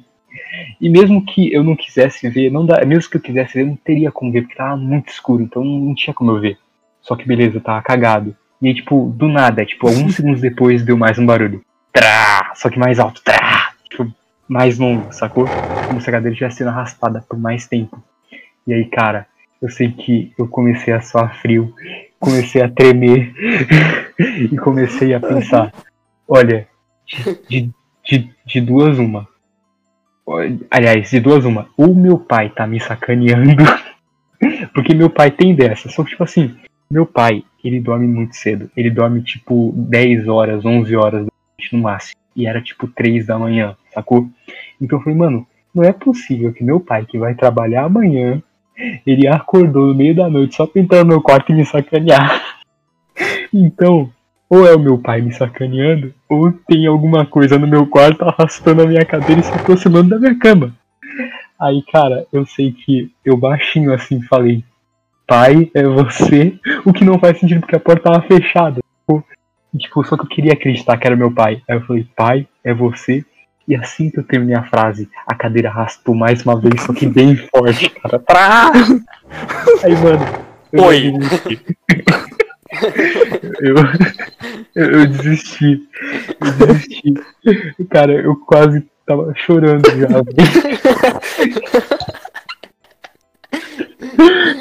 [0.79, 3.75] E mesmo que eu não quisesse ver, não dá, mesmo que eu quisesse ver, não
[3.75, 6.57] teria como ver, porque tava muito escuro, então não, tinha como eu ver.
[7.01, 8.35] Só que beleza, tava cagado.
[8.61, 11.63] E aí, tipo, do nada, tipo, alguns segundos depois deu mais um barulho.
[11.93, 12.51] Trá!
[12.55, 13.21] Só que mais alto.
[13.23, 13.71] Trá!
[13.89, 14.11] Tipo,
[14.47, 15.45] mais longo, sacou?
[15.87, 18.01] Como se a cadeira estivesse sendo arrastada por mais tempo.
[18.67, 19.27] E aí, cara,
[19.61, 21.73] eu sei que eu comecei a suar frio,
[22.19, 23.33] comecei a tremer
[24.51, 25.73] e comecei a pensar,
[26.27, 26.67] olha,
[27.49, 27.71] de,
[28.03, 29.27] de, de duas uma.
[30.69, 31.67] Aliás, de duas uma.
[31.77, 33.63] Ou meu pai tá me sacaneando,
[34.73, 35.89] porque meu pai tem dessa.
[35.89, 36.55] Só que, tipo assim,
[36.91, 38.69] meu pai, ele dorme muito cedo.
[38.75, 41.27] Ele dorme, tipo, 10 horas, 11 horas
[41.71, 42.19] no máximo.
[42.35, 44.29] E era, tipo, 3 da manhã, sacou?
[44.79, 48.41] Então eu falei, mano, não é possível que meu pai, que vai trabalhar amanhã,
[49.05, 52.41] ele acordou no meio da noite só pra entrar no meu quarto e me sacanear.
[53.51, 54.11] Então,
[54.49, 58.81] ou é o meu pai me sacaneando, ou tem alguma coisa no meu quarto arrastando
[58.81, 60.73] a minha cadeira e se aproximando da minha cama.
[61.59, 64.63] Aí, cara, eu sei que eu baixinho assim falei,
[65.27, 68.81] pai, é você, o que não faz sentido porque a porta tava fechada.
[69.01, 69.23] Tipo,
[69.77, 71.61] Tipo, só que eu queria acreditar que era meu pai.
[71.69, 73.23] Aí eu falei, pai, é você?
[73.67, 77.05] E assim que eu terminei a frase, a cadeira arrastou mais uma vez, só que
[77.05, 78.23] bem forte, cara.
[79.83, 80.25] Aí, mano.
[80.73, 81.13] Oi.
[83.61, 83.75] eu,
[84.75, 85.81] eu, eu desisti.
[86.41, 87.13] Eu desisti.
[87.89, 90.07] Cara, eu quase tava chorando já.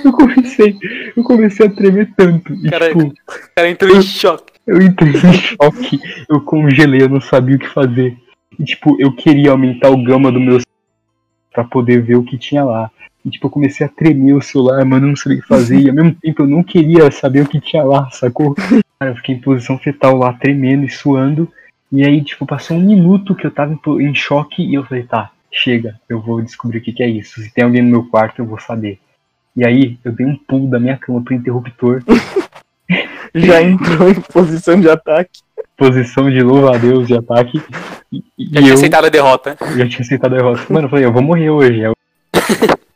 [0.04, 0.76] Eu comecei,
[1.16, 2.52] eu comecei a tremer tanto.
[2.54, 3.14] E, Cara, tipo, O
[3.54, 4.52] cara entrou em choque.
[4.66, 8.16] eu entrei em choque, eu congelei, eu não sabia o que fazer.
[8.58, 10.58] E, tipo, eu queria aumentar o gama do meu
[11.52, 12.90] pra poder ver o que tinha lá.
[13.28, 15.78] E, tipo, eu comecei a tremer o celular, mano, eu não sabia o que fazer.
[15.78, 18.54] E ao mesmo tempo eu não queria saber o que tinha lá, sacou?
[18.54, 21.52] Cara, eu fiquei em posição fetal lá, tremendo e suando.
[21.92, 25.30] E aí, tipo, passou um minuto que eu tava em, choque e eu falei, tá,
[25.52, 27.40] chega, eu vou descobrir o que, que é isso.
[27.40, 28.98] Se tem alguém no meu quarto, eu vou saber.
[29.54, 32.02] E aí, eu dei um pulo da minha cama pro interruptor,
[33.34, 35.40] Já entrou em posição de ataque.
[35.76, 37.62] posição de louva a Deus de ataque.
[38.10, 39.56] E, e Já tinha eu aceitado a derrota.
[39.76, 40.72] já tinha aceitado a derrota.
[40.72, 41.80] Mano, eu falei, eu vou morrer hoje.
[41.80, 41.92] Eu...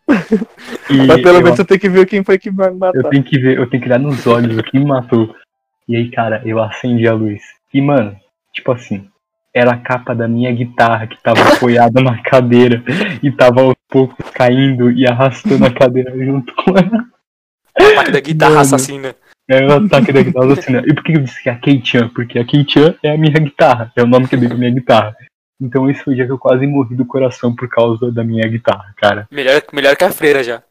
[0.90, 2.98] E Mas pelo eu, menos você tem que ver quem foi que vai matar.
[2.98, 5.34] eu tenho que ver, eu tenho que olhar nos olhos o que me matou.
[5.88, 7.40] E aí, cara, eu acendi a luz.
[7.72, 8.16] E, mano,
[8.52, 9.08] tipo assim,
[9.54, 12.82] era a capa da minha guitarra que tava apoiada na cadeira
[13.22, 17.04] e tava aos poucos caindo e arrastando a cadeira junto com ela.
[17.74, 18.62] Ataque da guitarra Mano.
[18.62, 19.14] assassina.
[19.48, 20.82] É o ataque da guitarra assassina.
[20.86, 22.08] E por que eu disse que é a Kei-chan?
[22.14, 24.70] Porque a Kei-chan é a minha guitarra, é o nome que eu dei pra minha
[24.70, 25.16] guitarra.
[25.60, 28.46] Então esse foi o dia que eu quase morri do coração por causa da minha
[28.48, 29.28] guitarra, cara.
[29.30, 30.62] Melhor, melhor que a freira já.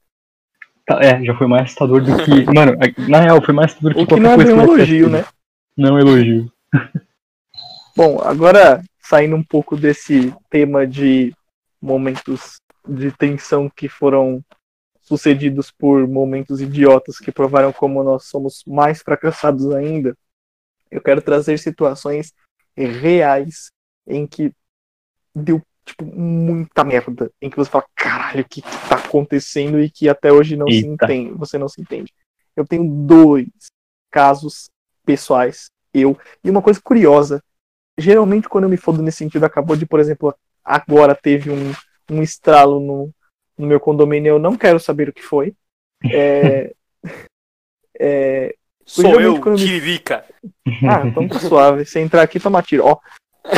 [0.86, 2.44] Tá, É, já foi mais assustador do que.
[2.54, 2.78] Mano,
[3.08, 4.72] na real, foi mais assustador que O que qualquer não é coisa bem um que
[4.72, 5.26] eu elogio, né?
[5.78, 6.52] Não é um elogio.
[7.96, 11.34] Bom, agora saindo um pouco desse tema de
[11.82, 14.44] momentos de tensão que foram
[15.02, 20.16] sucedidos por momentos idiotas que provaram como nós somos mais fracassados ainda,
[20.90, 22.34] eu quero trazer situações
[22.76, 23.72] reais
[24.08, 24.54] em que
[25.34, 29.90] deu tipo muita merda, em que você fala, caralho, o que, que tá acontecendo e
[29.90, 31.06] que até hoje não se Eita.
[31.06, 32.14] entende, você não se entende.
[32.56, 33.48] Eu tenho dois
[34.12, 34.70] casos
[35.06, 37.44] pessoais, eu, e uma coisa curiosa,
[37.98, 40.34] geralmente quando eu me fodo nesse sentido, acabou de, por exemplo,
[40.64, 41.74] agora teve um,
[42.10, 43.12] um estralo no,
[43.58, 45.54] no meu condomínio, eu não quero saber o que foi.
[46.14, 46.74] É,
[48.00, 48.56] é,
[48.86, 50.26] Sou Geralmente, eu, quando me- Kirika.
[50.90, 51.86] ah, então tá suave.
[51.86, 52.84] Se entrar aqui, toma tiro.
[52.86, 52.98] Ó.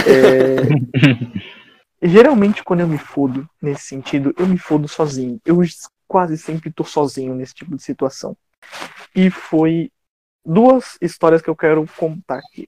[0.06, 0.62] É,
[2.06, 5.40] Geralmente, quando eu me fodo nesse sentido, eu me fodo sozinho.
[5.46, 5.60] Eu
[6.06, 8.36] quase sempre tô sozinho nesse tipo de situação.
[9.16, 9.90] E foi
[10.46, 12.68] duas histórias que eu quero contar aqui.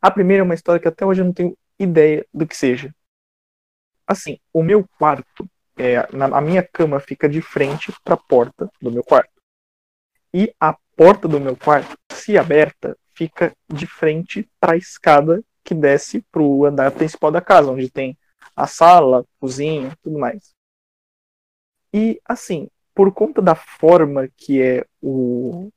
[0.00, 2.94] A primeira é uma história que até hoje eu não tenho ideia do que seja.
[4.06, 8.70] Assim, o meu quarto, é, na, a minha cama fica de frente para a porta
[8.80, 9.32] do meu quarto.
[10.32, 15.74] E a porta do meu quarto, se aberta, fica de frente para a escada que
[15.74, 18.16] desce para o andar principal da casa, onde tem
[18.58, 20.52] a sala, cozinha, tudo mais.
[21.94, 25.70] E assim, por conta da forma que é o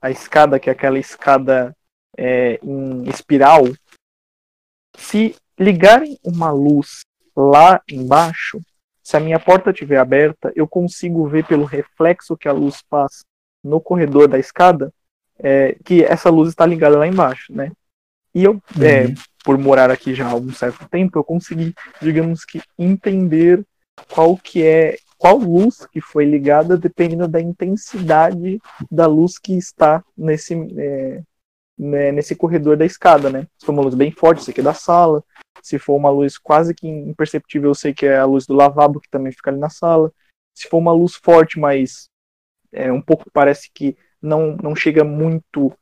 [0.00, 1.74] a escada, que é aquela escada
[2.16, 3.64] é, em espiral,
[4.96, 7.00] se ligarem uma luz
[7.34, 8.60] lá embaixo,
[9.02, 13.24] se a minha porta estiver aberta, eu consigo ver pelo reflexo que a luz faz
[13.64, 14.92] no corredor da escada
[15.38, 17.72] é, que essa luz está ligada lá embaixo, né?
[18.34, 19.14] E eu, é, Uhum.
[19.46, 23.64] Por morar aqui já há algum certo tempo, eu consegui, digamos que, entender
[24.12, 28.60] qual que é qual luz que foi ligada dependendo da intensidade
[28.90, 31.22] da luz que está nesse é,
[31.78, 33.46] né, nesse corredor da escada, né?
[33.56, 35.22] Se for uma luz bem forte, isso aqui é da sala.
[35.62, 39.00] Se for uma luz quase que imperceptível, eu sei que é a luz do lavabo
[39.00, 40.12] que também fica ali na sala.
[40.54, 42.08] Se for uma luz forte, mas
[42.72, 45.72] é, um pouco parece que não, não chega muito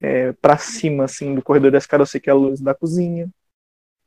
[0.00, 2.74] é, para cima assim do corredor da escada, eu sei que é a luz da
[2.74, 3.28] cozinha.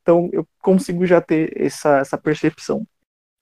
[0.01, 2.85] Então eu consigo já ter essa, essa percepção.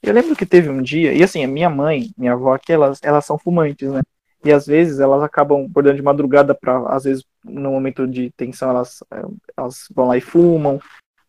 [0.03, 2.99] Eu lembro que teve um dia, e assim, a minha mãe, minha avó aqui, elas,
[3.03, 4.01] elas são fumantes, né?
[4.43, 8.71] E às vezes elas acabam acordando de madrugada para, às vezes, no momento de tensão,
[8.71, 9.03] elas,
[9.55, 10.79] elas vão lá e fumam.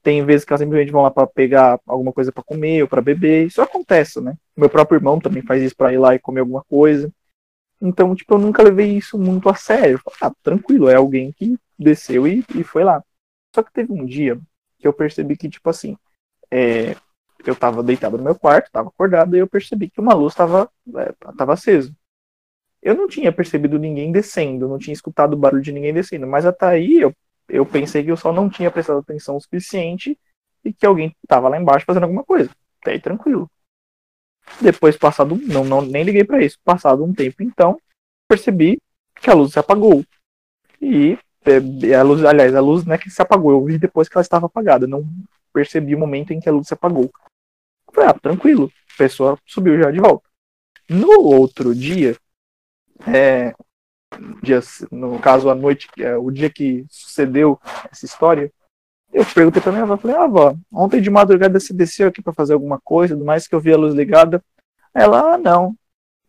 [0.03, 3.03] Tem vezes que elas simplesmente vão lá para pegar alguma coisa para comer ou para
[3.03, 3.47] beber.
[3.47, 4.35] Isso acontece, né?
[4.57, 7.13] Meu próprio irmão também faz isso para ir lá e comer alguma coisa.
[7.83, 10.01] Então, tipo, eu nunca levei isso muito a sério.
[10.21, 13.03] Ah, tranquilo, é alguém que desceu e, e foi lá.
[13.53, 14.41] Só que teve um dia
[14.79, 15.97] que eu percebi que, tipo assim,
[16.49, 16.95] é,
[17.45, 20.71] eu tava deitado no meu quarto, tava acordado, e eu percebi que uma luz tava,
[20.97, 21.93] é, tava acesa.
[22.81, 26.47] Eu não tinha percebido ninguém descendo, não tinha escutado o barulho de ninguém descendo, mas
[26.47, 27.13] até aí eu,
[27.49, 30.19] eu pensei que eu só não tinha prestado atenção o suficiente
[30.65, 32.51] e que alguém tava lá embaixo fazendo alguma coisa.
[32.81, 33.51] Até aí tranquilo.
[34.61, 36.59] Depois, passado, não, não nem liguei para isso.
[36.65, 37.79] Passado um tempo, então,
[38.29, 38.81] percebi
[39.21, 40.05] que a luz se apagou.
[40.81, 44.09] E é, a luz, aliás, a luz não é que se apagou, eu vi depois
[44.09, 45.05] que ela estava apagada, não
[45.53, 47.11] percebi o momento em que a luz se apagou.
[47.93, 50.29] Falei, ah, tranquilo, a pessoa subiu já de volta.
[50.89, 52.17] No outro dia,
[53.07, 53.55] é,
[54.91, 57.61] no caso a noite, é, o dia que sucedeu
[57.91, 58.53] essa história,
[59.13, 62.33] eu perguntei pra minha avó, falei, ah, avó, ontem de madrugada você desceu aqui pra
[62.33, 64.43] fazer alguma coisa, do mais que eu vi a luz ligada.
[64.95, 65.75] Ela, ah, não.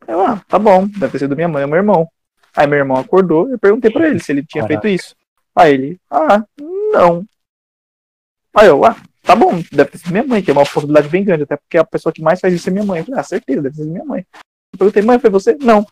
[0.08, 2.08] Eu, ah, tá bom, deve ter sido minha mãe ou meu irmão.
[2.56, 4.82] Aí meu irmão acordou, eu perguntei pra ele se ele tinha Caraca.
[4.82, 5.16] feito isso.
[5.56, 6.44] Aí ele, ah,
[6.92, 7.26] não.
[8.54, 11.24] Aí eu, ah, tá bom, deve ter sido minha mãe, que é uma possibilidade bem
[11.24, 13.00] grande, até porque a pessoa que mais faz isso é minha mãe.
[13.00, 14.26] Eu falei, ah, certeza, deve ter sido minha mãe.
[14.74, 15.56] Eu perguntei, mãe, foi você?
[15.56, 15.86] Não.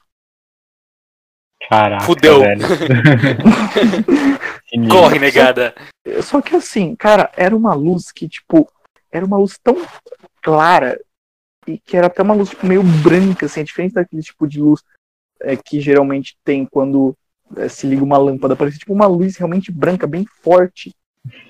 [1.71, 2.41] Caraca, Fudeu.
[4.91, 5.73] Corre, negada.
[6.21, 8.69] Só que assim, cara, era uma luz que, tipo,
[9.09, 9.77] era uma luz tão
[10.41, 10.99] clara
[11.65, 14.81] e que era até uma luz tipo, meio branca, assim, diferente daquele tipo de luz
[15.39, 17.15] é, que geralmente tem quando
[17.55, 18.53] é, se liga uma lâmpada.
[18.53, 20.93] Parecia tipo uma luz realmente branca, bem forte.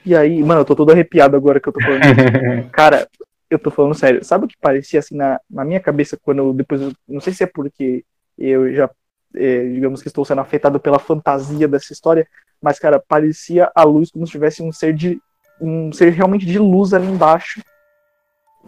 [0.06, 2.70] E aí, mano, eu tô todo arrepiado agora que eu tô falando isso.
[2.72, 3.08] Cara,
[3.50, 4.24] eu tô falando sério.
[4.24, 6.80] Sabe o que parecia assim na, na minha cabeça quando eu depois.
[6.80, 8.06] eu- não sei se é porque
[8.38, 8.88] eu já,
[9.36, 12.28] é, digamos que estou sendo afetado pela fantasia dessa história,
[12.62, 15.20] mas, cara, parecia a luz como se tivesse um ser de.
[15.60, 17.62] um ser realmente de luz ali embaixo,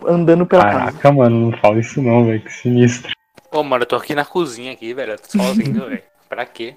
[0.06, 0.80] andando pela casa.
[0.86, 2.42] Caraca, mano, não fala isso não, velho.
[2.42, 3.12] Que sinistro.
[3.52, 5.14] Ô, mano, eu tô aqui na cozinha aqui, velho.
[5.14, 6.04] Eu tô sozinho, velho.
[6.28, 6.76] Pra quê?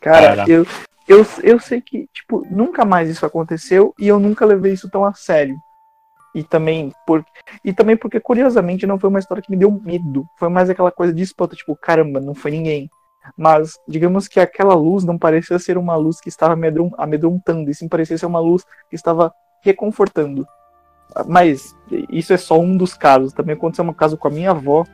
[0.00, 0.50] Cara, Caraca.
[0.50, 0.66] eu,
[1.08, 5.04] eu, eu sei que, tipo, nunca mais isso aconteceu e eu nunca levei isso tão
[5.04, 5.56] a sério.
[6.34, 7.24] E também, por,
[7.64, 10.26] e também porque, curiosamente, não foi uma história que me deu medo.
[10.38, 12.88] Foi mais aquela coisa de espanto, tipo, caramba, não foi ninguém.
[13.36, 17.74] Mas, digamos que aquela luz não parecia ser uma luz que estava amedron- amedrontando, e
[17.74, 19.32] sim parecia ser uma luz que estava
[19.62, 20.46] reconfortando.
[21.26, 21.76] Mas
[22.10, 23.32] isso é só um dos casos.
[23.32, 24.84] Também aconteceu um caso com a minha avó,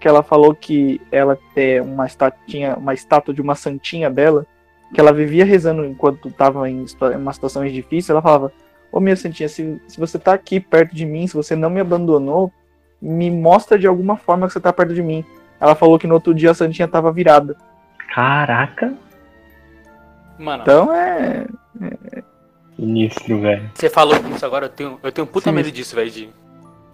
[0.00, 4.46] que ela falou que ela é uma estátua, tinha uma estátua de uma santinha dela,
[4.92, 6.84] que ela vivia rezando enquanto estava em
[7.16, 8.12] uma situação difícil.
[8.12, 8.52] Ela falava:
[8.90, 11.80] Ô minha santinha, se, se você tá aqui perto de mim, se você não me
[11.80, 12.52] abandonou,
[13.00, 15.24] me mostra de alguma forma que você tá perto de mim.
[15.60, 17.56] Ela falou que no outro dia a santinha tava virada.
[18.14, 18.94] Caraca.
[20.38, 21.46] Mano, Então é.
[22.76, 23.70] Sinistro, velho.
[23.74, 25.56] você falou isso agora, eu tenho, eu tenho um puta Sim.
[25.56, 26.10] medo disso, velho.
[26.10, 26.30] De,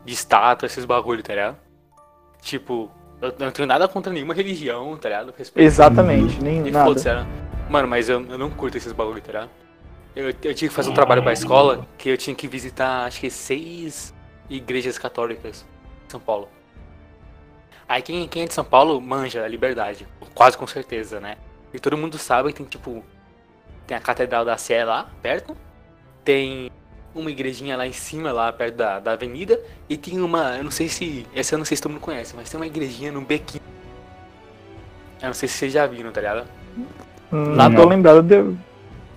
[0.05, 1.57] de estátua, esses bagulho, tá ligado?
[2.41, 2.91] Tipo,
[3.21, 5.35] eu não tenho nada contra nenhuma religião, tá ligado?
[5.37, 5.65] Respeito.
[5.65, 7.27] Exatamente, nem E nada.
[7.69, 9.51] Mano, mas eu, eu não curto esses bagulho, tá ligado?
[10.15, 13.21] Eu, eu tinha que fazer um trabalho pra escola que eu tinha que visitar, acho
[13.21, 14.15] que seis
[14.49, 15.67] igrejas católicas
[16.07, 16.49] em São Paulo.
[17.89, 21.37] Aí quem, quem é de São Paulo manja a liberdade, quase com certeza, né?
[21.73, 23.05] E todo mundo sabe que tem, tipo,
[23.87, 25.57] tem a Catedral da Sé lá, perto.
[26.25, 26.71] Tem
[27.15, 29.61] uma igrejinha lá em cima, lá perto da, da avenida.
[29.89, 32.35] E tem uma, eu não sei se, essa eu não sei se todo mundo conhece,
[32.37, 33.61] mas tem uma igrejinha no Bequim.
[35.21, 36.49] Eu não sei se vocês já viram, tá ligado?
[37.33, 37.55] Hum.
[37.57, 38.57] Não tô lembrado de.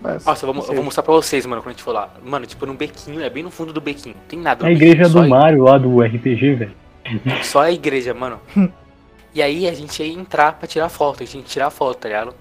[0.02, 2.10] Mas, Nossa, eu vou, eu vou mostrar pra vocês, mano, quando a gente for lá.
[2.24, 4.16] Mano, tipo, no bequinho, é bem no fundo do bequinho.
[4.16, 4.66] Não tem nada.
[4.66, 6.76] É a igreja bequinho, do Mario lá do RPG, velho.
[7.44, 8.40] Só a igreja, mano.
[9.34, 11.24] e aí a gente ia entrar pra tirar foto.
[11.24, 12.36] A gente que tirar foto, tá ligado?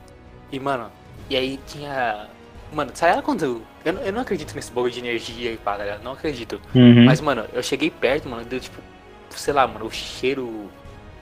[0.52, 0.90] E, mano,
[1.30, 2.26] e aí tinha.
[2.72, 3.62] Mano, sabe quando.
[3.84, 6.02] Eu, não- eu não acredito nesse bagulho de energia e pá, tá ligado?
[6.02, 6.60] Não acredito.
[6.74, 7.04] Uhum.
[7.04, 8.76] Mas, mano, eu cheguei perto, mano, deu tipo.
[9.30, 10.68] Sei lá, mano, o cheiro.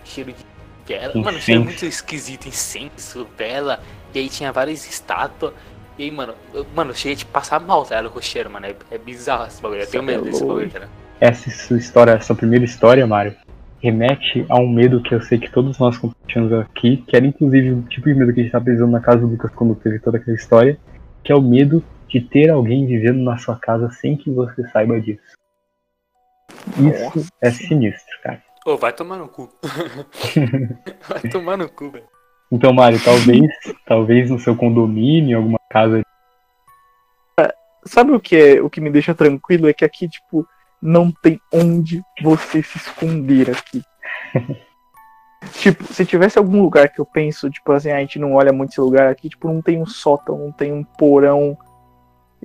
[0.05, 0.45] Cheiro de
[0.87, 1.13] vela.
[1.15, 1.65] Mano, o cheiro Incenso.
[1.65, 3.81] muito esquisito, incenso, vela.
[4.15, 5.53] E aí tinha várias estátuas.
[5.99, 8.13] E aí, mano, eu, mano, eu cheguei a tipo, passar mal, tá ligado?
[8.13, 8.67] Com o cheiro, mano.
[8.67, 9.81] É, é bizarro esse bagulho.
[9.81, 10.89] Eu tenho Cê é medo desse bagulho, tá?
[11.21, 13.37] Essa sua história, essa primeira história, Mario,
[13.81, 17.73] remete a um medo que eu sei que todos nós compartilhamos aqui, que era inclusive
[17.73, 20.01] o tipo de medo que a gente tá precisando na casa do Lucas quando teve
[20.01, 20.79] toda aquela história,
[21.23, 25.01] que é o medo de ter alguém vivendo na sua casa sem que você saiba
[25.01, 25.23] disso.
[26.79, 27.29] Isso Nossa.
[27.41, 28.43] é sinistro, cara.
[28.67, 29.53] Ô, vai tomar no cu.
[31.09, 32.14] vai tomar no cu, velho.
[32.55, 33.51] Então, Mário, talvez,
[33.85, 36.03] talvez no seu condomínio, em alguma casa.
[37.85, 39.69] Sabe o que é o que me deixa tranquilo?
[39.69, 40.47] É que aqui, tipo,
[40.81, 43.83] não tem onde você se esconder aqui.
[45.55, 48.71] tipo, se tivesse algum lugar que eu penso, tipo assim, a gente não olha muito
[48.71, 51.59] esse lugar aqui, tipo, não tem um sótão, não tem um porão.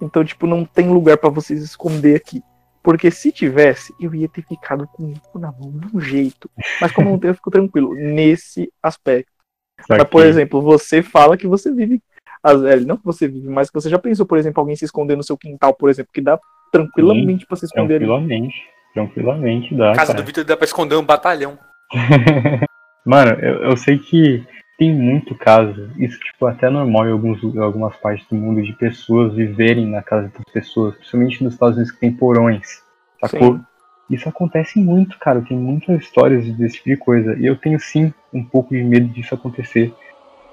[0.01, 2.41] Então, tipo, não tem lugar pra você se esconder aqui.
[2.81, 6.49] Porque se tivesse, eu ia ter ficado com o cu na mão de um jeito.
[6.81, 9.38] Mas como não tem, eu fico tranquilo nesse aspecto.
[9.87, 12.01] Mas, por exemplo, você fala que você vive.
[12.43, 14.85] as- é, Não que você vive, mas que você já pensou, por exemplo, alguém se
[14.85, 16.39] esconder no seu quintal, por exemplo, que dá
[16.71, 18.05] tranquilamente pra se esconder ali.
[18.05, 18.55] Tranquilamente.
[18.93, 19.93] Tranquilamente dá.
[19.93, 20.21] casa cara.
[20.21, 21.57] do Victor dá pra esconder um batalhão.
[23.05, 24.43] Mano, eu, eu sei que
[24.77, 28.61] tem muito caso, isso tipo até é normal em, alguns, em algumas partes do mundo,
[28.61, 32.81] de pessoas viverem na casa das pessoas, principalmente nos Estados Unidos que tem porões,
[33.19, 33.55] sacou?
[33.55, 33.61] Sim.
[34.09, 38.11] Isso acontece muito, cara, tem muitas histórias desse tipo de coisa, e eu tenho sim
[38.33, 39.93] um pouco de medo disso acontecer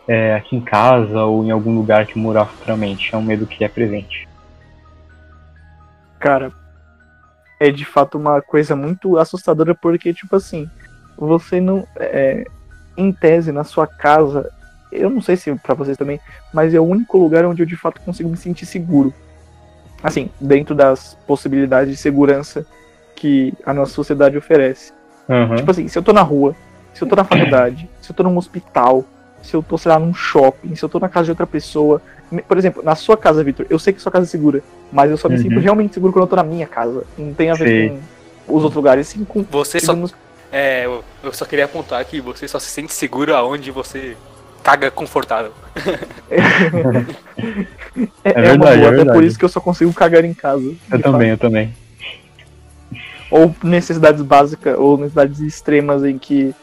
[0.07, 3.65] é, aqui em casa ou em algum lugar que morar futuramente, é um medo que
[3.65, 4.29] é presente.
[6.21, 6.53] Cara,
[7.59, 10.69] é de fato uma coisa muito assustadora, porque, tipo assim,
[11.17, 11.87] você não.
[11.97, 12.45] é,
[12.97, 14.51] em tese, na sua casa,
[14.91, 16.21] eu não sei se pra vocês também,
[16.53, 19.13] mas é o único lugar onde eu de fato consigo me sentir seguro.
[20.03, 22.67] Assim, dentro das possibilidades de segurança
[23.17, 24.93] que a nossa sociedade oferece.
[25.29, 25.57] Aham.
[25.57, 26.55] Tipo assim, se eu tô na rua,
[26.95, 29.05] se eu tô na faculdade, se eu tô num hospital,
[29.43, 32.01] se eu tô, sei lá, num shopping, se eu tô na casa de outra pessoa.
[32.49, 34.63] Por exemplo, na sua casa, Victor, eu sei que sua casa é segura,
[34.93, 35.43] mas eu só me Uhum.
[35.43, 37.05] sinto realmente seguro quando eu tô na minha casa.
[37.19, 37.89] Não tem a ver Sei.
[38.47, 39.43] com os outros lugares, sim com.
[39.51, 39.95] Você só.
[39.95, 40.15] nos-
[40.53, 44.17] É, eu, só queria apontar que você só se sente seguro aonde você
[44.63, 45.53] caga confortável.
[48.25, 49.27] É, é verdade, uma boa, é até por verdade.
[49.27, 50.75] isso que eu só consigo cagar em casa.
[50.91, 51.75] Eu também, eu também.
[53.37, 56.55] Ou necessidades básicas, ou necessidades extremas em que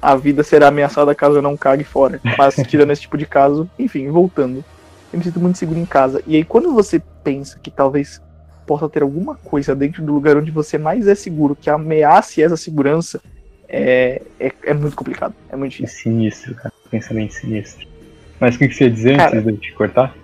[0.00, 2.20] a vida será ameaçada caso eu não cague fora.
[2.36, 4.64] Mas tirando esse tipo de caso, enfim, voltando.
[5.12, 6.22] Eu me sinto muito seguro em casa.
[6.26, 8.20] E aí quando você pensa que talvez
[8.66, 12.56] possa ter alguma coisa dentro do lugar onde você mais é seguro que ameace essa
[12.56, 13.20] segurança,
[13.66, 15.34] é, é, é muito complicado.
[15.50, 16.02] É muito Que difícil.
[16.02, 16.72] sinistro, cara.
[16.90, 17.86] Pensamento sinistro.
[18.38, 20.14] Mas o que, você ia dizer Cara, antes de eu te cortar?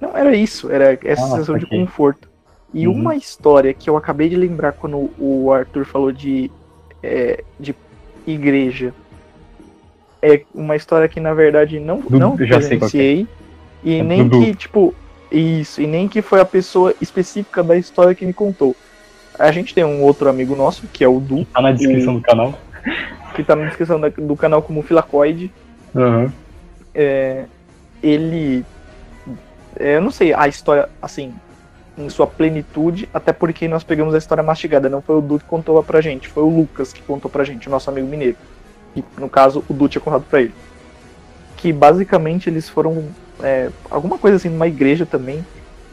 [0.00, 2.29] Não, era isso, era essa Ah, sensação de conforto.
[2.72, 2.94] E Uhum.
[2.94, 6.50] uma história que eu acabei de lembrar quando o Arthur falou de,
[7.02, 7.74] é, de
[8.26, 8.94] igreja.
[10.22, 12.58] É uma história que na verdade não, Du- não já é.
[12.58, 13.26] presenciei.
[13.82, 14.44] E É nem Dudu.
[14.44, 14.94] que, tipo,
[15.32, 18.76] isso, e nem que foi a pessoa específica da história que me contou.
[19.38, 22.20] A gente tem um outro amigo nosso, que é o Du, Tá na descrição do
[22.20, 22.54] canal.
[23.34, 25.50] que tá na descrição da- do canal como Filacoide.
[25.96, 26.32] Aham.
[26.94, 27.44] é,
[28.02, 28.64] ele.
[29.76, 31.32] é, eu não sei a história, assim,
[31.96, 34.88] em sua plenitude, até porque nós pegamos a história mastigada.
[34.88, 37.68] Não foi o Du que contou pra gente, foi o Lucas que contou pra gente,
[37.68, 38.36] o nosso amigo mineiro.
[38.96, 40.54] E, no caso, o Du tinha contado pra ele.
[41.56, 43.04] Que basicamente eles foram.
[43.42, 45.44] é, alguma coisa assim, numa igreja também.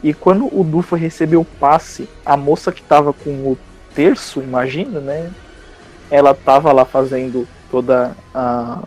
[0.02, 3.58] E quando o Du foi receber o passe, a moça que tava com o
[3.94, 5.30] terço, imagina, né?
[6.10, 8.82] Ela tava lá fazendo toda a,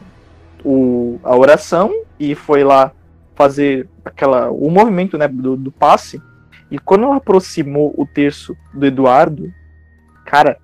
[0.64, 2.92] o, a oração e foi lá
[3.36, 6.22] fazer aquela o movimento né, do, do passe.
[6.72, 9.54] E quando ela aproximou o terço do Eduardo,
[10.26, 10.58] cara,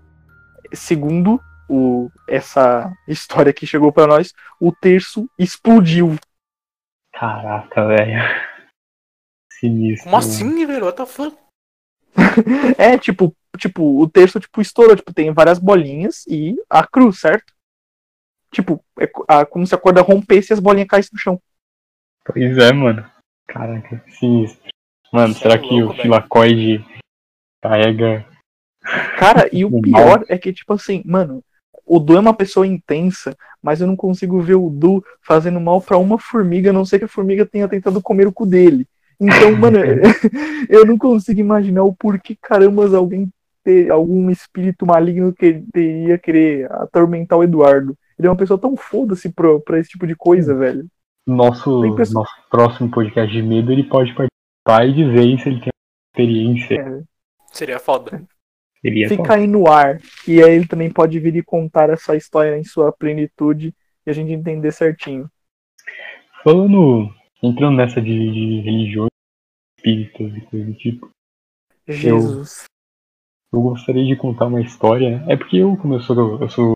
[0.74, 1.40] segundo
[1.70, 6.16] o, essa história que chegou pra nós, o terço explodiu.
[7.14, 8.20] Caraca, velho.
[9.52, 10.06] Sinistro.
[10.06, 10.86] Como assim, velho?
[10.86, 11.38] What the fuck?
[12.78, 17.54] É, tipo, tipo, o terço tipo estourou, tipo, tem várias bolinhas e a cruz, certo?
[18.52, 21.42] Tipo, é a- como se a corda rompesse e as bolinhas caíssem no chão.
[22.26, 23.10] Pois é, mano.
[23.48, 24.70] Caraca, sinistro.
[25.12, 26.86] Mano, Isso será é que louco, o filacoide
[27.62, 28.26] carrega.
[29.18, 31.44] Cara, e o pior é que, tipo assim, mano,
[31.86, 35.82] o Du é uma pessoa intensa, mas eu não consigo ver o Du fazendo mal
[35.82, 38.86] pra uma formiga, a não ser que a formiga tenha tentado comer o cu dele.
[39.20, 39.78] Então, mano,
[40.70, 43.30] eu não consigo imaginar o porquê carambas alguém
[43.64, 47.98] ter algum espírito maligno que teria querer atormentar o Eduardo.
[48.18, 50.86] Ele é uma pessoa tão foda-se pra, pra esse tipo de coisa, velho.
[51.28, 54.37] Nosso, pessoa- nosso próximo podcast de medo, ele pode participar
[54.86, 55.70] e dizer se ele tem
[56.12, 56.76] experiência.
[56.76, 57.04] É,
[57.52, 58.24] Seria foda.
[58.82, 59.34] Seria fica top.
[59.34, 60.00] aí no ar.
[60.28, 63.74] E aí ele também pode vir e contar essa história em sua plenitude
[64.06, 65.30] e a gente entender certinho.
[66.44, 67.10] Falando,
[67.42, 69.10] entrando nessa de, de religiões,
[69.78, 71.10] espíritos e coisa do tipo,
[71.88, 72.66] Jesus.
[73.54, 75.24] eu gostaria de contar uma história.
[75.28, 76.74] É porque eu, como eu sou, eu sou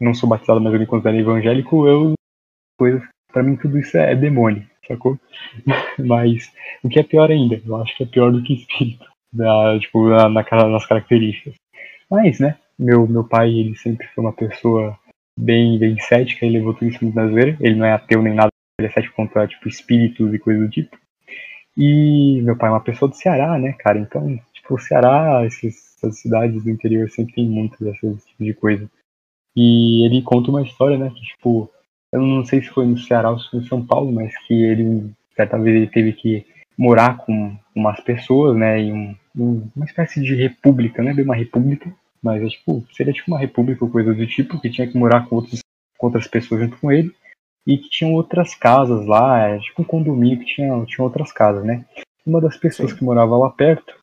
[0.00, 2.14] não sou batizado, mas eu me considero evangélico, eu
[2.78, 3.02] coisas,
[3.32, 5.18] pra mim tudo isso é, demônio, sacou?
[5.98, 6.52] Mas
[6.82, 10.08] o que é pior ainda, eu acho que é pior do que espírito, da, tipo,
[10.08, 11.54] na, na nas características.
[12.10, 14.98] Mas, né, meu, meu pai, ele sempre foi uma pessoa
[15.38, 18.34] bem, bem cética, ele levou tudo isso muito na zoeira, ele não é ateu nem
[18.34, 20.96] nada, ele é cético contra, tipo, espíritos e coisa do tipo.
[21.76, 25.96] E meu pai é uma pessoa do Ceará, né, cara, então, tipo, o Ceará, esses,
[25.96, 28.90] essas cidades do interior sempre tem muito dessas tipo de coisa.
[29.56, 31.70] E ele conta uma história, né, que, tipo,
[32.12, 34.54] eu não sei se foi no Ceará ou se foi em São Paulo, mas que
[34.54, 39.84] ele, certa vez, ele teve que morar com umas pessoas, né, em um- um- uma
[39.84, 43.84] espécie de república, não é bem uma república, mas é tipo, seria tipo uma república
[43.84, 45.60] ou coisa do tipo, que tinha que morar com, outros,
[45.96, 47.12] com outras pessoas junto com ele,
[47.66, 51.64] e que tinham outras casas lá, é tipo um condomínio que tinha, tinha outras casas,
[51.64, 51.84] né.
[52.24, 52.96] Uma das pessoas Sim.
[52.96, 53.94] que morava lá perto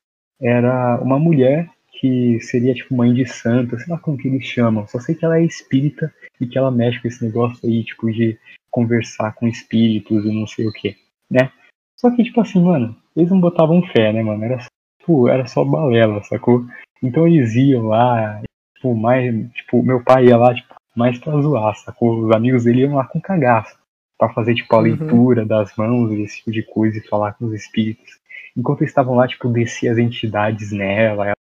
[0.41, 1.69] era uma mulher
[2.06, 5.26] que seria tipo mãe de santa, sei lá como que eles chamam, só sei que
[5.26, 8.38] ela é espírita e que ela mexe com esse negócio aí, tipo, de
[8.69, 10.95] conversar com espíritos e não sei o que,
[11.30, 11.52] né?
[11.98, 14.44] Só que, tipo assim, mano, eles não botavam fé, né, mano?
[14.44, 14.60] Era,
[14.99, 16.64] tipo, era só balela, sacou?
[17.02, 18.40] Então eles iam lá,
[18.76, 22.26] tipo, mais, tipo, meu pai ia lá, tipo, mais pra zoar, sacou?
[22.26, 23.76] Os amigos dele iam lá com cagaço,
[24.19, 24.84] pra fazer, tipo, a Uhum.
[24.84, 28.19] leitura das mãos e esse tipo de coisa e falar com os espíritos.
[28.56, 31.36] Enquanto eles estavam lá, tipo, descia as entidades nela, ela,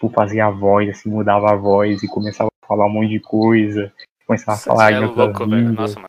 [0.00, 3.20] tipo, fazia a voz, assim, mudava a voz e começava a falar um monte de
[3.20, 3.92] coisa,
[4.26, 5.72] começava a Isso falar em é louco, velho.
[5.72, 6.08] Nossa, mano.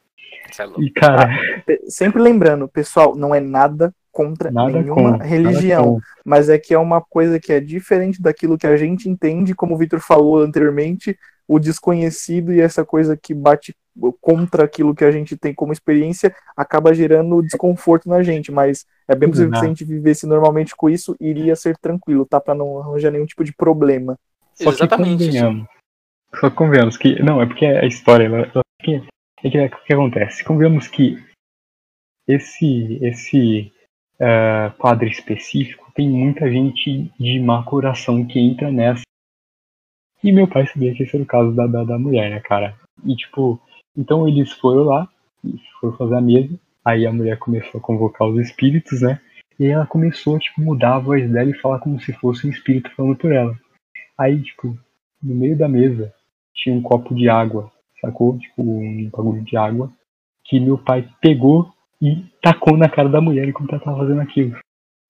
[0.49, 0.81] Isso é louco.
[0.81, 1.29] E, cara,
[1.65, 6.73] Pe- Sempre lembrando, pessoal, não é nada contra nada nenhuma com religião, mas é que
[6.73, 10.39] é uma coisa que é diferente daquilo que a gente entende, como o Victor falou
[10.39, 13.73] anteriormente, o desconhecido e essa coisa que bate
[14.21, 19.15] contra aquilo que a gente tem como experiência acaba gerando desconforto na gente, mas é
[19.15, 22.39] bem possível que se a gente vivesse normalmente com isso, iria ser tranquilo, tá?
[22.39, 24.17] Pra não arranjar nenhum tipo de problema.
[24.55, 25.67] Só que Exatamente, convenhamos.
[26.39, 27.21] Só que convenhamos que.
[27.21, 28.25] Não, é porque a história.
[28.25, 28.95] Ela, ela- que,
[29.43, 30.43] é que, o que acontece?
[30.43, 31.17] Convenhamos que
[32.27, 33.71] esse, esse
[34.77, 39.01] quadro específico tem muita gente de má coração que entra nessa.
[40.23, 42.77] E meu pai sabia que esse era o caso da, da, da mulher, né, cara?
[43.03, 43.59] E tipo,
[43.97, 45.07] então eles foram lá,
[45.43, 46.59] e foram fazer a mesa.
[46.83, 49.19] Aí a mulher começou a convocar os espíritos, né?
[49.59, 52.47] E aí ela começou a tipo, mudar a voz dela e falar como se fosse
[52.47, 53.55] um espírito falando por ela.
[54.17, 54.77] Aí, tipo,
[55.21, 56.13] no meio da mesa
[56.53, 58.37] tinha um copo de água, sacou?
[58.37, 59.91] Tipo, um bagulho de água
[60.43, 64.57] que meu pai pegou e tacou na cara da mulher enquanto ela tava fazendo aquilo.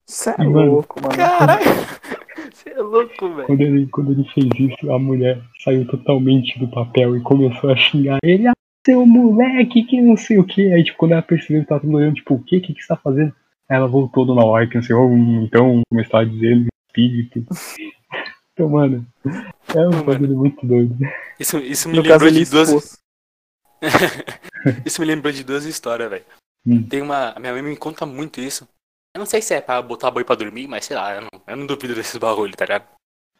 [0.07, 1.15] Isso é E, mano, louco, mano.
[1.15, 1.63] Caralho!
[2.51, 3.47] Você é louco, velho.
[3.47, 7.75] Quando ele, quando ele fez isso, a mulher saiu totalmente do papel e começou a
[7.75, 8.47] xingar ele.
[8.47, 8.53] Ah,
[8.85, 10.73] seu moleque, que não sei o que.
[10.73, 12.59] Aí, tipo, quando ela percebeu que tava todo mundo olhando, tipo, o que?
[12.59, 13.33] Que, que você tá fazendo?
[13.69, 15.13] Aí ela voltou do hora que não sei, oh,
[15.43, 17.45] então começou a dizer no espírito.
[18.53, 19.07] Então, mano,
[19.73, 20.03] é um Mano.
[20.03, 20.95] bagulho muito doido.
[21.39, 23.01] Isso, isso me No caso, lembrou ele de duas.
[24.85, 26.25] Isso me lembrou de duas histórias, velho.
[26.67, 26.83] Hum.
[26.83, 27.31] Tem uma.
[27.31, 28.67] a Minha mãe me conta muito isso.
[29.15, 31.41] Eu não sei se é pra botar boi pra dormir, mas sei lá, eu não,
[31.47, 32.87] eu não duvido desses bagulho, tá ligado?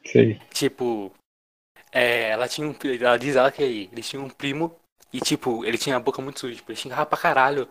[0.04, 0.40] Sei.
[0.52, 1.12] Tipo.
[1.92, 2.74] É, ela tinha um.
[3.00, 4.74] Ela diz ela que eles tinham um primo
[5.12, 7.68] e, tipo, ele tinha a boca muito suja, tipo, ele xingava pra caralho.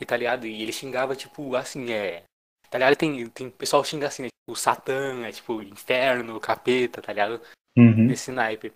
[0.00, 0.46] E tá ligado?
[0.46, 2.24] E ele xingava, tipo, assim, é.
[2.70, 2.96] Tá ligado?
[2.96, 4.28] Tem, tem pessoal xinga assim, né?
[4.28, 7.40] Tipo, Satã, é tipo, inferno, capeta, tá ligado?
[7.78, 8.06] Uhum.
[8.06, 8.72] nesse naipe.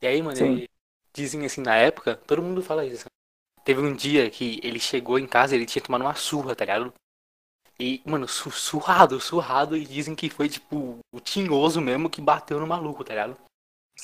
[0.00, 0.68] E aí, mano, ele-
[1.12, 3.04] dizem assim, na época, todo mundo fala isso.
[3.64, 6.94] Teve um dia que ele chegou em casa, ele tinha tomado uma surra, tá ligado?
[7.78, 12.60] E, mano, su- surrado, surrado, e dizem que foi, tipo, o tinhoso mesmo que bateu
[12.60, 13.36] no maluco, tá ligado?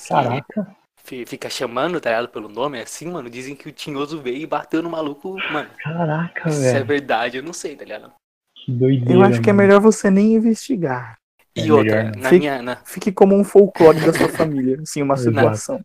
[0.08, 0.76] Caraca.
[1.06, 2.28] Fi- fica chamando, tá ligado?
[2.28, 3.30] Pelo nome, assim, mano.
[3.30, 5.70] Dizem que o Tinhoso veio e bateu no maluco, mano.
[5.82, 6.84] Caraca, Se é velho.
[6.86, 8.12] verdade, eu não sei, tá ligado?
[8.56, 9.14] Que doideira.
[9.14, 9.66] Eu acho que é mano.
[9.68, 11.16] melhor você nem investigar.
[11.54, 12.22] E É outra, melhor não.
[12.22, 15.80] na Fica- minha, na, Fique como um folclore da sua família, assim, uma situação.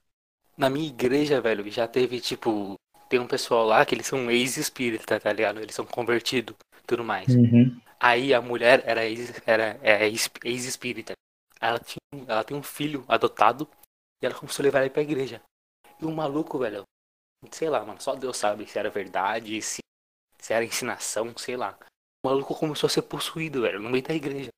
[0.57, 2.75] na minha igreja, velho, já teve, tipo,
[3.09, 5.59] tem um pessoal lá que eles são ex-espírita, tá ligado?
[5.61, 7.27] Eles são convertidos, tudo mais.
[7.33, 7.75] Uhum.
[7.99, 11.13] Aí a mulher era ex- era é ex- ex-espírita.
[11.59, 13.67] Ela tinha, ela tem um filho adotado
[14.21, 15.41] e ela começou a levar ele pra igreja.
[15.99, 16.83] E o maluco, velho,
[17.51, 19.79] sei lá, mano, só Deus sabe se era verdade, se,
[20.39, 21.77] se era ensinação, sei lá.
[22.23, 24.49] O maluco começou a ser possuído, velho, no meio da igreja.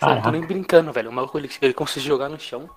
[0.00, 1.08] Eu não tô nem brincando, velho.
[1.08, 2.68] O maluco ele, ele se jogar no chão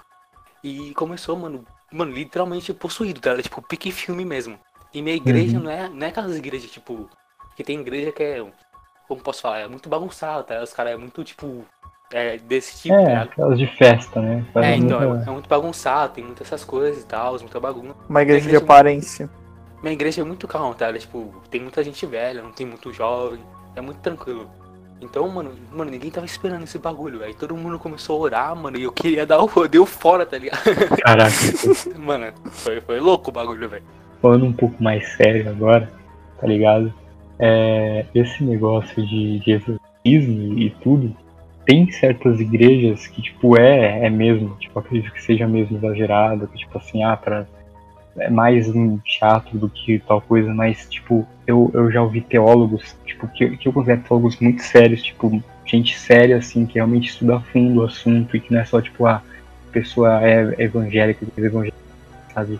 [0.64, 3.41] e começou, mano, mano, literalmente possuído, tá?
[3.41, 4.60] Tipo, pique filme mesmo.
[4.94, 5.64] E minha igreja Uhum.
[5.65, 7.10] não é, não é aquelas igrejas, tipo,
[7.56, 8.53] que tem igreja que é,
[9.07, 10.64] como posso falar, é muito bagunçada, tá?
[10.64, 11.65] Os caras é muito, tipo,
[12.14, 13.30] é desse tipo, tá É, ligado?
[13.30, 14.45] aquelas de festa, né?
[14.53, 17.60] Faz É, então, muita- é, é muito bagunçado, tem muitas essas coisas e tal, muita
[17.60, 17.95] bagunça.
[18.10, 19.30] Uma igreja de igreja- aparência.
[19.81, 20.88] Minha igreja é muito calma, tá?
[20.88, 21.02] ligado?
[21.02, 23.40] Tipo, tem muita gente velha, não tem muito jovem,
[23.76, 24.49] é muito tranquilo.
[25.02, 28.76] Então, mano, mano, ninguém tava esperando esse bagulho, aí todo mundo começou a orar, mano,
[28.77, 30.60] e eu queria dar o rodeio fora, tá ligado?
[31.02, 31.31] Caraca,
[31.98, 33.84] Mano, foi, foi louco o bagulho, velho.
[34.22, 35.90] falando um pouco mais sério agora,
[36.41, 36.94] tá ligado?
[37.40, 41.15] É, esse negócio de, de exorcismo e tudo,
[41.65, 46.57] tem certas igrejas que, tipo, é, é mesmo, tipo, acredito que seja mesmo exagerado, que,
[46.57, 47.45] tipo assim, ah, pra,
[48.18, 52.95] é mais um teatro do que tal coisa, mas, tipo, eu, eu já ouvi teólogos,
[53.06, 57.38] tipo, que, que eu considero teólogos muito sérios, tipo, gente séria, assim, que realmente estuda
[57.38, 59.22] a fundo o assunto e que não é só, tipo, ah,
[59.68, 61.77] a pessoa é evangélica, evangélica,
[62.34, 62.60] sabe?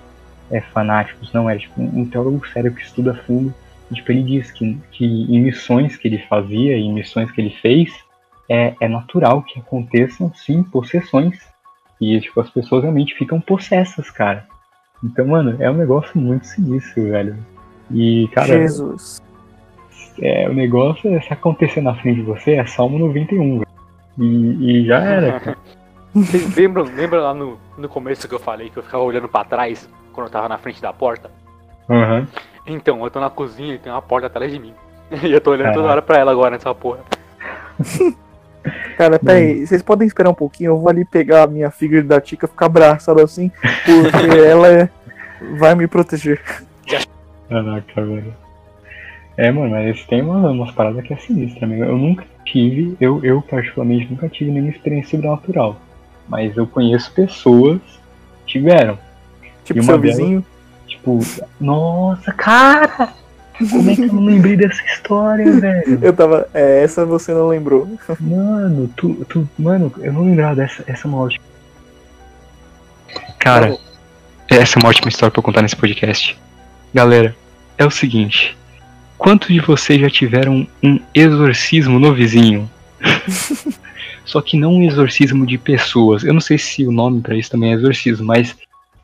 [0.51, 3.53] é, fanáticos, não, é tipo um teólogo sério que estuda a fundo.
[3.91, 7.55] E, tipo, ele diz que, que em missões que ele fazia, em missões que ele
[7.61, 7.91] fez,
[8.49, 11.38] é, é natural que aconteçam, sim, possessões.
[12.01, 14.47] E, tipo, as pessoas realmente ficam possessas, cara.
[15.03, 17.38] Então, mano, é um negócio muito sinistro, velho.
[17.91, 19.21] E, cara, Jesus.
[20.19, 23.67] é, o negócio é se acontecer na frente de você, é Salmo 91, velho.
[24.17, 25.57] E, e já era, cara.
[26.13, 29.43] Vocês lembram, lembram lá no, no começo que eu falei que eu ficava olhando pra
[29.43, 31.30] trás quando eu tava na frente da porta?
[31.88, 32.27] Aham.
[32.65, 34.73] Então, eu tô na cozinha e tem uma porta atrás de mim.
[35.23, 35.91] E eu tô olhando toda Caraca.
[35.91, 36.99] hora pra ela agora nessa porra.
[38.98, 42.19] Cara, peraí, vocês podem esperar um pouquinho, eu vou ali pegar a minha figure da
[42.19, 43.49] Tica e ficar abraçado assim,
[43.86, 44.90] porque ela é-
[45.57, 46.41] vai me proteger.
[47.48, 48.34] Caraca, velho.
[49.38, 51.86] É, mano, mas tem uma, umas paradas que é sinistra mesmo.
[51.86, 55.77] Eu nunca tive, eu, eu particularmente nunca tive nenhuma experiência sobrenatural.
[56.27, 57.80] Mas eu conheço pessoas
[58.45, 58.99] que tiveram.
[59.64, 60.45] Tipo seu vizinho.
[60.86, 61.19] Tipo,
[61.60, 63.14] nossa, cara!
[63.69, 65.99] Como é que eu não lembrei dessa história, velho?
[66.02, 66.48] Eu tava.
[66.53, 67.88] É, essa você não lembrou.
[68.19, 69.49] Mano, tu, tu.
[69.57, 70.84] Mano, eu não lembrava dessa.
[70.88, 71.44] Essa é uma ótima.
[73.38, 73.77] Cara,
[74.49, 76.38] essa é uma ótima história pra eu contar nesse podcast.
[76.94, 77.36] Galera,
[77.77, 78.57] é o seguinte.
[79.18, 82.69] Quantos de vocês já tiveram um exorcismo no vizinho?
[84.23, 86.23] Só que não um exorcismo de pessoas.
[86.23, 88.56] Eu não sei se o nome pra isso também é exorcismo, mas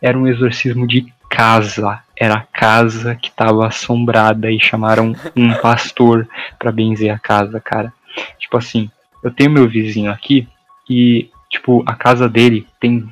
[0.01, 2.01] era um exorcismo de casa.
[2.17, 6.27] Era a casa que tava assombrada e chamaram um pastor
[6.57, 7.93] pra benzer a casa, cara.
[8.39, 8.89] Tipo assim,
[9.23, 10.47] eu tenho meu vizinho aqui
[10.89, 13.07] e, tipo, a casa dele tem,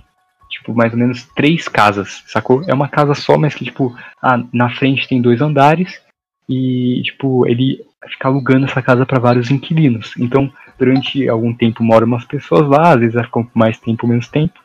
[0.50, 2.64] tipo, mais ou menos três casas, sacou?
[2.68, 6.02] É uma casa só, mas que, tipo, ah, na frente tem dois andares
[6.48, 10.14] e, tipo, ele fica alugando essa casa para vários inquilinos.
[10.18, 14.28] Então, durante algum tempo moram umas pessoas lá, às vezes elas ficam mais tempo, menos
[14.28, 14.60] tempo,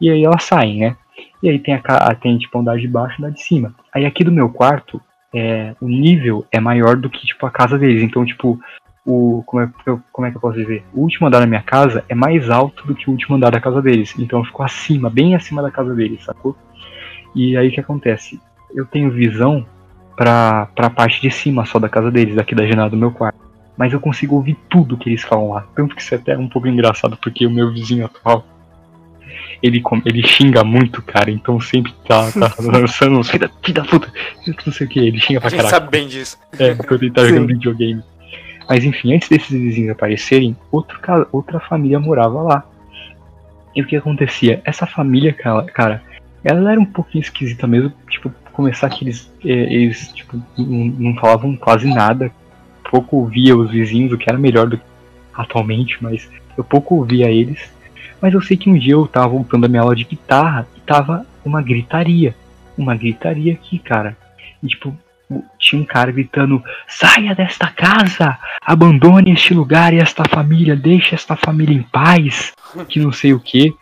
[0.00, 0.96] e aí elas saem, né?
[1.42, 3.74] E aí tem, a, tem tipo, andar de baixo e andar de cima.
[3.92, 5.00] Aí aqui do meu quarto,
[5.34, 8.02] é, o nível é maior do que, tipo, a casa deles.
[8.02, 8.58] Então, tipo,
[9.04, 10.84] o como é, que eu- como é que eu posso dizer?
[10.92, 13.60] O último andar da minha casa é mais alto do que o último andar da
[13.60, 14.14] casa deles.
[14.18, 16.56] Então eu fico acima, bem acima da casa deles, sacou?
[17.34, 18.40] E aí o que acontece?
[18.74, 19.66] Eu tenho visão
[20.16, 23.38] pra, pra parte de cima só da casa deles, daqui da janela do meu quarto.
[23.76, 25.66] Mas eu consigo ouvir tudo que eles falam lá.
[25.74, 28.44] Tanto que isso é até um pouco engraçado, porque o meu vizinho atual,
[29.62, 31.30] ele, com- ele xinga muito, cara.
[31.30, 34.12] Então sempre tá, tá lançando uns filho da, puta,
[34.66, 34.98] não sei o que.
[34.98, 35.76] Ele xinga A pra gente caraca.
[35.76, 36.38] sabe bem disso.
[36.58, 38.02] É, quando ele tá jogando videogame.
[38.68, 40.98] Mas enfim, antes desses vizinhos aparecerem, outro,
[41.32, 42.64] outra família morava lá.
[43.74, 44.60] E o que acontecia?
[44.64, 46.02] Essa família, cara, cara,
[46.44, 47.92] ela era um pouquinho esquisita mesmo.
[48.08, 52.30] Tipo, começar que eles, eh, eles tipo, não, não falavam quase nada.
[52.90, 54.84] Pouco ouvia os vizinhos, o que era melhor do que
[55.34, 57.72] atualmente, mas eu pouco ouvia eles.
[58.20, 60.80] Mas eu sei que um dia eu tava voltando da minha aula de guitarra e
[60.80, 62.34] tava uma gritaria.
[62.76, 64.16] Uma gritaria aqui, cara.
[64.62, 64.96] E tipo,
[65.58, 71.36] tinha um cara gritando: saia desta casa, abandone este lugar e esta família, deixe esta
[71.36, 72.52] família em paz,
[72.88, 73.74] que não sei o que.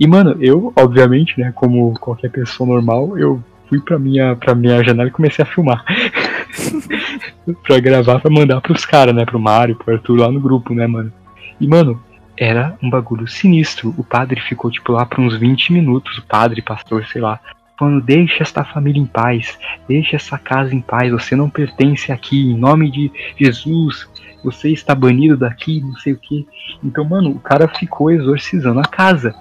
[0.00, 4.82] E, mano, eu, obviamente, né, como qualquer pessoa normal, eu fui pra minha, pra minha
[4.82, 5.84] janela e comecei a filmar.
[7.66, 10.86] pra gravar, pra mandar pros caras, né, pro Mário, pro Arthur lá no grupo, né,
[10.86, 11.12] mano.
[11.60, 12.00] E, mano,
[12.38, 13.94] era um bagulho sinistro.
[13.96, 17.40] O padre ficou, tipo, lá por uns 20 minutos, o padre, pastor, sei lá,
[17.78, 19.58] falando: deixa esta família em paz,
[19.88, 24.08] deixa essa casa em paz, você não pertence aqui, em nome de Jesus,
[24.42, 26.46] você está banido daqui, não sei o que.
[26.82, 29.34] Então, mano, o cara ficou exorcizando a casa.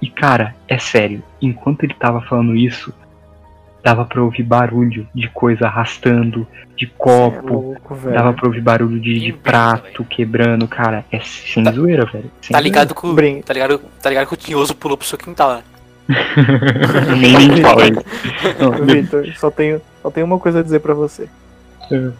[0.00, 2.92] E, cara, é sério, enquanto ele tava falando isso,
[3.82, 6.46] dava pra ouvir barulho de coisa arrastando,
[6.76, 8.14] de copo, é louco, velho.
[8.16, 12.30] dava pra ouvir barulho de, de prato quebrando, cara, é sem Tá- zoeira, velho.
[12.40, 13.12] Sem Tá ligado com.
[13.14, 15.62] Brin- Tá ligado, tá ligado que o Tinhoso pulou pro seu quintal, né?
[16.08, 17.16] zoeira.
[17.16, 17.82] nem nem fala
[18.86, 21.28] Vitor, só tenho, só tenho uma coisa a dizer pra você.
[21.90, 22.10] É.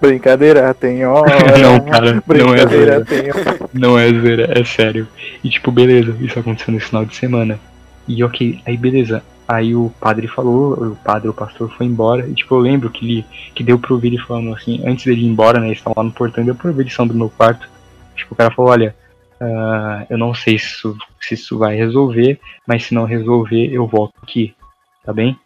[0.00, 1.32] Brincadeira tem hora.
[1.58, 3.32] Não, cara, não é Brincadeira zoeira.
[3.72, 5.08] Não é zoeira, é sério.
[5.42, 7.58] E tipo, beleza, isso aconteceu nesse final de semana.
[8.06, 9.22] E ok, aí beleza.
[9.48, 12.26] Aí o padre falou, o padre, o pastor foi embora.
[12.28, 15.22] E tipo, eu lembro que ele que deu pra ouvir ele falando assim, antes dele
[15.22, 15.66] ir embora, né?
[15.66, 17.68] Eles estavam lá no portão, deu pra ouvir do meu quarto.
[18.16, 18.96] Tipo, o cara falou, olha,
[19.40, 23.86] ah, eu não sei se isso, se isso vai resolver, mas se não resolver, eu
[23.86, 24.54] volto aqui,
[25.04, 25.38] tá bem?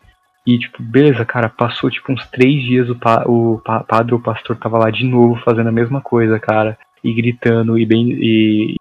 [0.47, 4.21] E tipo, beleza, cara, passou tipo uns três dias o, pa o pa padre, o
[4.21, 8.77] pastor tava lá de novo fazendo a mesma coisa, cara e gritando e bem e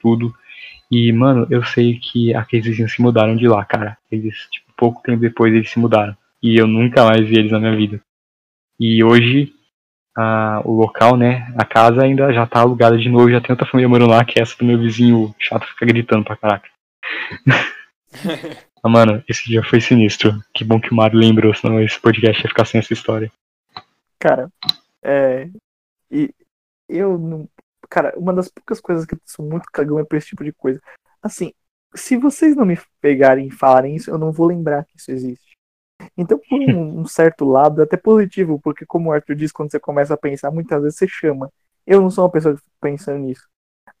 [0.00, 0.34] tudo.
[0.90, 3.96] E, mano, eu sei que aqueles vizinhos se mudaram de lá, cara.
[4.10, 6.16] Eles, tipo, pouco tempo depois eles se mudaram.
[6.42, 8.00] E eu nunca mais vi eles na minha vida.
[8.78, 9.52] E hoje,
[10.16, 13.66] a, o local, né, a casa ainda já tá alugada de novo, já tem outra
[13.66, 16.68] família morando lá, que é essa do meu vizinho chato fica gritando pra caraca.
[18.82, 20.38] ah, mano, esse dia foi sinistro.
[20.52, 23.30] Que bom que o Mário lembrou, senão esse podcast ia ficar sem essa história.
[24.18, 24.48] Cara,
[25.02, 25.48] é.
[26.10, 26.30] E
[26.88, 27.48] eu não.
[27.94, 30.52] Cara, uma das poucas coisas que eu sou muito cagão é pra esse tipo de
[30.52, 30.80] coisa.
[31.22, 31.52] Assim,
[31.94, 35.54] se vocês não me pegarem e falarem isso, eu não vou lembrar que isso existe.
[36.16, 39.70] Então, por um, um certo lado, é até positivo, porque como o Arthur diz, quando
[39.72, 41.52] você começa a pensar, muitas vezes você chama.
[41.86, 43.48] Eu não sou uma pessoa que fica pensando nisso.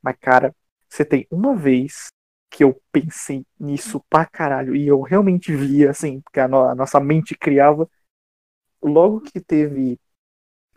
[0.02, 0.54] Mas, cara,
[0.88, 2.08] você tem uma vez
[2.50, 6.74] que eu pensei nisso pra caralho, e eu realmente via, assim, porque a, no- a
[6.74, 7.88] nossa mente criava.
[8.82, 9.98] Logo que teve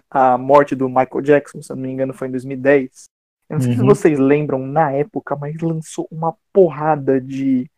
[0.10, 3.06] a morte do Michael Jackson, se eu não me engano, foi em 2010.
[3.50, 3.86] Eu não sei se Uhum.
[3.86, 7.70] vocês lembram na época, mas lançou uma porrada de,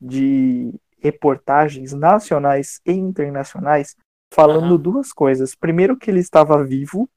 [0.00, 3.96] de reportagens nacionais e internacionais
[4.32, 4.78] falando Aham.
[4.78, 5.54] duas coisas.
[5.54, 7.08] Primeiro, que ele estava vivo,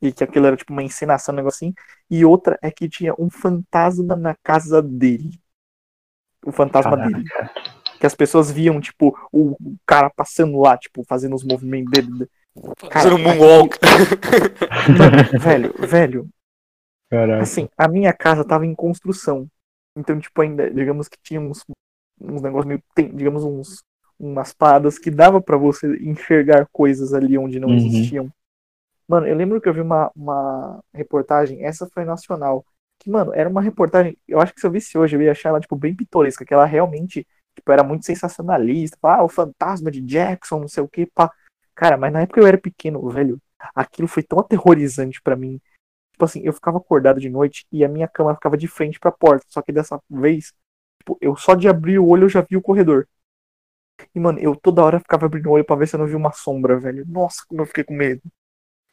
[0.00, 1.74] e que aquilo era tipo uma encenação, um negocinho.
[2.10, 5.40] E outra é que tinha um fantasma na casa dele.
[6.44, 7.08] O fantasma Caraca.
[7.14, 7.24] dele.
[7.98, 9.56] Que as pessoas viam, tipo, o
[9.86, 12.28] cara passando lá, tipo, fazendo os movimentos dele.
[12.90, 13.76] Cara, um moonwalk.
[15.38, 16.28] Velho, velho,
[17.10, 17.42] Caraca.
[17.42, 19.46] assim, a minha casa tava em construção.
[19.96, 21.64] Então, tipo, ainda, digamos que tinha uns,
[22.20, 23.82] uns negócios meio, tem, digamos, uns,
[24.18, 27.76] umas paradas que dava pra você enxergar coisas ali onde não Uhum.
[27.76, 28.30] existiam.
[29.08, 32.64] Mano, eu lembro que eu vi uma, uma reportagem, essa foi nacional,
[32.98, 35.50] que, mano, era uma reportagem, eu acho que se eu visse hoje, eu ia achar
[35.50, 40.00] ela, tipo, bem pitoresca, que ela realmente, tipo, era muito sensacionalista, ah, o fantasma de
[40.00, 41.30] Jackson, não sei o que, pá.
[41.76, 43.38] Cara, mas na época eu era pequeno, velho,
[43.74, 45.60] aquilo foi tão aterrorizante pra mim.
[46.12, 49.12] Tipo assim, eu ficava acordado de noite e a minha cama ficava de frente pra
[49.12, 50.52] porta, só que dessa vez,
[50.98, 53.06] tipo, eu só de abrir o olho eu já vi o corredor.
[54.14, 56.14] E, mano, eu toda hora ficava abrindo o olho pra ver se eu não vi
[56.14, 57.04] uma sombra, velho.
[57.06, 58.22] Nossa, como eu fiquei com medo.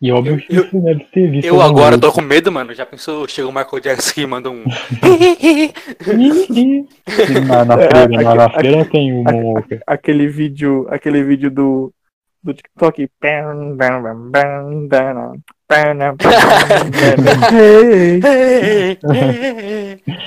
[0.01, 1.47] E óbvio que Eu- deve ter visto.
[1.47, 2.73] Eu agora tô com medo, mano.
[2.73, 4.64] Já pensou, chega o Michael Jackson e manda um.
[7.47, 9.23] na, na É, feira, aqui- na, na aqui- feira tem um.
[9.88, 11.93] Aquele vídeo, aquele vídeo do,
[12.44, 13.10] do TikTok.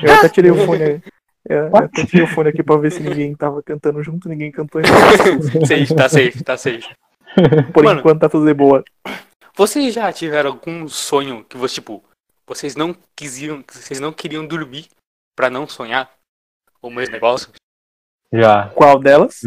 [0.02, 1.02] Eu até tirei o fone.
[1.48, 4.50] Eu eu até tirei o fone aqui pra ver se ninguém tava cantando junto, ninguém
[4.50, 4.80] cantou.
[5.66, 6.88] safe, tá safe, tá safe.
[7.72, 8.00] Por Mano.
[8.00, 8.82] enquanto tá tudo de boa.
[9.54, 12.02] Vocês já tiveram algum sonho que você, tipo,
[12.46, 14.88] vocês não quisiam, vocês não queriam dormir
[15.36, 16.10] pra não sonhar?
[16.80, 17.50] O mesmo negócio?
[18.32, 18.68] Já.
[18.68, 19.40] Qual delas?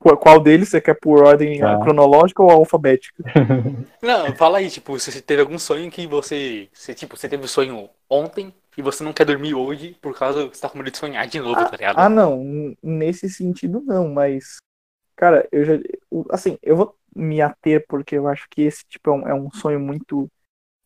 [0.00, 1.78] Qual, deles você quer por ordem Tá.
[1.78, 3.22] cronológica ou alfabética?
[4.02, 7.44] Não, fala aí, tipo, se você teve algum sonho que você, você, tipo, você teve
[7.44, 10.78] um sonho ontem e você não quer dormir hoje por causa que você tá com
[10.78, 11.98] medo de sonhar de novo, tá ligado?
[11.98, 12.74] Ah, não.
[12.82, 14.56] Nesse sentido, não, mas.
[15.16, 15.74] Cara, eu já.
[16.10, 19.34] o- Assim, eu vou me ater porque eu acho que esse tipo é um, é
[19.34, 20.30] um sonho muito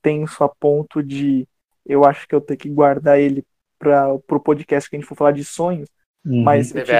[0.02, 1.46] tenso a ponto de.
[1.86, 3.44] Eu acho que eu tenho que guardar ele
[3.78, 5.88] para pro podcast que a gente for falar de sonhos.
[6.24, 6.42] Uhum.
[6.42, 6.94] Mas eu, tive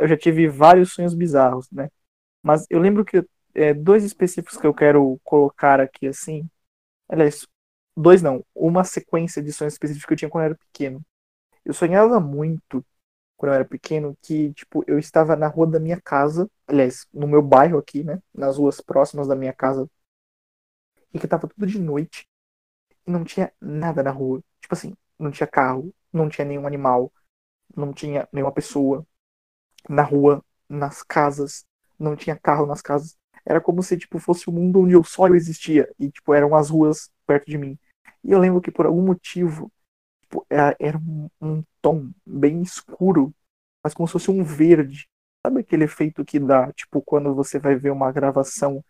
[0.00, 1.88] eu já tive vários sonhos bizarros, né?
[2.42, 3.24] Mas eu lembro que
[3.54, 6.48] é, dois específicos que eu quero colocar aqui assim.
[7.08, 7.46] Aliás,
[7.96, 8.44] dois não.
[8.54, 11.02] Uma sequência de sonhos específicos que eu tinha quando eu era pequeno.
[11.64, 12.84] Eu sonhava muito
[13.36, 17.26] quando eu era pequeno, que, tipo, eu estava na rua da minha casa, aliás, no
[17.28, 18.20] meu bairro aqui, né?
[18.34, 19.88] Nas ruas próximas da minha casa,
[21.12, 22.26] e que tava tudo de noite,
[23.06, 24.42] e não tinha nada na rua.
[24.60, 27.12] Tipo assim, não tinha carro, não tinha nenhum animal,
[27.76, 29.06] não tinha nenhuma pessoa
[29.88, 31.64] na rua, nas casas,
[31.98, 33.16] não tinha carro nas casas.
[33.44, 36.34] Era como se, tipo, fosse o um mundo onde eu só eu existia, e, tipo,
[36.34, 37.78] eram as ruas perto de mim.
[38.24, 39.72] E eu lembro que, por algum motivo,
[40.22, 43.34] tipo, era, era um, um tom bem escuro,
[43.82, 45.08] mas como se fosse um verde.
[45.46, 48.84] Sabe aquele efeito que dá, tipo, quando você vai ver uma gravação,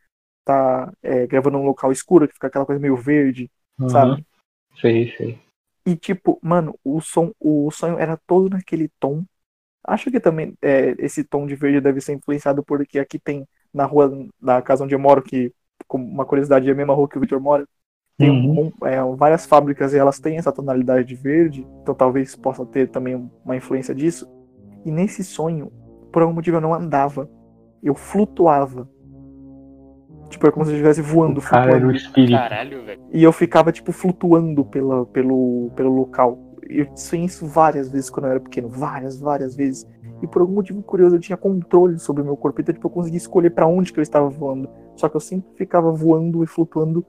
[0.45, 3.89] tá é, gravando num local escuro, que fica aquela coisa meio verde, Uhum.
[3.91, 4.27] sabe?
[4.81, 5.39] Sei, sei.
[5.89, 9.25] E tipo, mano, o som, o sonho era todo naquele tom.
[9.85, 13.87] Acho que também é, esse tom de verde deve ser influenciado porque aqui tem na
[13.87, 14.11] rua
[14.41, 15.53] da casa onde eu moro, que
[15.89, 17.67] como uma curiosidade é a mesma rua que o Victor mora,
[18.19, 18.73] tem Uhum.
[18.83, 22.89] um- é, várias fábricas e elas têm essa tonalidade de verde, então talvez possa ter
[22.91, 24.29] também uma influência disso.
[24.85, 25.73] E nesse sonho,
[26.13, 27.29] por algum motivo eu não andava,
[27.83, 28.89] eu flutuava.
[30.29, 31.97] Tipo, é como se eu estivesse voando, cara era o flutuando.
[31.97, 32.39] espírito.
[32.39, 33.01] Caralho, velho.
[33.13, 36.39] E eu ficava, tipo, flutuando pela, pelo, pelo local.
[36.69, 38.69] Eu sonhei isso várias vezes quando eu era pequeno.
[38.69, 39.87] Várias, várias vezes.
[40.23, 42.61] E por algum motivo curioso eu tinha controle sobre o meu corpo.
[42.61, 44.69] Então, tipo, eu conseguia escolher pra onde que eu estava voando.
[44.97, 47.05] Só que eu sempre ficava voando e flutuando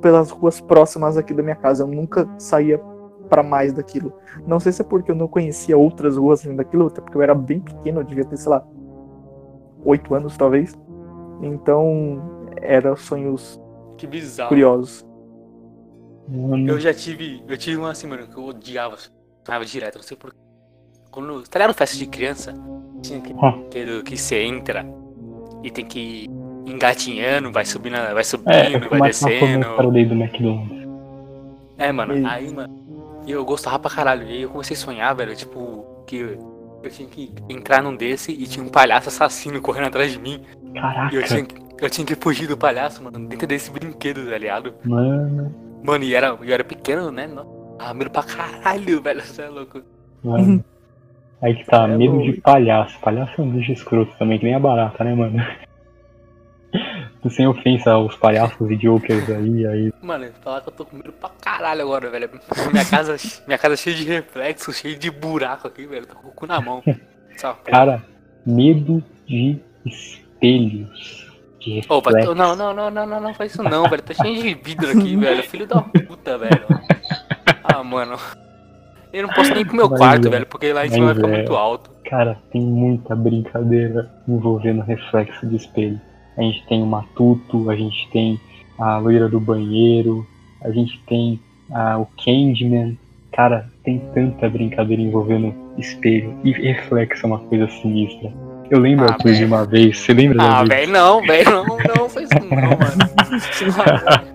[0.00, 1.84] pelas ruas próximas aqui da minha casa.
[1.84, 2.80] Eu nunca saía
[3.28, 4.12] pra mais daquilo.
[4.46, 7.22] Não sei se é porque eu não conhecia outras ruas além daquilo, até porque eu
[7.22, 8.66] era bem pequeno, eu devia ter, sei lá,
[9.84, 10.76] oito anos talvez.
[11.40, 12.33] Então,
[12.64, 13.60] eram sonhos
[13.96, 14.48] Que bizarro.
[14.48, 15.04] curiosos.
[16.28, 17.42] Mano, Eu já tive.
[17.46, 18.96] Eu tive uma assim, mano, que eu odiava.
[19.44, 20.38] Sonhava direto, não sei porquê.
[21.10, 21.42] Quando.
[21.48, 22.54] Tá ligado festa de criança?
[23.02, 23.52] Tinha que, Ah.
[23.70, 24.86] que, que você entra
[25.62, 26.30] e tem que ir
[26.66, 29.66] engatinhando, vai subindo, vai subindo, É, é vai descendo.
[29.76, 30.84] do McDonald's.
[31.76, 34.22] É, mano, E- aí, mano, e eu gostava pra caralho.
[34.26, 36.16] E aí eu comecei a sonhar, velho, tipo, que
[36.82, 40.40] eu tinha que entrar num desse e tinha um palhaço assassino correndo atrás de mim.
[40.74, 44.28] E Caraca, eu tinha, que- eu tinha que fugir do palhaço, mano, dentro desse brinquedo,
[44.28, 44.74] tá ligado?
[44.84, 47.28] mano, Mano, e era, eu era pequeno, né?
[47.78, 49.82] Ah, medo pra caralho, velho, você é louco.
[50.22, 50.64] mano.
[51.42, 52.32] Aí que tá, É medo louco.
[52.32, 52.98] de palhaço.
[53.00, 55.36] Palhaço é um bicho escroto também, que nem a barata, né, mano?
[57.30, 59.92] Sem ofensa aos palhaços e jokers aí, aí.
[60.02, 62.28] Mano, falar que eu tô com medo pra caralho agora, velho.
[62.70, 66.06] Minha casa, minha casa é cheia de reflexo, cheia de buraco aqui, velho.
[66.06, 66.82] Tô com o cu na mão.
[67.64, 68.04] Cara,
[68.44, 71.23] medo de espelhos.
[71.88, 72.34] Ô, vai- reflexo.
[72.34, 74.02] não, não, não, não, não, não faz isso não, velho.
[74.02, 75.42] Tá cheio de vidro aqui, velho.
[75.44, 76.66] Filho da puta, velho.
[77.62, 78.16] Ah, mano.
[79.12, 81.06] Eu não posso nem ir pro meu Mas quarto, é, velho, porque lá em cima
[81.06, 81.36] vai ficar é.
[81.36, 81.90] muito alto.
[82.04, 86.00] Cara, tem muita brincadeira envolvendo reflexo de espelho.
[86.36, 88.40] A gente tem o Matuto, a gente tem
[88.76, 90.26] a loira do banheiro,
[90.62, 92.98] a gente tem ah, o Candyman.
[93.32, 96.36] Cara, tem tanta brincadeira envolvendo espelho.
[96.42, 98.32] E reflexo é uma coisa sinistra.
[98.74, 99.98] Eu lembro, Ah, Arthur, de uma vez.
[100.00, 100.68] Você lembra da Ah, vez?
[100.68, 104.34] velho, não, velho, não, não, faz isso não, mano.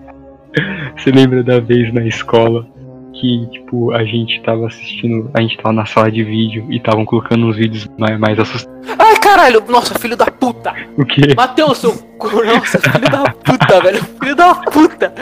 [0.96, 2.66] Você lembra da vez na escola
[3.12, 7.04] que, tipo, a gente tava assistindo, a gente tava na sala de vídeo e estavam
[7.04, 8.94] colocando uns vídeos mais, mais assustadores.
[8.98, 10.72] Ai, caralho, nossa, filho da puta.
[10.96, 11.34] O quê?
[11.36, 11.92] Matheus, seu.
[12.18, 14.02] cu- Nossa, filho da puta, velho.
[14.20, 15.12] Filho da puta.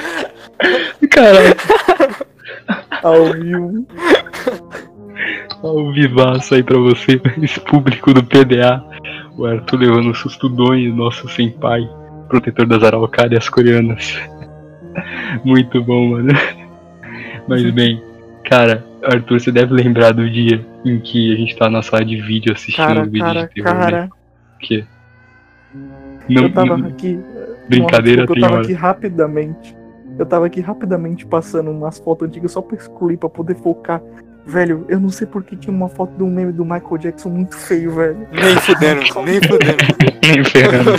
[1.11, 1.57] Caralho,
[3.03, 3.85] Ao vivo.
[5.63, 8.83] Ao vivaço aí pra você, esse público do PDA.
[9.37, 11.89] O Arthur levando um susto doido, nosso senpai,
[12.29, 14.19] protetor das araucárias coreanas.
[15.45, 16.33] Muito bom, mano.
[17.47, 18.03] Mas bem,
[18.45, 22.17] cara, Arthur, você deve lembrar do dia em que a gente tá na sala de
[22.21, 23.81] vídeo assistindo Cara, um vídeo cara, de terror, né?
[23.81, 24.11] cara.
[24.57, 24.85] O quê?
[26.29, 27.19] Não, eu tava não- aqui.
[27.69, 28.63] brincadeira Nossa, desculpa, tem Eu tava hora.
[28.65, 29.77] aqui rapidamente.
[30.19, 34.03] Eu tava aqui rapidamente passando umas fotos antigas só pra excluir, pra poder focar.
[34.49, 37.29] Velho, eu não sei por que tinha uma foto de um meme do Michael Jackson
[37.29, 38.27] muito feio, velho.
[38.33, 39.85] Nem fudendo, nem fudendo.
[40.25, 40.91] Nem ferrando.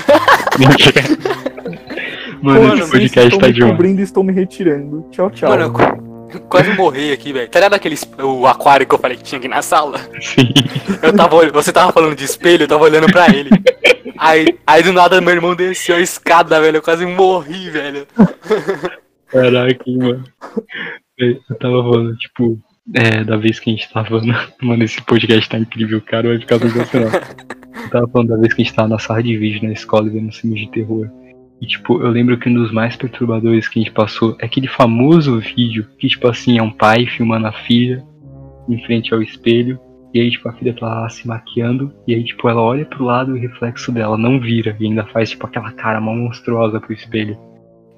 [0.60, 1.40] Nem ferrando.
[2.42, 3.72] Mano, Mano, esse podcast estou tá me demais.
[3.72, 5.06] cobrindo e estou me retirando.
[5.12, 5.50] Tchau, tchau.
[5.50, 7.50] Mano, eu qu- quase morri aqui, velho.
[7.50, 10.00] Tá ligado aquele o aquário que eu falei que tinha aqui na sala?
[10.22, 10.54] Sim.
[11.02, 13.50] Eu tava, você tava falando de espelho, eu tava olhando pra ele.
[14.18, 16.78] Aí, aí do nada meu irmão desceu a escada, velho.
[16.78, 18.06] Eu quase morri, velho.
[19.28, 20.24] Caraca, mano.
[21.18, 22.58] Eu tava falando, tipo,
[22.94, 24.22] é, da vez que a gente tava.
[24.22, 26.30] na- Mano, esse podcast tá incrível, cara.
[26.30, 27.12] Vai ficar sensacional.
[27.84, 30.10] Eu tava falando da vez que a gente tava na sala de vídeo na escola
[30.10, 31.10] vendo filmes de terror.
[31.62, 34.68] E, tipo, eu lembro que um dos mais perturbadores que a gente passou é aquele
[34.68, 38.04] famoso vídeo que, tipo assim, é um pai filmando a filha
[38.70, 39.80] em frente ao espelho.
[40.14, 41.94] E aí, tipo, a filha tá lá se maquiando.
[42.08, 44.76] E aí, tipo, ela olha pro lado e o reflexo dela não vira.
[44.80, 47.38] E ainda faz, tipo, aquela cara monstruosa pro espelho.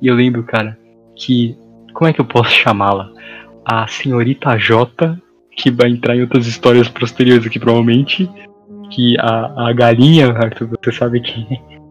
[0.02, 0.78] E eu lembro, cara,
[1.16, 1.56] que.
[1.94, 3.12] Como é que eu posso chamá-la?
[3.66, 5.18] A senhorita J
[5.56, 8.30] que vai entrar em outras histórias posteriores aqui, provavelmente.
[8.90, 11.82] Que a, a galinha, Arthur, você sabe quem é.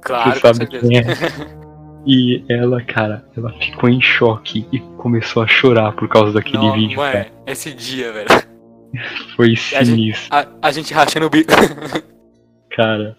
[0.00, 1.04] Claro, você sabe quem é.
[2.06, 6.74] E ela, cara, ela ficou em choque e começou a chorar por causa daquele Não,
[6.74, 7.28] vídeo, mano, cara.
[7.46, 8.28] esse dia, velho.
[9.34, 11.50] Foi a gente- sinistro, A, a gente rachando o bico.
[12.76, 13.16] cara.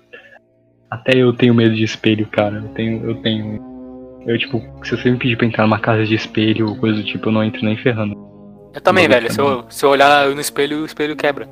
[0.87, 2.57] Até eu tenho medo de espelho, cara.
[2.57, 3.09] Eu tenho.
[3.09, 3.74] Eu tenho.
[4.27, 7.03] Eu, tipo, se você me pedir pra entrar numa casa de espelho ou coisa do
[7.05, 8.15] tipo, eu não entro nem ferrando.
[8.73, 9.31] Eu também, Não, velho.
[9.31, 11.47] Se eu, se eu olhar no espelho, o espelho quebra.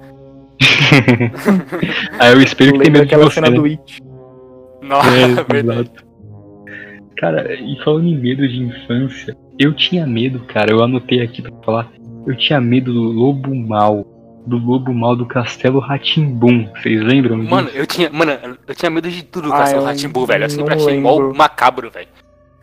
[2.20, 3.56] Aí o espelho que tem medo de aquela você, cena né?
[3.56, 4.02] do It.
[4.82, 6.04] Nossa, É, exato.
[7.18, 11.52] Cara, e falando em medo de infância, eu tinha medo, cara, eu anotei aqui pra
[11.64, 11.90] falar,
[12.28, 14.06] eu tinha medo do lobo mal,
[14.46, 16.68] do lobo mal do Castelo Ratimbum.
[16.76, 17.52] Vocês lembram disso?
[17.52, 18.32] Mano, eu tinha, mano,
[18.68, 20.44] eu tinha medo de tudo com Ah, Castelo eu Ratimbu, velho.
[20.46, 21.36] Eu sempre achei mó lembro.
[21.36, 22.08] macabro, velho.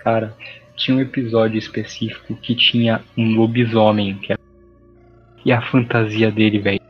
[0.02, 0.35] Cara,
[0.77, 4.40] tinha um episódio específico que tinha um lobisomem, que era...
[5.44, 6.81] e a fantasia dele, velho.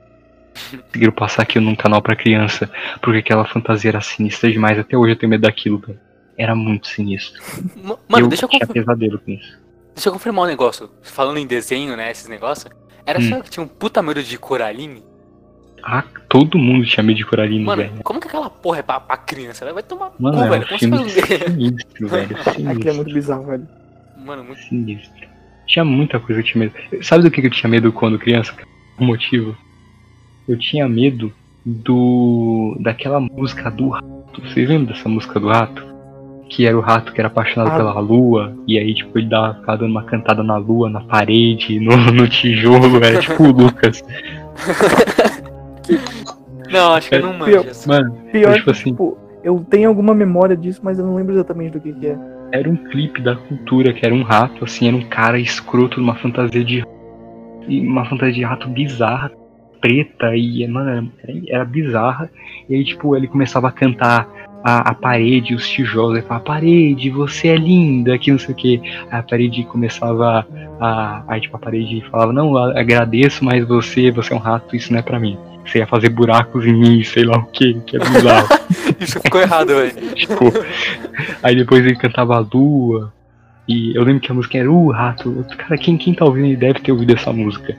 [0.86, 2.70] Conseguiram passar aqui num canal pra criança,
[3.02, 4.78] porque aquela fantasia era sinistra demais.
[4.78, 5.98] Até hoje eu tenho medo daquilo, velho.
[6.36, 7.42] Era muito sinistro.
[8.08, 9.58] Mano, eu deixa eu, tinha confir- pesadelo com isso.
[9.94, 10.90] deixa eu confirmar um negócio.
[11.02, 12.72] Falando em desenho, né, esses negócios.
[13.04, 13.28] Era Hum.
[13.28, 15.02] só que tinha um puta medo de Coraline?
[15.82, 17.94] Ah, todo mundo tinha medo de Coralino, Mano, velho.
[18.02, 19.64] como que aquela porra é pra, pra criança?
[19.64, 20.62] Ela vai tomar Mano, cu, é velho.
[20.64, 21.44] um Como filme você faz um...
[21.54, 22.36] sinistro, velho.
[22.40, 22.94] Aquilo é Sinistro.
[22.94, 23.68] muito bizarro, velho.
[24.24, 24.60] Mano, muito...
[24.62, 25.28] Sinistro.
[25.66, 27.04] Tinha muita coisa que eu tinha medo.
[27.04, 28.52] Sabe do que que eu tinha medo quando criança?
[28.98, 29.56] O motivo?
[30.48, 31.32] Eu tinha medo
[31.64, 32.76] do.
[32.80, 34.06] daquela música do rato.
[34.42, 35.88] Vocês lembram dessa música do rato?
[36.48, 37.76] Que era o rato que era apaixonado Ah.
[37.76, 41.78] pela lua, e aí, tipo, ele dava, ficava dando uma cantada na lua, na parede,
[41.78, 44.02] no, no tijolo, era tipo o Lucas.
[46.70, 47.68] Não, acho que eu É, não pior- manjo.
[47.70, 47.88] essa.
[47.88, 51.72] Mano, Pior tipo assim, tipo, eu tenho alguma memória disso, mas eu não lembro exatamente
[51.72, 52.18] do que, que é.
[52.52, 56.14] era um clipe da cultura, que era um rato, assim, era um cara escroto numa
[56.14, 56.84] fantasia de
[57.68, 59.30] e uma fantasia de rato bizarra,
[59.80, 62.30] preta, e, mano, era, era bizarra.
[62.68, 64.28] E aí, tipo, ele começava a cantar
[64.62, 68.56] a, a parede, os tijolos, ele falava, parede, você é linda, que não sei o
[68.56, 68.80] que.
[69.10, 70.46] Aí a parede começava
[70.80, 71.22] a.
[71.28, 74.92] Aí, tipo, a parede falava, não, eu agradeço, mas você, você é um rato, isso
[74.92, 75.36] não é pra mim.
[75.64, 78.48] Você ia fazer buracos em mim, sei lá o que, que é bizarro.
[79.00, 80.14] Isso ficou errado, velho.
[80.14, 80.44] tipo,
[81.42, 83.12] aí depois ele cantava a lua.
[83.68, 85.44] E eu lembro que a música era o rato.
[85.56, 87.76] Cara, quem, quem tá ouvindo aí deve ter ouvido essa música.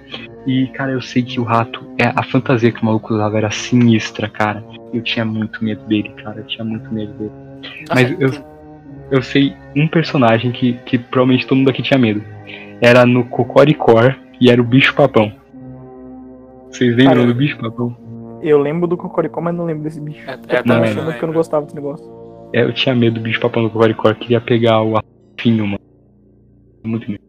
[0.47, 3.51] E, cara, eu sei que o rato, é a fantasia que o maluco usava era
[3.51, 4.63] sinistra, cara.
[4.93, 6.37] Eu tinha muito medo dele, cara.
[6.39, 7.31] Eu tinha muito medo dele.
[7.93, 8.51] Mas Nossa, eu-
[9.11, 12.23] Eu sei um personagem que, que provavelmente todo mundo aqui tinha medo.
[12.79, 15.33] Era no Cocoricor e era o bicho papão.
[16.71, 17.97] Vocês lembram Cara, do bicho papão?
[18.41, 20.27] Eu lembro do Cocoricó, mas não lembro desse bicho.
[20.29, 22.05] É, Eu é, tava não, também achando não que eu não gostava desse negócio.
[22.53, 24.15] É, eu tinha medo do bicho papão do Cocoricor.
[24.15, 25.79] Queria pegar o arfinho, mano.
[26.83, 27.21] Muito medo.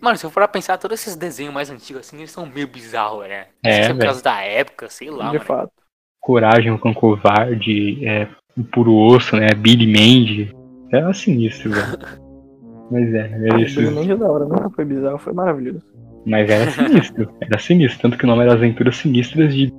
[0.00, 2.68] Mano, se eu for pra pensar, todos esses desenhos mais antigos, assim, eles são meio
[2.68, 3.46] bizarros, né?
[3.64, 5.44] É, se é por causa da época, sei lá, de mano.
[5.44, 5.72] fato.
[6.20, 9.48] Coragem, o Cão Covarde, é, o Puro Osso, né?
[9.56, 10.54] Billy Mandy.
[10.92, 11.98] Era sinistro, velho.
[12.90, 15.32] Mas é, era Ah, o esses- Billy Mandy é da hora, nunca foi bizarro, foi
[15.32, 15.82] maravilhoso.
[16.26, 17.30] Mas era sinistro.
[17.40, 18.02] Era sinistro.
[18.02, 19.72] Tanto que o nome era Aventuras Sinistras de.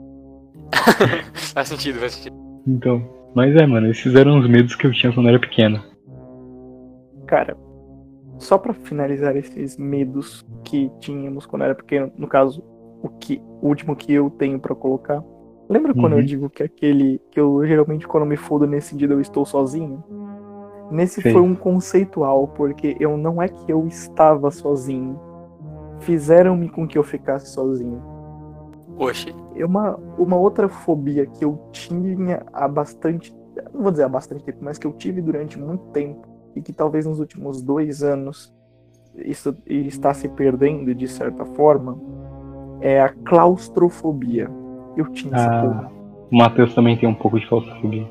[1.53, 2.35] Faz sentido, faz sentido.
[2.65, 3.07] Então.
[3.35, 5.81] Mas é, mano, esses eram os medos que eu tinha quando eu era pequeno.
[7.27, 7.55] Cara,
[8.39, 12.63] só pra finalizar esses medos que tínhamos quando era pequeno, no caso,
[13.01, 15.23] o que o último que eu tenho pra colocar.
[15.69, 16.25] Lembra quando eu Uhum.
[16.25, 20.01] digo que aquele que eu geralmente quando me fodo nesse dia eu estou sozinho?
[20.89, 21.33] Nesse Sei.
[21.33, 25.19] foi um conceitual, porque eu não é que eu estava sozinho.
[25.99, 28.01] Fizeram-me com que eu ficasse sozinho.
[28.97, 33.35] Oxe, É Uma, uma outra fobia que eu tinha há bastante.
[33.73, 36.27] Não vou dizer há bastante tempo, mas que eu tive durante muito tempo.
[36.55, 38.53] E que talvez nos últimos dois anos
[39.15, 41.97] isso está se perdendo de certa forma.
[42.81, 44.49] É a claustrofobia.
[44.95, 45.91] Eu tinha essa Ah, porra.
[46.31, 48.07] O Matheus também tem um pouco de claustrofobia.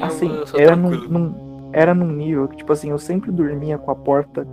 [0.00, 0.28] Assim,
[0.58, 4.46] era num, num- era num nível que, tipo assim, eu sempre dormia com a porta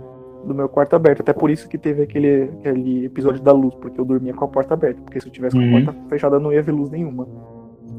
[0.44, 1.22] do meu quarto aberta.
[1.22, 4.48] Até por isso que teve aquele, aquele episódio da luz, porque eu dormia com a
[4.48, 5.00] porta aberta.
[5.02, 5.84] Porque se eu tivesse com a Uhum.
[5.84, 7.26] porta fechada, não ia ver luz nenhuma.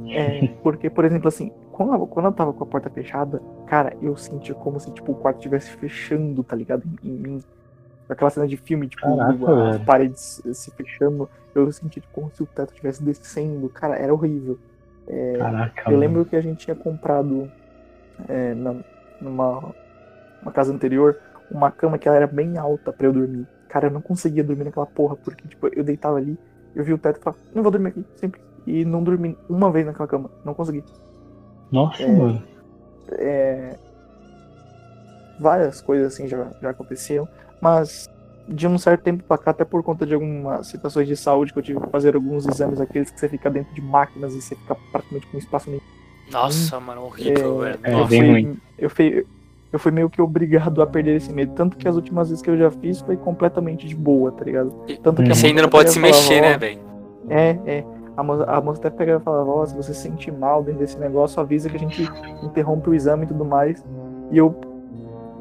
[0.10, 3.96] É, porque, por exemplo, assim, quando eu, quando eu tava com a porta fechada, cara,
[4.02, 6.84] eu sentia como se, tipo, o quarto estivesse fechando, tá ligado?
[7.04, 7.40] Em, mim.
[8.10, 11.28] Aquela cena de filme, tipo, Caraca, as paredes se fechando.
[11.56, 13.70] Eu sentia tipo, como se o teto estivesse descendo.
[13.70, 14.60] Cara, era horrível.
[15.38, 15.98] Caraca, Eu mano.
[16.00, 17.50] lembro que a gente tinha comprado
[18.28, 18.76] é, na,
[19.22, 19.74] numa
[20.42, 21.18] uma casa anterior
[21.54, 23.48] uma cama que ela era bem alta pra eu dormir.
[23.70, 26.38] Cara, eu não conseguia dormir naquela porra, porque tipo, eu deitava ali,
[26.76, 28.42] eu vi o teto e falava, não vou dormir aqui, sempre.
[28.66, 30.84] E não dormi uma vez naquela cama, não consegui.
[31.72, 32.08] Nossa, É.
[32.12, 32.44] mano.
[33.14, 33.78] É,
[35.40, 37.28] várias coisas assim já, já aconteceram,
[37.62, 38.10] mas
[38.48, 41.60] de um certo tempo pra cá, até por conta de algumas situações de saúde que
[41.60, 44.56] eu tive que fazer alguns exames, aqueles que você fica dentro de máquinas e você
[44.56, 45.82] fica praticamente com espaço nenhum.
[46.32, 47.80] Nossa, mano, horrível, velho.
[47.84, 48.58] é, bem fui, ruim.
[48.78, 49.26] eu, fui,
[49.74, 51.52] eu fui meio que obrigado a perder esse medo.
[51.54, 54.72] Tanto que as últimas vezes que eu já fiz foi completamente de boa, tá ligado?
[54.88, 56.80] E- Tanto que a Você ainda não pode se falava, mexer, "Ó, né, velho?
[57.28, 57.84] É, é.
[58.16, 60.82] A moça, a moça até pegava e falava, ó, se você se sentir mal dentro
[60.82, 62.08] desse negócio, avisa que a gente
[62.44, 63.84] interrompe o exame e tudo mais.
[64.32, 64.54] E eu,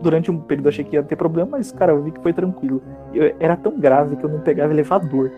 [0.01, 2.81] durante um período, achei que ia ter problema, mas, cara, eu vi que foi tranquilo.
[3.13, 5.31] Eu, era tão grave que eu não pegava elevador.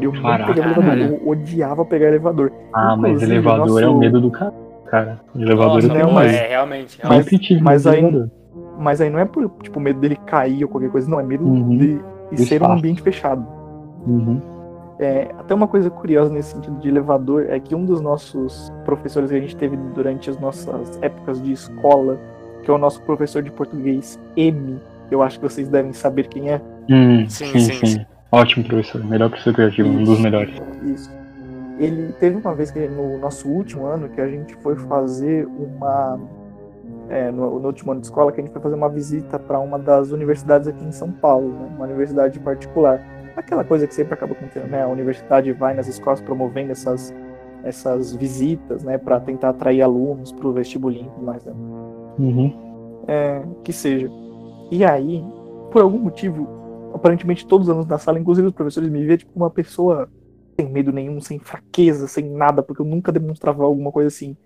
[0.00, 2.52] Eu não Caraca, pegava elevador, eu odiava pegar elevador.
[2.74, 4.52] Ah, mas Inclusive, elevador é o nosso- medo do cara.
[4.86, 6.98] Cara, elevador Nossa, eu tenho não, é, realmente.
[6.98, 7.24] mas- realmente.
[7.30, 8.30] Sempre tive mas de aí- elevador.
[8.78, 11.44] Mas aí não é por, tipo, medo dele cair ou qualquer coisa, não, é medo
[11.44, 11.76] Uhum.
[11.78, 12.00] de,
[12.32, 13.46] de ser um ambiente fechado.
[14.06, 14.40] Uhum.
[14.98, 19.30] É, até uma coisa curiosa nesse sentido de elevador é que um dos nossos professores
[19.30, 22.18] que a gente teve durante as nossas épocas de escola,
[22.62, 24.78] que é o nosso professor de português M,
[25.10, 26.60] eu acho que vocês devem saber quem é.
[26.90, 28.06] Hum, Sim, sim, sim, sim, sim.
[28.32, 29.04] Ótimo professor.
[29.04, 30.52] Melhor professor que eu já tive, um dos melhores.
[30.84, 31.10] Isso.
[31.78, 36.20] Ele teve uma vez que no nosso último ano que a gente foi fazer uma
[37.08, 39.58] é, no, no último ano de escola que a gente foi fazer uma visita para
[39.58, 41.68] uma das universidades aqui em São Paulo, né?
[41.76, 43.04] uma universidade particular.
[43.36, 44.82] Aquela coisa que sempre acaba acontecendo, né?
[44.82, 47.12] A universidade vai nas escolas promovendo essas
[47.64, 51.52] essas visitas, né, para tentar atrair alunos para o vestibulinho e mais, né?
[52.18, 52.52] Uhum.
[53.08, 54.08] é, que seja.
[54.70, 55.24] E aí,
[55.72, 56.46] por algum motivo,
[56.94, 60.08] aparentemente todos os alunos da sala, inclusive os professores, me vêem tipo uma pessoa
[60.58, 64.36] sem medo nenhum, sem fraqueza, sem nada, porque eu nunca demonstrava alguma coisa assim.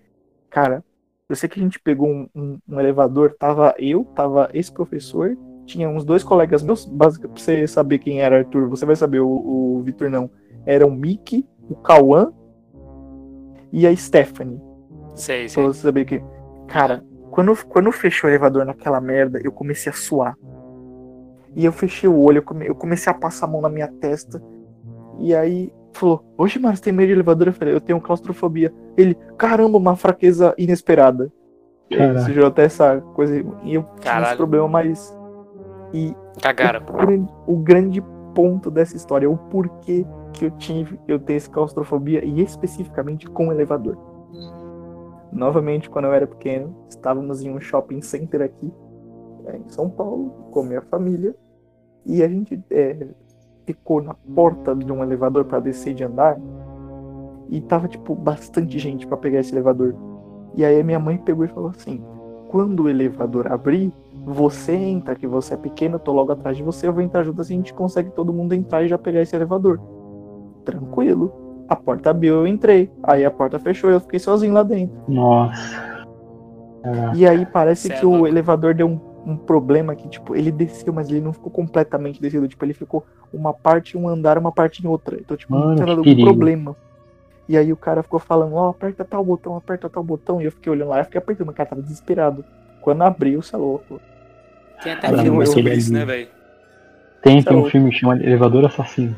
[0.51, 0.85] Cara,
[1.28, 5.36] eu sei que a gente pegou um, um- um elevador, tava eu, tava esse professor,
[5.66, 9.20] tinha uns dois colegas meus, basicamente, pra você saber quem era Arthur, você vai saber,
[9.20, 10.30] o, o Vitor não.
[10.66, 12.32] Era o Mickey, o Cauã
[13.72, 14.60] e a Stephanie.
[15.14, 15.64] Sei, Pra sei.
[15.64, 16.22] você saber que.
[16.68, 20.36] Cara, quando, quando fechou o elevador naquela merda, eu comecei a suar.
[21.55, 24.43] E eu fechei o olho, eu comecei a passar a mão na minha testa.
[25.18, 27.48] E aí falou: Oxe, você tem medo de elevador?
[27.48, 28.73] Eu falei: Eu tenho claustrofobia.
[28.97, 31.32] Ele, caramba, uma fraqueza inesperada.
[31.90, 33.35] Você gerou até essa coisa.
[33.36, 34.36] E eu tinha esse Caralho.
[34.36, 35.16] problema, mas.
[35.93, 36.82] E Cagaram.
[36.86, 38.02] o grande, o grande
[38.35, 43.27] ponto dessa história é o porquê que eu tive, eu tenho essa claustrofobia e especificamente
[43.27, 43.97] com elevador.
[45.32, 48.73] Novamente, quando eu era pequeno, estávamos em um shopping center aqui,
[49.47, 51.35] é, em São Paulo, com a minha família,
[52.06, 53.09] e a gente é,
[53.69, 56.39] ficou na porta de um elevador para descer de andar,
[57.51, 59.95] e tava, tipo, bastante gente para pegar esse elevador.
[60.55, 62.03] E aí a minha mãe pegou e falou assim:
[62.49, 63.93] quando o elevador abrir,
[64.24, 67.23] você entra, que você é pequeno, eu tô logo atrás de você, eu vou entrar
[67.23, 69.81] junto assim, a gente consegue todo mundo entrar e já pegar esse elevador.
[70.65, 71.32] Tranquilo.
[71.69, 72.90] A porta abriu, eu entrei.
[73.03, 74.97] Aí a porta fechou, eu fiquei sozinho lá dentro.
[75.07, 76.07] Nossa.
[76.82, 77.16] Caraca.
[77.16, 78.27] E aí parece Cê é que o louco.
[78.27, 82.48] elevador deu um, um problema que, tipo, ele desceu, mas ele não ficou completamente descido.
[82.48, 85.18] Tipo, ele ficou uma parte em um andar, uma parte em outra.
[85.20, 86.74] Então, tipo, Mano, não tinha que dado algum problema.
[87.46, 90.40] E aí o cara ficou falando, ó, aperta tal botão, aperta tal botão.
[90.40, 92.44] E eu fiquei olhando lá, eu fiquei apertando, mas o cara tava desesperado.
[92.80, 94.00] Quando abriu, você é louco.
[94.82, 96.28] Tem até Caramba, filme sobre isso, né, velho?
[97.22, 99.16] Tem, é tem um filme que chama Elevador Assassino.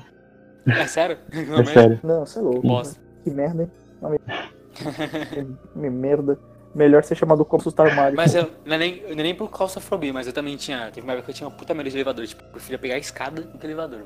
[0.66, 1.18] É sério?
[1.32, 2.00] É sério.
[2.02, 2.66] Não, você é louco.
[2.66, 3.00] Bosta.
[3.22, 3.70] Que merda, hein?
[5.74, 6.38] Me- merda.
[6.74, 8.16] Melhor ser chamado como assustar o Mario.
[8.16, 10.90] Mas eu, não, é nem, não é nem por claustrofobia, mas eu também tinha.
[10.92, 12.26] Teve uma época que eu tinha uma puta medo de elevador.
[12.26, 14.02] Tipo, eu preferia pegar a escada do que elevador.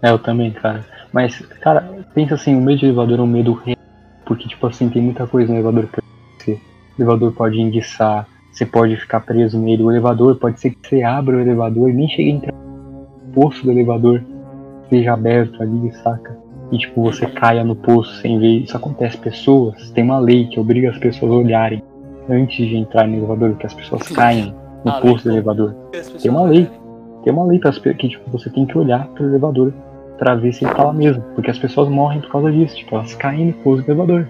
[0.00, 0.84] É, eu também, cara.
[1.12, 1.80] Mas, cara,
[2.14, 3.76] pensa assim, o medo de elevador é um medo real.
[4.24, 6.02] Porque, tipo assim, tem muita coisa no elevador pra
[6.38, 6.52] você.
[6.52, 9.82] O elevador pode enguiçar, você pode ficar preso nele.
[9.82, 13.32] O elevador pode ser que você abra o elevador e nem chegue a entrar no
[13.34, 14.22] poço do elevador.
[14.84, 16.43] Esteja aberto ali, saca?
[16.72, 18.62] E, tipo, você caia no poço sem ver.
[18.64, 19.16] Isso acontece.
[19.18, 21.82] Pessoas, tem uma lei que obriga as pessoas a olharem
[22.28, 24.54] antes de entrar no elevador, que as pessoas caem
[24.84, 25.74] no A lei poço do elevador.
[26.20, 26.68] Tem uma lei.
[27.22, 29.72] Tem uma lei que tipo, você tem que olhar pro elevador
[30.18, 31.22] pra ver se ele tá lá mesmo.
[31.34, 34.28] Porque as pessoas morrem por causa disso, tipo, elas caem no pouso do elevador.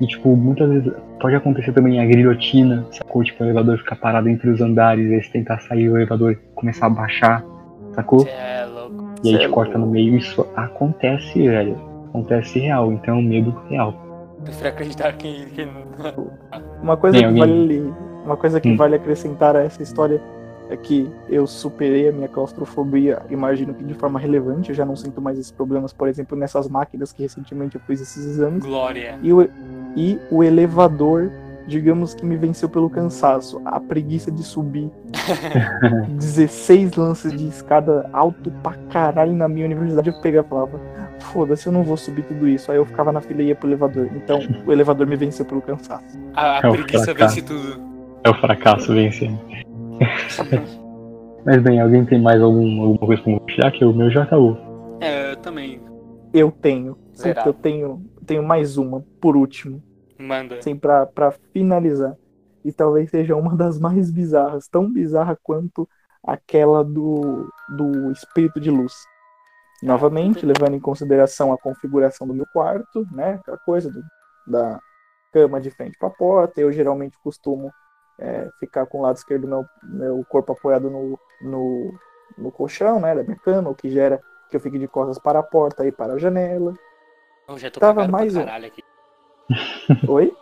[0.00, 3.22] E tipo, muitas vezes pode acontecer também a guilhotina, sacou?
[3.22, 6.86] Tipo, o elevador ficar parado entre os andares, aí você tentar sair o elevador começar
[6.86, 7.44] a baixar,
[7.92, 8.26] sacou?
[8.26, 9.09] É louco.
[9.24, 11.76] E aí Cê te é corta no meio, isso acontece, velho.
[12.08, 13.94] Acontece real, então é um medo real.
[14.42, 15.46] Prefiro acreditar que.
[15.46, 15.68] que...
[16.82, 17.94] Uma coisa que alguém- vale,
[18.24, 18.76] uma coisa que Hum.
[18.76, 20.20] vale acrescentar a essa história
[20.70, 24.94] é que eu superei a minha claustrofobia, imagino que de forma relevante, eu já não
[24.94, 28.64] sinto mais esses problemas, por exemplo, nessas máquinas que recentemente eu fiz esses exames.
[28.64, 29.18] Glória.
[29.20, 29.48] E o,
[29.96, 31.30] e o elevador,
[31.70, 34.90] digamos que me venceu pelo cansaço, a preguiça de subir
[36.18, 40.80] 16 lances de escada alto pra caralho na minha universidade, eu pegava e falava,
[41.20, 42.72] foda-se, eu não vou subir tudo isso.
[42.72, 44.08] Aí eu ficava na fila e ia pro elevador.
[44.16, 46.18] Então o elevador me venceu pelo cansaço.
[46.34, 47.36] A, a É preguiça fracasso.
[47.36, 47.80] vence tudo.
[48.24, 49.38] É o fracasso vencendo.
[51.46, 53.70] Mas bem, alguém tem mais algum, alguma coisa pra compartilhar?
[53.70, 54.58] Que o meu já acabou.
[55.00, 55.80] É, eu também.
[56.34, 56.98] Eu tenho.
[57.16, 57.48] Zerado.
[57.48, 59.82] eu tenho, tenho mais uma, por último.
[60.20, 60.58] Manda.
[60.58, 62.14] Assim, pra, pra finalizar.
[62.64, 64.68] E talvez seja uma das mais bizarras.
[64.68, 65.88] Tão bizarra quanto
[66.22, 68.92] aquela do, do espírito de luz.
[69.82, 73.34] Novamente, levando em consideração a configuração do meu quarto, né?
[73.34, 74.02] Aquela coisa do-
[74.46, 74.78] da
[75.32, 76.60] cama de frente para a porta.
[76.60, 77.72] Eu geralmente costumo
[78.18, 81.98] é, ficar com o lado esquerdo do meu, meu corpo apoiado no, no,
[82.36, 83.14] no colchão, né?
[83.14, 84.20] Da minha cama, o que gera
[84.50, 86.74] que eu fique de costas para a porta e para a janela.
[87.48, 88.82] Eu já tô Tava mais pra caralho aqui.
[90.06, 90.32] Oi?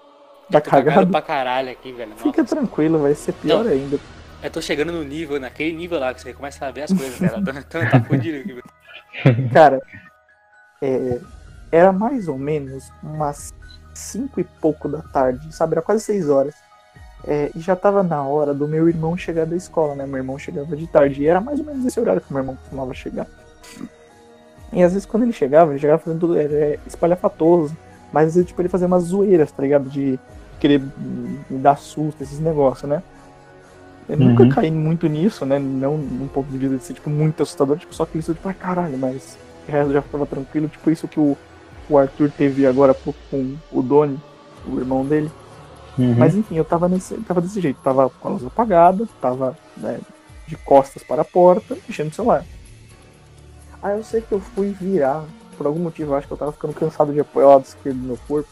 [0.51, 1.10] Tá Tô cagado cagado?
[1.10, 2.09] pra caralho aqui, velho.
[2.09, 2.22] Nossa.
[2.22, 3.70] Fica tranquilo, vai ser pior Não.
[3.70, 3.98] ainda.
[4.43, 7.18] Eu tô chegando no nível, naquele nível lá que você começa a ver as coisas,
[7.18, 7.39] cara.
[7.39, 9.51] Então tá fudido aqui, velho.
[9.52, 9.78] Cara,
[10.80, 11.18] é,
[11.70, 13.52] era mais ou menos umas
[13.93, 15.74] cinco e pouco da tarde, sabe?
[15.74, 16.55] Era quase seis horas.
[17.26, 20.06] É, e já tava na hora do meu irmão chegar da escola, né?
[20.06, 21.22] Meu irmão chegava de tarde.
[21.22, 23.26] E era mais ou menos esse horário que meu irmão costumava chegar.
[24.72, 27.76] E às vezes quando ele chegava, ele chegava fazendo tudo é, espalhafatoso.
[28.12, 29.89] Mas tipo, ele fazia umas zoeiras, tá ligado?
[29.89, 30.18] De
[30.60, 30.80] querer
[31.51, 33.02] me dar susto, esses negócios, né?
[34.09, 34.48] Eu nunca Uhum.
[34.48, 35.59] caí muito nisso, né?
[35.59, 38.48] Não num ponto de vista de ser, tipo, muito assustador, tipo, só que isso, tipo,
[38.48, 39.36] ah, caralho, mas
[39.68, 40.66] o resto já ficava tranquilo.
[40.68, 41.36] Tipo, isso que o,
[41.90, 44.18] o Arthur teve agora pouco com o Doni,
[44.66, 45.30] o irmão dele.
[45.98, 46.14] Uhum.
[46.16, 49.98] Mas enfim, eu tava, nesse, tava desse jeito, tava com a luz apagada, tava né,
[50.47, 52.44] de costas para a porta, mexendo no celular.
[53.82, 55.24] Aí eu sei que eu fui virar,
[55.59, 57.98] por algum motivo, eu acho que eu tava ficando cansado de apoiar o lado esquerdo
[57.98, 58.48] do meu corpo.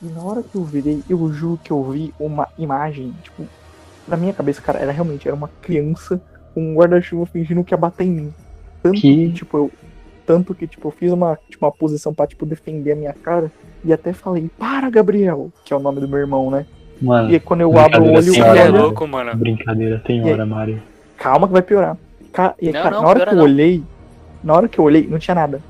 [0.00, 3.44] E na hora que eu virei, eu juro que eu vi uma imagem, tipo,
[4.06, 6.20] na minha cabeça, cara, era realmente, era uma criança
[6.54, 8.32] com um guarda-chuva fingindo que ia bater em mim.
[8.82, 9.70] Tanto Que- que, tipo, eu.
[10.26, 13.50] Tanto que, tipo, eu fiz uma, tipo, uma posição pra, tipo, defender a minha cara.
[13.84, 16.64] E até falei, para, Gabriel, que é o nome do meu irmão, né?
[17.02, 19.36] Mano, E aí, quando eu abro o olho, eu hora, Você é louco, mano.
[19.36, 20.32] brincadeira tem E aí?
[20.32, 20.80] hora, Mário.
[21.18, 21.96] calma que vai piorar.
[22.32, 23.44] Ca- E aí, Não, cara, não, na hora que eu não.
[23.44, 23.82] olhei,
[24.42, 25.60] na hora que eu olhei, não tinha nada.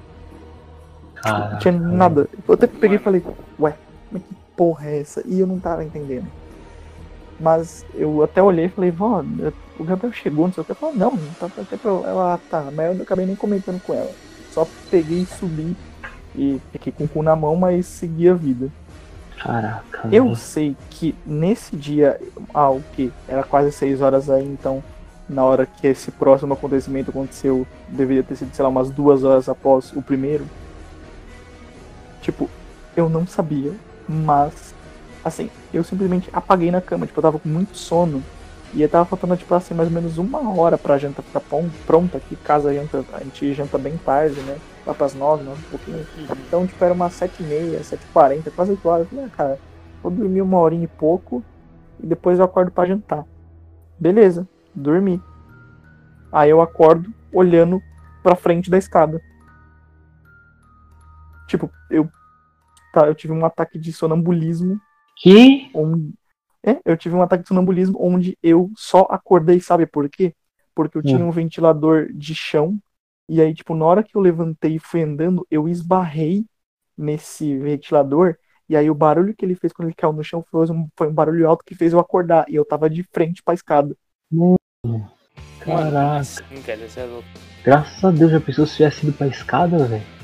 [1.25, 1.57] Não Caraca.
[1.59, 2.29] tinha nada.
[2.47, 3.23] Eu até peguei e falei,
[3.59, 3.75] ué,
[4.11, 5.23] mas que porra é essa?
[5.27, 6.27] E eu não tava entendendo.
[7.41, 9.25] Mas eu até olhei e falei, vó,
[9.79, 10.73] o Gabriel chegou, não sei o que.
[10.73, 12.35] Eu falei, não, não tá até pra ela.
[12.35, 14.11] Ah, tá, mas eu acabei nem comentando com ela.
[14.53, 15.77] Só peguei e subi
[16.37, 18.69] e fiquei com o cu na mão, mas segui a vida.
[19.41, 20.09] Caraca.
[20.13, 20.37] Eu mano.
[20.37, 22.21] sei que nesse dia,
[22.53, 23.13] ah, o que?
[23.29, 24.83] Era quase 6 horas aí, então
[25.29, 29.49] na hora que esse próximo acontecimento aconteceu, deveria ter sido, sei lá, umas duas horas
[29.49, 30.47] após o primeiro.
[32.25, 32.49] Tipo,
[32.97, 33.75] eu não sabia,
[34.09, 34.75] mas
[35.23, 38.23] assim, eu simplesmente apaguei na cama, tipo, eu tava com muito sono.
[38.73, 41.43] E eu tava faltando, tipo, assim, mais ou menos uma hora pra janta ficar
[41.87, 44.57] pronta aqui, caso a janta, a gente janta bem tarde, né?
[44.87, 46.07] Lá pras nove, nove, um pouquinho.
[46.49, 49.07] Então, tipo, era umas sete e meia, sete e quarenta, quase oito horas.
[49.07, 49.59] Eu falei, ah, cara,
[50.03, 51.45] vou dormir uma horinha e pouco
[52.03, 53.25] e depois eu acordo pra jantar.
[53.99, 55.23] Beleza, dormi.
[56.33, 57.83] Aí eu acordo olhando
[58.23, 59.21] pra frente da escada.
[61.55, 62.09] Tipo, eu,
[62.93, 64.81] tá, eu tive um ataque de sonambulismo
[65.17, 65.71] Que?
[65.73, 66.13] onde.
[66.67, 70.35] É, eu tive um ataque de sonambulismo onde eu só acordei, sabe por quê?
[70.75, 72.77] Porque eu tinha um ventilador de chão.
[73.29, 76.45] E aí, tipo, na hora que eu levantei e fui andando, eu esbarrei
[76.97, 78.37] nesse ventilador.
[78.69, 81.07] E aí o barulho que ele fez quando ele caiu no chão foi um, foi
[81.07, 82.47] um barulho alto que fez eu acordar.
[82.49, 83.95] E eu tava de frente pra escada.
[84.33, 84.59] Mano,
[85.61, 86.25] Caraca.
[86.25, 87.23] você é.
[87.63, 90.24] Graças a Deus, já pensou se tivesse ido pra escada, velho?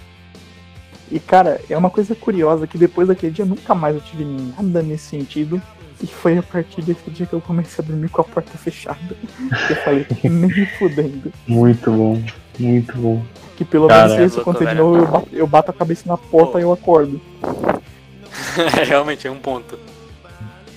[1.11, 4.83] E cara, é uma coisa curiosa que depois daquele dia nunca mais eu tive nada
[4.83, 5.61] nesse sentido.
[6.03, 8.99] E foi a partir desse dia que eu comecei a dormir com a porta fechada.
[9.69, 11.31] Eu falei, nem fudendo.
[11.47, 12.23] Muito bom,
[12.59, 13.23] muito bom.
[13.55, 14.89] Que pelo Cara, menos se isso louco, acontecer de velho.
[14.89, 17.21] novo, eu bato, eu bato a cabeça na porta e eu acordo.
[18.89, 19.79] Realmente é um ponto.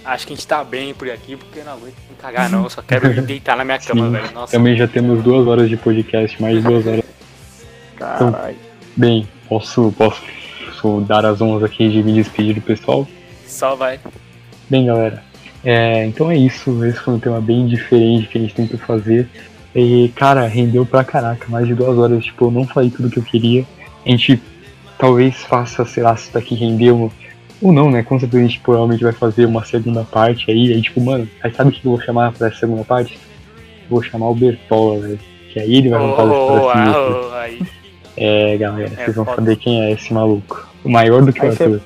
[0.04, 2.64] Acho que a gente tá bem por aqui, porque eu não aguento me cagar, não.
[2.64, 4.12] Eu só quero ir deitar na minha cama, Sim.
[4.12, 4.34] velho.
[4.34, 4.52] Nossa.
[4.52, 7.06] Também já temos duas horas de podcast, mais de duas horas.
[7.96, 8.58] Caralho.
[8.98, 10.22] Bem, posso, posso,
[10.66, 13.08] posso dar as honras aqui de me despedir do pessoal?
[13.46, 14.00] Só vai.
[14.70, 15.24] Bem, galera,
[15.64, 16.84] é, então é isso.
[16.86, 19.30] Esse foi um tema bem diferente que a gente tentou fazer.
[19.76, 22.24] E, cara, rendeu pra caraca, mais de duas horas.
[22.26, 23.66] Tipo, eu não falei tudo que eu queria.
[24.06, 24.42] A gente
[24.98, 27.12] talvez faça, sei lá, se daqui rendeu.
[27.62, 28.04] Ou não, né?
[28.04, 30.74] Com certeza a gente provavelmente vai fazer uma segunda parte aí.
[30.74, 33.18] Aí, tipo, mano, aí sabe o que eu vou chamar pra essa segunda parte?
[33.90, 35.20] Vou chamar o Bertola, velho.
[35.52, 37.30] Que aí ele vai contar Oh, a oh, história ah, sinistra.
[37.30, 37.83] oh, aí.
[38.16, 39.38] É, galera, É vocês vão foda.
[39.38, 40.68] saber quem é esse maluco.
[40.84, 41.82] O maior do que o Aí você- Arthur.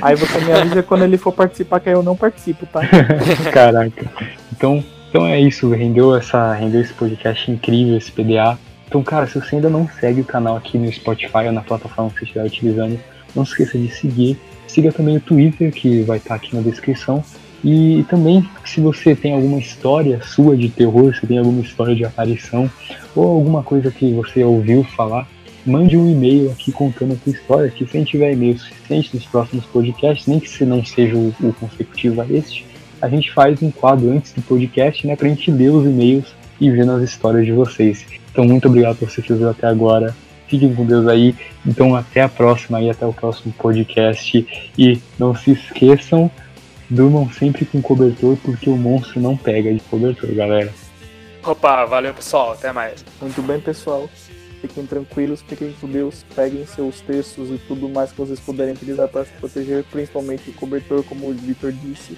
[0.00, 2.80] Aí você me avisa quando ele for participar, que aí eu não participo, tá?
[3.52, 4.06] Caraca.
[4.52, 8.58] Então, então é isso, rendeu, essa, rendeu esse podcast incrível, esse PDA.
[8.88, 12.10] Então, cara, se você ainda não segue o canal aqui no Spotify ou na plataforma
[12.10, 12.98] que você estiver utilizando,
[13.34, 14.38] não se esqueça de seguir.
[14.66, 17.22] Siga também o Twitter, que vai estar aqui na descrição.
[17.64, 22.04] E também, se você tem alguma história sua de terror, se tem alguma história de
[22.04, 22.68] aparição,
[23.14, 25.28] ou alguma coisa que você ouviu falar,
[25.64, 29.10] mande um e-mail aqui contando a sua história, que se a gente tiver e-mail suficiente
[29.14, 32.66] nos próximos podcasts, nem que se não seja o, o consecutivo a este,
[33.00, 36.70] a gente faz um quadro antes do podcast, né, pra gente ler os e-mails e
[36.70, 38.04] ver as histórias de vocês.
[38.30, 40.14] Então, muito obrigado por você que ouviu até agora.
[40.46, 41.34] Fiquem com Deus aí.
[41.66, 44.46] Então, até a próxima e até o próximo podcast.
[44.78, 46.30] E não se esqueçam
[46.92, 50.70] Durmam sempre com cobertor porque o monstro não pega de cobertor, galera.
[51.42, 53.02] Opa, valeu pessoal, até mais.
[53.18, 54.10] Muito bem, pessoal
[54.62, 59.08] fiquem tranquilos, fiquem com Deus, peguem seus textos e tudo mais que vocês puderem utilizar
[59.08, 62.16] para se proteger, principalmente o cobertor, como o Victor disse,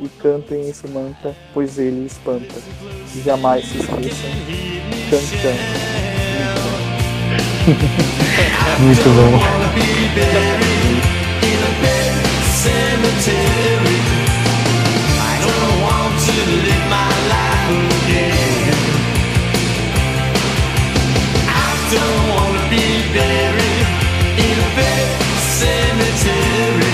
[0.00, 2.54] e cantem esse manta, pois ele espanta.
[3.24, 4.30] Jamais se esqueçam,
[5.08, 5.60] cantando.
[8.80, 9.30] Muito bom.
[9.30, 10.96] Muito bom.
[21.98, 22.86] don't wanna be
[23.16, 23.86] buried
[24.46, 25.08] in a pet
[25.58, 26.85] cemetery.